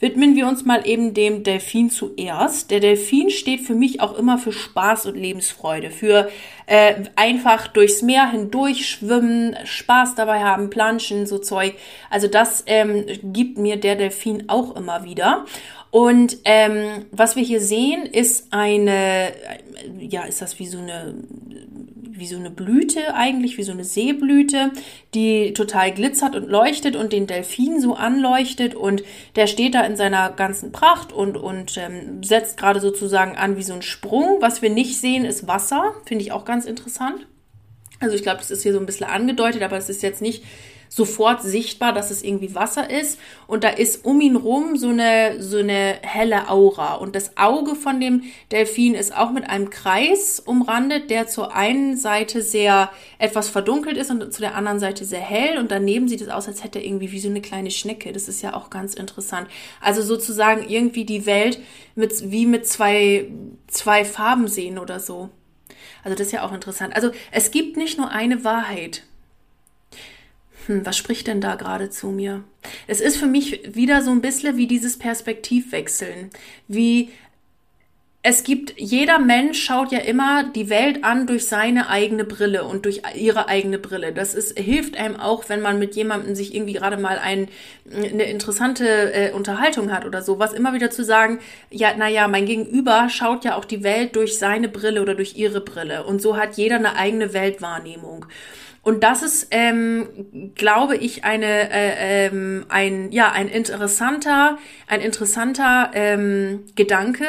widmen 0.00 0.34
wir 0.34 0.48
uns 0.48 0.64
mal 0.64 0.86
eben 0.86 1.14
dem 1.14 1.42
Delfin 1.42 1.90
zuerst. 1.90 2.70
Der 2.70 2.80
Delfin 2.80 3.30
steht 3.30 3.60
für 3.60 3.74
mich 3.74 4.00
auch 4.00 4.16
immer 4.18 4.38
für 4.38 4.52
Spaß 4.52 5.06
und 5.06 5.16
Lebensfreude, 5.16 5.90
für 5.90 6.30
äh, 6.66 6.94
einfach 7.16 7.68
durchs 7.68 8.02
Meer 8.02 8.30
hindurch 8.30 8.88
schwimmen, 8.88 9.56
Spaß 9.64 10.14
dabei 10.14 10.40
haben, 10.40 10.70
planschen, 10.70 11.26
so 11.26 11.38
Zeug. 11.38 11.74
Also 12.08 12.28
das 12.28 12.64
ähm, 12.66 13.06
gibt 13.22 13.58
mir 13.58 13.76
der 13.76 13.96
Delfin 13.96 14.48
auch 14.48 14.76
immer 14.76 15.04
wieder. 15.04 15.44
Und 15.90 16.38
ähm, 16.44 17.06
was 17.10 17.36
wir 17.36 17.42
hier 17.42 17.60
sehen, 17.60 18.06
ist 18.06 18.52
eine, 18.52 19.32
ja, 19.98 20.22
ist 20.22 20.40
das 20.40 20.58
wie 20.58 20.66
so 20.66 20.78
eine 20.78 21.14
wie 22.20 22.26
so 22.26 22.36
eine 22.36 22.50
Blüte 22.50 23.14
eigentlich, 23.14 23.58
wie 23.58 23.62
so 23.64 23.72
eine 23.72 23.84
Seeblüte, 23.84 24.70
die 25.14 25.52
total 25.54 25.92
glitzert 25.92 26.36
und 26.36 26.48
leuchtet 26.48 26.94
und 26.94 27.12
den 27.12 27.26
Delfin 27.26 27.80
so 27.80 27.94
anleuchtet 27.94 28.74
und 28.74 29.02
der 29.34 29.48
steht 29.48 29.74
da 29.74 29.82
in 29.82 29.96
seiner 29.96 30.30
ganzen 30.30 30.70
Pracht 30.70 31.12
und, 31.12 31.36
und 31.36 31.76
ähm, 31.78 32.22
setzt 32.22 32.58
gerade 32.58 32.80
sozusagen 32.80 33.36
an 33.36 33.56
wie 33.56 33.62
so 33.62 33.72
ein 33.72 33.82
Sprung. 33.82 34.36
Was 34.40 34.62
wir 34.62 34.70
nicht 34.70 35.00
sehen, 35.00 35.24
ist 35.24 35.48
Wasser, 35.48 35.94
finde 36.04 36.22
ich 36.22 36.30
auch 36.30 36.44
ganz 36.44 36.66
interessant. 36.66 37.26
Also 37.98 38.14
ich 38.14 38.22
glaube, 38.22 38.38
das 38.38 38.50
ist 38.50 38.62
hier 38.62 38.72
so 38.72 38.78
ein 38.78 38.86
bisschen 38.86 39.06
angedeutet, 39.06 39.62
aber 39.62 39.76
es 39.76 39.88
ist 39.88 40.02
jetzt 40.02 40.22
nicht 40.22 40.44
sofort 40.92 41.40
sichtbar, 41.42 41.92
dass 41.92 42.10
es 42.10 42.22
irgendwie 42.22 42.54
Wasser 42.54 42.90
ist. 42.90 43.18
Und 43.46 43.62
da 43.62 43.68
ist 43.68 44.04
um 44.04 44.20
ihn 44.20 44.34
rum 44.34 44.76
so 44.76 44.88
eine, 44.88 45.40
so 45.40 45.58
eine 45.58 45.98
helle 46.02 46.50
Aura. 46.50 46.94
Und 46.94 47.14
das 47.14 47.36
Auge 47.36 47.76
von 47.76 48.00
dem 48.00 48.24
Delfin 48.50 48.94
ist 48.94 49.16
auch 49.16 49.30
mit 49.30 49.48
einem 49.48 49.70
Kreis 49.70 50.40
umrandet, 50.40 51.08
der 51.08 51.28
zur 51.28 51.54
einen 51.54 51.96
Seite 51.96 52.42
sehr 52.42 52.90
etwas 53.18 53.48
verdunkelt 53.48 53.96
ist 53.96 54.10
und 54.10 54.32
zu 54.32 54.40
der 54.40 54.56
anderen 54.56 54.80
Seite 54.80 55.04
sehr 55.04 55.20
hell. 55.20 55.58
Und 55.58 55.70
daneben 55.70 56.08
sieht 56.08 56.22
es 56.22 56.28
aus, 56.28 56.48
als 56.48 56.64
hätte 56.64 56.80
er 56.80 56.84
irgendwie 56.84 57.12
wie 57.12 57.20
so 57.20 57.28
eine 57.28 57.40
kleine 57.40 57.70
Schnecke. 57.70 58.12
Das 58.12 58.28
ist 58.28 58.42
ja 58.42 58.54
auch 58.54 58.68
ganz 58.68 58.94
interessant. 58.94 59.46
Also 59.80 60.02
sozusagen 60.02 60.68
irgendwie 60.68 61.04
die 61.04 61.24
Welt 61.24 61.60
mit, 61.94 62.32
wie 62.32 62.46
mit 62.46 62.66
zwei, 62.66 63.30
zwei 63.68 64.04
Farben 64.04 64.48
sehen 64.48 64.76
oder 64.76 64.98
so. 64.98 65.30
Also 66.02 66.16
das 66.16 66.26
ist 66.26 66.32
ja 66.32 66.42
auch 66.42 66.52
interessant. 66.52 66.96
Also 66.96 67.12
es 67.30 67.52
gibt 67.52 67.76
nicht 67.76 67.96
nur 67.96 68.10
eine 68.10 68.42
Wahrheit 68.42 69.04
hm, 70.66 70.84
was 70.84 70.96
spricht 70.96 71.26
denn 71.26 71.40
da 71.40 71.54
gerade 71.54 71.90
zu 71.90 72.08
mir? 72.08 72.44
Es 72.86 73.00
ist 73.00 73.16
für 73.16 73.26
mich 73.26 73.74
wieder 73.74 74.02
so 74.02 74.10
ein 74.10 74.20
bisschen 74.20 74.56
wie 74.56 74.66
dieses 74.66 74.98
Perspektivwechseln, 74.98 76.30
wie 76.68 77.10
es 78.22 78.44
gibt, 78.44 78.74
jeder 78.76 79.18
Mensch 79.18 79.64
schaut 79.64 79.92
ja 79.92 79.98
immer 80.00 80.44
die 80.44 80.68
Welt 80.68 81.04
an 81.04 81.26
durch 81.26 81.46
seine 81.46 81.88
eigene 81.88 82.24
Brille 82.24 82.64
und 82.64 82.84
durch 82.84 83.00
ihre 83.14 83.48
eigene 83.48 83.78
Brille. 83.78 84.12
Das 84.12 84.34
ist, 84.34 84.58
hilft 84.58 84.98
einem 84.98 85.16
auch, 85.16 85.48
wenn 85.48 85.62
man 85.62 85.78
mit 85.78 85.96
jemandem 85.96 86.34
sich 86.34 86.54
irgendwie 86.54 86.74
gerade 86.74 86.98
mal 86.98 87.18
ein, 87.18 87.48
eine 87.90 88.24
interessante 88.24 89.14
äh, 89.14 89.32
Unterhaltung 89.32 89.90
hat 89.90 90.04
oder 90.04 90.20
so, 90.20 90.38
was 90.38 90.52
immer 90.52 90.74
wieder 90.74 90.90
zu 90.90 91.02
sagen, 91.02 91.38
ja, 91.70 91.96
naja, 91.96 92.28
mein 92.28 92.44
Gegenüber 92.44 93.08
schaut 93.08 93.46
ja 93.46 93.56
auch 93.56 93.64
die 93.64 93.82
Welt 93.82 94.14
durch 94.16 94.38
seine 94.38 94.68
Brille 94.68 95.00
oder 95.00 95.14
durch 95.14 95.36
ihre 95.36 95.62
Brille. 95.62 96.04
Und 96.04 96.20
so 96.20 96.36
hat 96.36 96.58
jeder 96.58 96.76
eine 96.76 96.96
eigene 96.96 97.32
Weltwahrnehmung. 97.32 98.26
Und 98.82 99.04
das 99.04 99.22
ist, 99.22 99.48
ähm, 99.50 100.52
glaube 100.54 100.96
ich, 100.96 101.24
eine, 101.24 101.70
äh, 101.70 102.26
ähm, 102.26 102.64
ein, 102.68 103.12
ja, 103.12 103.30
ein 103.30 103.48
interessanter, 103.48 104.58
ein 104.86 105.02
interessanter 105.02 105.90
ähm, 105.92 106.64
Gedanke. 106.76 107.26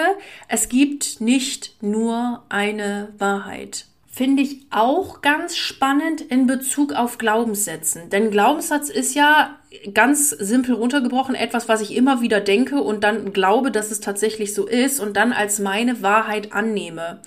Es 0.48 0.70
gibt 0.70 1.20
nicht 1.20 1.76
nur 1.82 2.44
eine 2.48 3.10
Wahrheit. 3.18 3.86
Finde 4.14 4.44
ich 4.44 4.66
auch 4.72 5.22
ganz 5.22 5.58
spannend 5.58 6.22
in 6.22 6.48
Bezug 6.48 6.94
auf 6.94 7.18
Glaubenssätzen. 7.18 8.10
Denn 8.10 8.30
Glaubenssatz 8.32 8.90
ist 8.90 9.16
ja 9.16 9.58
ganz 9.94 10.30
simpel 10.32 10.76
runtergebrochen 10.76 11.34
etwas, 11.34 11.70
was 11.70 11.82
ich 11.82 11.96
immer 11.96 12.22
wieder 12.22 12.42
denke 12.42 12.82
und 12.82 13.04
dann 13.04 13.32
glaube, 13.32 13.72
dass 13.72 13.90
es 13.90 14.02
tatsächlich 14.02 14.54
so 14.54 14.68
ist 14.68 15.00
und 15.00 15.16
dann 15.16 15.32
als 15.32 15.60
meine 15.60 16.02
Wahrheit 16.02 16.52
annehme. 16.52 17.22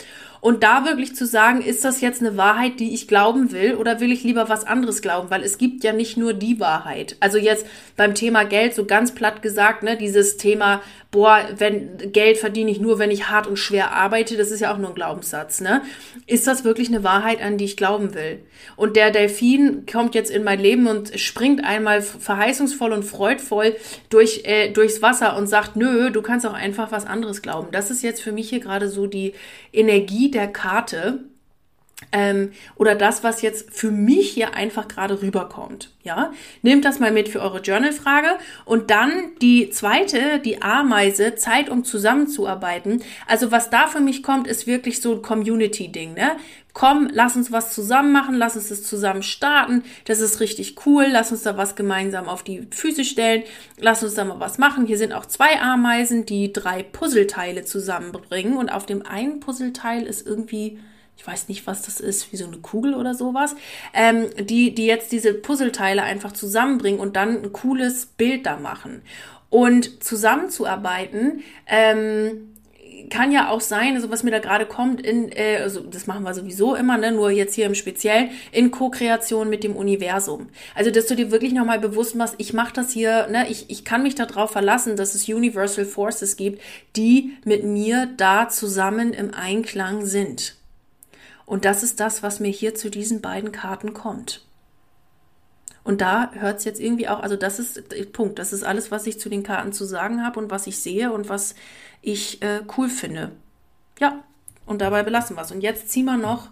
Und 0.45 0.63
da 0.63 0.85
wirklich 0.85 1.17
zu 1.17 1.25
sagen, 1.25 1.63
ist 1.63 1.87
das 1.87 2.03
jetzt 2.03 2.21
eine 2.21 2.37
Wahrheit, 2.37 2.79
die 2.79 2.93
ich 2.93 3.09
glauben 3.09 3.51
will 3.51 3.77
oder 3.77 4.01
will 4.01 4.13
ich 4.13 4.25
lieber 4.25 4.51
was 4.51 4.67
anderes 4.67 5.01
glauben? 5.01 5.31
Weil 5.31 5.43
es 5.43 5.57
gibt 5.57 5.83
ja 5.85 5.95
nicht 5.95 6.19
nur 6.19 6.35
die 6.35 6.61
Wahrheit. 6.61 7.17
Also 7.21 7.39
jetzt 7.39 7.67
beim 7.97 8.15
Thema 8.15 8.45
Geld, 8.45 8.75
so 8.75 8.85
ganz 8.85 9.15
platt 9.15 9.41
gesagt, 9.41 9.83
ne, 9.83 9.97
dieses 9.97 10.37
Thema, 10.37 10.83
boah, 11.15 11.49
wenn 11.59 12.11
Geld 12.11 12.39
verdiene 12.39 12.73
ich 12.73 12.81
nur, 12.81 12.99
wenn 12.99 13.13
ich 13.13 13.29
hart 13.29 13.47
und 13.47 13.57
schwer 13.57 13.93
arbeite, 13.93 14.37
das 14.37 14.51
ist 14.51 14.59
ja 14.59 14.75
auch 14.75 14.79
nur 14.79 14.89
ein 14.89 14.97
Glaubenssatz, 14.97 15.61
ne? 15.61 15.81
Ist 16.27 16.49
das 16.49 16.65
wirklich 16.65 16.89
eine 16.89 17.05
Wahrheit, 17.05 17.41
an 17.41 17.57
die 17.57 17.67
ich 17.67 17.77
glauben 17.77 18.15
will? 18.15 18.41
Und 18.75 18.97
der 18.97 19.13
Delfin 19.13 19.87
kommt 19.87 20.17
jetzt 20.17 20.33
in 20.33 20.43
mein 20.43 20.59
Leben 20.59 20.89
und 20.89 21.17
springt 21.21 21.65
einmal 21.65 22.03
verheißungsvoll 22.03 22.93
und 22.93 23.05
freudvoll 23.05 23.77
durch, 24.11 24.43
äh, 24.43 24.73
durchs 24.73 25.03
Wasser 25.03 25.37
und 25.37 25.47
sagt, 25.47 25.77
nö, 25.77 26.11
du 26.11 26.21
kannst 26.21 26.47
auch 26.47 26.53
einfach 26.53 26.91
was 26.91 27.07
anderes 27.07 27.43
glauben. 27.43 27.69
Das 27.71 27.93
ist 27.93 28.03
jetzt 28.03 28.21
für 28.21 28.33
mich 28.33 28.49
hier 28.51 28.59
gerade 28.59 28.89
so 28.89 29.07
die 29.07 29.35
Energie 29.73 30.33
der 30.33 30.49
Karte 30.49 31.21
ähm, 32.13 32.53
oder 32.77 32.95
das, 32.95 33.25
was 33.25 33.43
jetzt 33.43 33.73
für 33.73 33.91
mich 33.91 34.31
hier 34.31 34.55
einfach 34.55 34.89
gerade 34.89 35.23
rüberkommt. 35.23 35.91
Ja, 36.03 36.33
nehmt 36.63 36.85
das 36.85 37.01
mal 37.01 37.13
mit 37.13 37.29
für 37.29 37.41
eure 37.41 37.61
Journal-Frage 37.61 38.29
und 38.65 38.91
dann 38.91 39.11
die 39.41 39.71
zweite, 39.71 40.39
die 40.39 40.61
Ameise, 40.61 41.35
Zeit, 41.35 41.71
um 41.71 41.85
zusammenzuarbeiten. 41.85 43.03
Also 43.27 43.51
was 43.51 43.71
da 43.71 43.87
für 43.87 44.01
mich 44.01 44.23
kommt, 44.23 44.47
ist 44.47 44.67
wirklich 44.67 45.01
so 45.01 45.15
ein 45.15 45.23
Community-Ding. 45.23 46.15
Ne? 46.15 46.33
Komm, 46.75 47.09
lass 47.13 47.37
uns 47.37 47.53
was 47.53 47.73
zusammen 47.73 48.13
machen, 48.13 48.35
lass 48.35 48.57
uns 48.57 48.69
das 48.69 48.83
zusammen 48.83 49.23
starten. 49.23 49.85
Das 50.05 50.21
ist 50.21 50.41
richtig 50.41 50.85
cool. 50.85 51.07
Lass 51.09 51.31
uns 51.31 51.43
da 51.43 51.57
was 51.57 51.77
gemeinsam 51.77 52.29
auf 52.29 52.43
die 52.43 52.67
Füße 52.71 53.05
stellen. 53.05 53.45
Lass 53.79 54.03
uns 54.03 54.15
da 54.15 54.25
mal 54.25 54.41
was 54.41 54.59
machen. 54.59 54.85
Hier 54.85 54.99
sind 54.99 55.13
auch 55.13 55.27
zwei 55.27 55.61
Ameisen, 55.61 56.27
die 56.27 56.53
drei 56.53 56.83
Puzzleteile 56.83 57.65
zusammenbringen 57.65 58.57
und 58.57 58.71
auf 58.71 58.87
dem 58.87 59.07
einen 59.07 59.41
Puzzleteil 59.41 60.03
ist 60.03 60.27
irgendwie 60.27 60.81
ich 61.17 61.27
weiß 61.27 61.49
nicht, 61.49 61.67
was 61.67 61.83
das 61.83 62.01
ist, 62.01 62.33
wie 62.33 62.37
so 62.37 62.47
eine 62.47 62.59
Kugel 62.59 62.95
oder 62.95 63.15
sowas, 63.15 63.55
ähm, 63.93 64.27
die, 64.39 64.75
die 64.75 64.87
jetzt 64.87 65.13
diese 65.13 65.33
Puzzleteile 65.35 66.03
einfach 66.03 66.33
zusammenbringen 66.33 67.01
und 67.01 67.17
dann 67.17 67.43
ein 67.43 67.53
cooles 67.53 68.07
Bild 68.07 68.47
da 68.47 68.59
machen. 68.59 69.03
Und 69.49 70.03
zusammenzuarbeiten, 70.03 71.43
ähm, 71.67 72.55
kann 73.11 73.33
ja 73.33 73.49
auch 73.49 73.61
sein, 73.61 73.95
also 73.95 74.11
was 74.11 74.23
mir 74.23 74.31
da 74.31 74.39
gerade 74.39 74.67
kommt, 74.67 75.01
in, 75.01 75.31
äh, 75.33 75.59
also 75.63 75.81
das 75.81 76.07
machen 76.07 76.25
wir 76.25 76.35
sowieso 76.35 76.75
immer, 76.75 76.97
ne, 76.97 77.13
nur 77.13 77.31
jetzt 77.31 77.55
hier 77.55 77.67
im 77.67 77.75
Speziellen, 77.75 78.31
in 78.53 78.71
Co-Kreation 78.71 79.49
mit 79.49 79.65
dem 79.65 79.77
Universum. 79.77 80.49
Also, 80.75 80.91
dass 80.91 81.07
du 81.07 81.17
dir 81.17 81.31
wirklich 81.31 81.53
nochmal 81.53 81.79
bewusst 81.79 82.15
machst, 82.15 82.35
ich 82.39 82.53
mache 82.53 82.73
das 82.75 82.91
hier, 82.93 83.29
ne, 83.29 83.47
ich, 83.51 83.71
ich 83.71 83.85
kann 83.85 84.03
mich 84.03 84.15
darauf 84.15 84.51
verlassen, 84.51 84.97
dass 84.97 85.15
es 85.15 85.29
Universal 85.29 85.85
Forces 85.85 86.37
gibt, 86.37 86.61
die 86.97 87.37
mit 87.45 87.65
mir 87.65 88.09
da 88.17 88.49
zusammen 88.49 89.13
im 89.13 89.33
Einklang 89.35 90.07
sind. 90.07 90.57
Und 91.47 91.65
das 91.65 91.83
ist 91.83 92.01
das, 92.01 92.23
was 92.23 92.41
mir 92.41 92.51
hier 92.51 92.75
zu 92.75 92.91
diesen 92.91 93.21
beiden 93.21 93.53
Karten 93.53 93.93
kommt. 93.93 94.45
Und 95.83 96.01
da 96.01 96.31
hört 96.33 96.59
es 96.59 96.65
jetzt 96.65 96.81
irgendwie 96.81 97.09
auch, 97.09 97.21
also 97.21 97.37
das 97.37 97.59
ist 97.59 98.13
Punkt, 98.13 98.39
das 98.39 98.55
ist 98.55 98.65
alles, 98.65 98.91
was 98.91 99.07
ich 99.07 99.21
zu 99.21 99.29
den 99.29 99.43
Karten 99.43 99.73
zu 99.73 99.85
sagen 99.85 100.25
habe 100.25 100.41
und 100.41 100.51
was 100.51 100.67
ich 100.67 100.79
sehe 100.79 101.13
und 101.13 101.29
was 101.29 101.55
ich 102.01 102.43
äh, 102.43 102.63
cool 102.77 102.89
finde. 102.89 103.33
Ja, 104.01 104.25
und 104.67 104.81
dabei 104.81 105.03
belassen 105.03 105.37
wir 105.37 105.43
es. 105.43 105.53
Und 105.53 105.61
jetzt 105.61 105.91
ziehen 105.91 106.07
wir 106.07 106.17
noch 106.17 106.49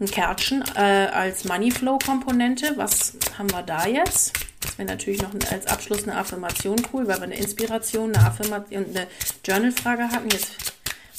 ein 0.00 0.06
Kärtchen 0.06 0.64
äh, 0.76 1.08
als 1.12 1.44
Moneyflow-Komponente. 1.44 2.72
Was 2.76 3.18
haben 3.36 3.50
wir 3.50 3.62
da 3.62 3.86
jetzt? 3.86 4.32
Das 4.62 4.78
wäre 4.78 4.88
natürlich 4.88 5.20
noch 5.20 5.32
als 5.50 5.66
Abschluss 5.66 6.04
eine 6.04 6.16
Affirmation 6.16 6.80
cool, 6.92 7.06
weil 7.06 7.18
wir 7.18 7.24
eine 7.24 7.36
Inspiration, 7.36 8.14
eine 8.14 8.26
Affirmation 8.26 8.86
eine 8.86 9.06
Journal-Frage 9.44 10.08
hatten. 10.08 10.30
Jetzt 10.30 10.52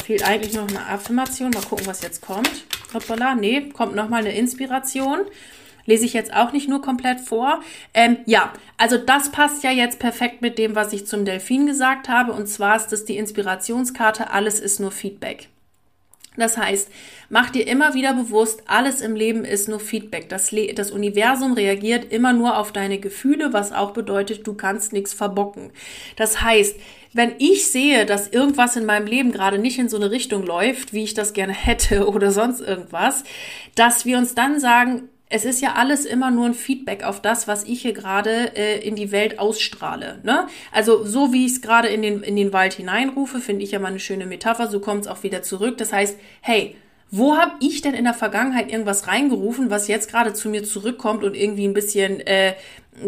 fehlt 0.02 0.28
eigentlich 0.28 0.54
noch 0.54 0.68
eine 0.68 0.86
Affirmation. 0.88 1.52
Mal 1.52 1.64
gucken, 1.64 1.88
was 1.88 2.02
jetzt 2.02 2.22
kommt. 2.22 2.66
Hoppala, 2.94 3.36
nee, 3.36 3.70
kommt 3.70 3.96
nochmal 3.96 4.22
eine 4.22 4.36
Inspiration. 4.36 5.20
Lese 5.86 6.06
ich 6.06 6.14
jetzt 6.14 6.34
auch 6.34 6.52
nicht 6.52 6.70
nur 6.70 6.82
komplett 6.82 7.20
vor. 7.20 7.62
Ähm, 7.94 8.18
ja, 8.26 8.54
also 8.78 8.98
das 8.98 9.32
passt 9.32 9.64
ja 9.64 9.72
jetzt 9.72 10.00
perfekt 10.00 10.42
mit 10.42 10.58
dem, 10.58 10.76
was 10.76 10.94
ich 10.94 11.08
zum 11.08 11.26
Delfin 11.26 11.66
gesagt 11.66 12.10
habe. 12.10 12.34
Und 12.34 12.48
zwar 12.48 12.76
ist 12.76 12.88
das 12.88 13.06
die 13.06 13.18
Inspirationskarte, 13.18 14.30
alles 14.30 14.60
ist 14.60 14.80
nur 14.80 14.92
Feedback. 14.92 15.50
Das 16.38 16.58
heißt, 16.58 16.90
mach 17.30 17.50
dir 17.50 17.68
immer 17.68 17.94
wieder 17.94 18.14
bewusst, 18.14 18.64
alles 18.66 19.02
im 19.02 19.16
Leben 19.16 19.44
ist 19.44 19.68
nur 19.68 19.82
Feedback. 19.82 20.30
Das, 20.30 20.52
Le 20.52 20.74
das 20.74 20.92
Universum 20.92 21.54
reagiert 21.54 22.12
immer 22.14 22.32
nur 22.32 22.58
auf 22.58 22.72
deine 22.72 23.00
Gefühle, 23.00 23.52
was 23.52 23.74
auch 23.74 23.92
bedeutet, 23.92 24.48
du 24.48 24.54
kannst 24.54 24.94
nichts 24.94 25.14
verbocken. 25.14 25.72
Das 26.16 26.42
heißt, 26.42 26.78
wenn 27.12 27.34
ich 27.40 27.70
sehe, 27.70 28.06
dass 28.06 28.30
irgendwas 28.30 28.78
in 28.78 28.86
meinem 28.86 29.08
Leben 29.08 29.34
gerade 29.34 29.58
nicht 29.58 29.78
in 29.78 29.90
so 29.90 29.98
eine 29.98 30.10
Richtung 30.10 30.44
läuft, 30.44 30.94
wie 30.94 31.04
ich 31.04 31.14
das 31.14 31.34
gerne 31.34 31.54
hätte 31.68 32.08
oder 32.08 32.32
sonst 32.32 32.62
irgendwas, 32.62 33.26
dass 33.76 34.06
wir 34.06 34.18
uns 34.18 34.34
dann 34.34 34.60
sagen, 34.62 35.10
es 35.32 35.46
ist 35.46 35.62
ja 35.62 35.74
alles 35.76 36.06
immer 36.06 36.30
nur 36.30 36.46
ein 36.46 36.54
Feedback 36.54 37.04
auf 37.04 37.22
das, 37.22 37.48
was 37.48 37.64
ich 37.64 37.82
hier 37.82 37.94
gerade 37.94 38.56
äh, 38.56 38.86
in 38.86 38.96
die 38.96 39.12
Welt 39.12 39.40
ausstrahle. 39.40 40.20
Ne? 40.24 40.48
Also 40.74 41.06
so 41.06 41.32
wie 41.32 41.46
ich 41.46 41.54
es 41.54 41.62
gerade 41.62 41.88
in 41.88 42.02
den, 42.02 42.22
in 42.22 42.36
den 42.36 42.52
Wald 42.52 42.74
hineinrufe, 42.74 43.40
finde 43.40 43.64
ich 43.64 43.72
ja 43.72 43.80
mal 43.80 43.88
eine 43.88 44.00
schöne 44.00 44.26
Metapher, 44.26 44.68
so 44.68 44.82
kommt 44.82 45.02
es 45.02 45.08
auch 45.08 45.24
wieder 45.24 45.42
zurück. 45.42 45.78
Das 45.78 45.94
heißt, 45.94 46.18
hey, 46.42 46.76
wo 47.12 47.38
habe 47.38 47.54
ich 47.62 47.82
denn 47.82 47.94
in 47.94 48.04
der 48.04 48.14
Vergangenheit 48.14 48.72
irgendwas 48.72 49.08
reingerufen, 49.08 49.70
was 49.70 49.88
jetzt 49.88 50.10
gerade 50.10 50.34
zu 50.34 50.50
mir 50.50 50.64
zurückkommt 50.64 51.24
und 51.24 51.36
irgendwie 51.36 51.66
ein 51.66 51.74
bisschen 51.74 52.20
äh, 52.22 52.56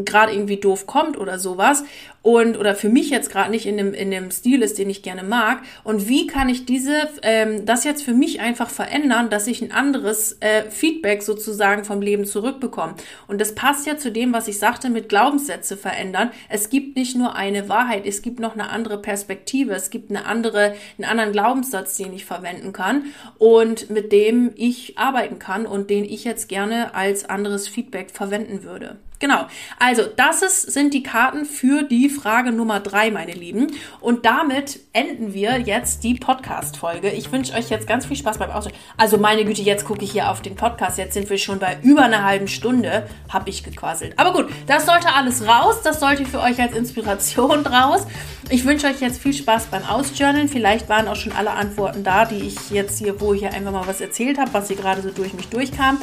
gerade 0.05 0.33
irgendwie 0.33 0.57
doof 0.57 0.87
kommt 0.87 1.17
oder 1.17 1.39
sowas 1.39 1.83
und 2.23 2.57
oder 2.57 2.73
für 2.73 2.89
mich 2.89 3.09
jetzt 3.09 3.29
gerade 3.29 3.51
nicht 3.51 3.65
in 3.65 3.77
dem 3.77 3.93
in 3.93 4.09
dem 4.09 4.31
Stil 4.31 4.63
ist, 4.63 4.79
den 4.79 4.89
ich 4.89 5.03
gerne 5.03 5.23
mag 5.23 5.61
und 5.83 6.07
wie 6.07 6.25
kann 6.25 6.49
ich 6.49 6.65
diese 6.65 7.09
ähm, 7.21 7.65
das 7.65 7.83
jetzt 7.83 8.01
für 8.01 8.13
mich 8.13 8.39
einfach 8.39 8.69
verändern, 8.69 9.29
dass 9.29 9.45
ich 9.45 9.61
ein 9.61 9.73
anderes 9.73 10.37
äh, 10.39 10.71
Feedback 10.71 11.21
sozusagen 11.21 11.83
vom 11.83 12.01
Leben 12.01 12.25
zurückbekomme 12.25 12.95
und 13.27 13.41
das 13.41 13.53
passt 13.53 13.85
ja 13.85 13.97
zu 13.97 14.09
dem, 14.09 14.33
was 14.33 14.47
ich 14.47 14.57
sagte 14.57 14.89
mit 14.89 15.09
Glaubenssätze 15.09 15.75
verändern. 15.75 16.31
Es 16.47 16.69
gibt 16.69 16.95
nicht 16.95 17.15
nur 17.17 17.35
eine 17.35 17.67
Wahrheit, 17.67 18.05
es 18.05 18.21
gibt 18.21 18.39
noch 18.39 18.53
eine 18.53 18.69
andere 18.69 19.01
Perspektive, 19.01 19.73
es 19.73 19.89
gibt 19.89 20.09
eine 20.09 20.25
andere 20.25 20.75
einen 20.97 21.09
anderen 21.09 21.33
Glaubenssatz, 21.33 21.97
den 21.97 22.13
ich 22.13 22.23
verwenden 22.23 22.71
kann 22.71 23.03
und 23.37 23.89
mit 23.89 24.13
dem 24.13 24.51
ich 24.55 24.97
arbeiten 24.97 25.39
kann 25.39 25.65
und 25.65 25.89
den 25.89 26.05
ich 26.05 26.23
jetzt 26.23 26.47
gerne 26.47 26.95
als 26.95 27.25
anderes 27.25 27.67
Feedback 27.67 28.11
verwenden 28.11 28.63
würde. 28.63 28.97
Genau. 29.23 29.47
Also, 29.79 30.03
das 30.03 30.41
ist, 30.41 30.73
sind 30.73 30.93
die 30.93 31.01
Karten 31.01 31.45
für 31.45 31.83
die 31.83 32.09
Frage 32.13 32.51
Nummer 32.51 32.79
drei, 32.79 33.11
meine 33.11 33.33
Lieben. 33.33 33.71
Und 33.99 34.25
damit 34.25 34.79
enden 34.93 35.33
wir 35.33 35.59
jetzt 35.59 36.03
die 36.03 36.15
Podcast-Folge. 36.15 37.11
Ich 37.11 37.31
wünsche 37.31 37.53
euch 37.53 37.69
jetzt 37.69 37.87
ganz 37.87 38.05
viel 38.05 38.15
Spaß 38.15 38.37
beim 38.37 38.51
Aussehen. 38.51 38.73
Also, 38.95 39.17
meine 39.17 39.43
Güte, 39.43 39.61
jetzt 39.61 39.83
gucke 39.85 40.05
ich 40.05 40.11
hier 40.11 40.29
auf 40.29 40.41
den 40.41 40.55
Podcast. 40.55 40.97
Jetzt 40.97 41.13
sind 41.13 41.29
wir 41.29 41.37
schon 41.37 41.59
bei 41.59 41.77
über 41.81 42.03
einer 42.03 42.23
halben 42.23 42.47
Stunde. 42.47 43.07
Hab 43.27 43.47
ich 43.47 43.63
gequasselt. 43.63 44.13
Aber 44.17 44.31
gut, 44.31 44.49
das 44.67 44.85
sollte 44.85 45.13
alles 45.13 45.45
raus. 45.45 45.81
Das 45.83 45.99
sollte 45.99 46.25
für 46.25 46.39
euch 46.39 46.61
als 46.61 46.75
Inspiration 46.75 47.65
raus. 47.67 48.07
Ich 48.49 48.65
wünsche 48.65 48.87
euch 48.87 49.01
jetzt 49.01 49.21
viel 49.21 49.33
Spaß 49.33 49.67
beim 49.67 49.83
Ausjournalen. 49.83 50.47
Vielleicht 50.47 50.89
waren 50.89 51.07
auch 51.07 51.15
schon 51.15 51.33
alle 51.33 51.51
Antworten 51.51 52.03
da, 52.03 52.25
die 52.25 52.47
ich 52.47 52.69
jetzt 52.69 52.99
hier, 52.99 53.19
wo 53.19 53.33
ich 53.33 53.39
hier 53.39 53.53
einfach 53.53 53.71
mal 53.71 53.87
was 53.87 54.01
erzählt 54.01 54.37
habe, 54.37 54.53
was 54.53 54.67
hier 54.67 54.77
gerade 54.77 55.01
so 55.01 55.09
durch 55.09 55.33
mich 55.33 55.47
durchkam. 55.47 55.97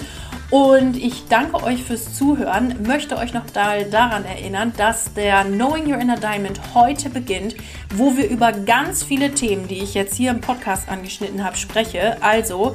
Und 0.50 0.96
ich 0.96 1.28
danke 1.28 1.62
euch 1.62 1.84
fürs 1.84 2.12
Zuhören. 2.12 2.82
Möchte 2.84 3.16
euch 3.16 3.32
noch 3.32 3.46
daran 3.46 4.24
erinnern, 4.24 4.72
dass 4.76 5.14
der 5.14 5.44
Knowing 5.44 5.92
Your 5.92 6.00
Inner 6.00 6.18
Diamond 6.18 6.60
heute 6.74 7.08
beginnt, 7.08 7.54
wo 7.94 8.16
wir 8.16 8.28
über 8.28 8.50
ganz 8.50 9.04
viele 9.04 9.32
Themen, 9.32 9.68
die 9.68 9.78
ich 9.78 9.94
jetzt 9.94 10.16
hier 10.16 10.32
im 10.32 10.40
Podcast 10.40 10.88
angeschnitten 10.88 11.44
habe, 11.44 11.56
spreche. 11.56 12.20
Also 12.20 12.74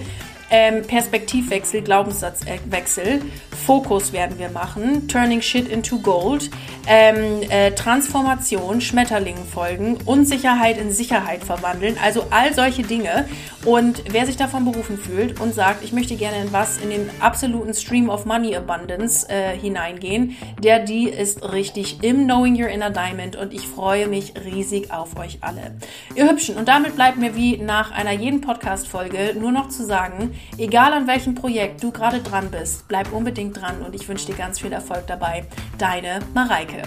ähm, 0.49 0.83
Perspektivwechsel, 0.83 1.81
Glaubenssatzwechsel, 1.81 3.21
Fokus 3.65 4.13
werden 4.13 4.37
wir 4.37 4.49
machen, 4.49 5.07
Turning 5.07 5.41
Shit 5.41 5.67
into 5.67 5.97
Gold, 5.97 6.51
ähm, 6.87 7.41
äh, 7.49 7.71
Transformation, 7.71 8.79
Schmetterlingen 8.79 9.43
folgen, 9.43 9.97
Unsicherheit 10.05 10.77
in 10.77 10.91
Sicherheit 10.91 11.43
verwandeln, 11.43 11.97
also 12.03 12.25
all 12.29 12.53
solche 12.53 12.83
Dinge. 12.83 13.27
Und 13.65 14.03
wer 14.11 14.27
sich 14.27 14.37
davon 14.37 14.65
berufen 14.65 14.99
fühlt 14.99 15.41
und 15.41 15.55
sagt, 15.55 15.83
ich 15.83 15.91
möchte 15.91 16.15
gerne 16.15 16.39
in 16.43 16.53
was, 16.53 16.77
in 16.77 16.91
den 16.91 17.09
absoluten 17.19 17.73
Stream 17.73 18.09
of 18.09 18.25
Money 18.25 18.55
Abundance 18.55 19.27
äh, 19.27 19.57
hineingehen, 19.57 20.37
der 20.61 20.79
die 20.79 21.09
ist 21.09 21.51
richtig 21.51 22.03
im 22.03 22.25
Knowing 22.25 22.61
Your 22.61 22.69
Inner 22.69 22.91
Diamond 22.91 23.35
und 23.35 23.51
ich 23.51 23.67
freue 23.67 24.07
mich 24.07 24.33
riesig 24.45 24.93
auf 24.93 25.17
euch 25.17 25.39
alle. 25.41 25.75
Ihr 26.13 26.29
Hübschen, 26.29 26.57
und 26.57 26.67
damit 26.67 26.95
bleibt 26.95 27.17
mir 27.17 27.35
wie 27.35 27.57
nach 27.57 27.89
einer 27.89 28.11
jeden 28.11 28.41
Podcast-Folge 28.41 29.35
nur 29.39 29.51
noch 29.51 29.69
zu 29.69 29.83
sagen, 29.83 30.35
egal 30.59 30.93
an 30.93 31.07
welchem 31.07 31.33
Projekt 31.33 31.81
du 31.81 31.89
gerade 31.89 32.19
dran 32.19 32.51
bist, 32.51 32.87
bleib 32.87 33.11
unbedingt 33.11 33.54
dran 33.55 33.81
und 33.81 33.95
ich 33.95 34.07
wünsche 34.07 34.25
dir 34.25 34.35
ganz 34.35 34.59
viel 34.59 34.71
Erfolg 34.71 35.07
dabei. 35.07 35.45
Deine 35.77 36.19
Mareike. 36.33 36.83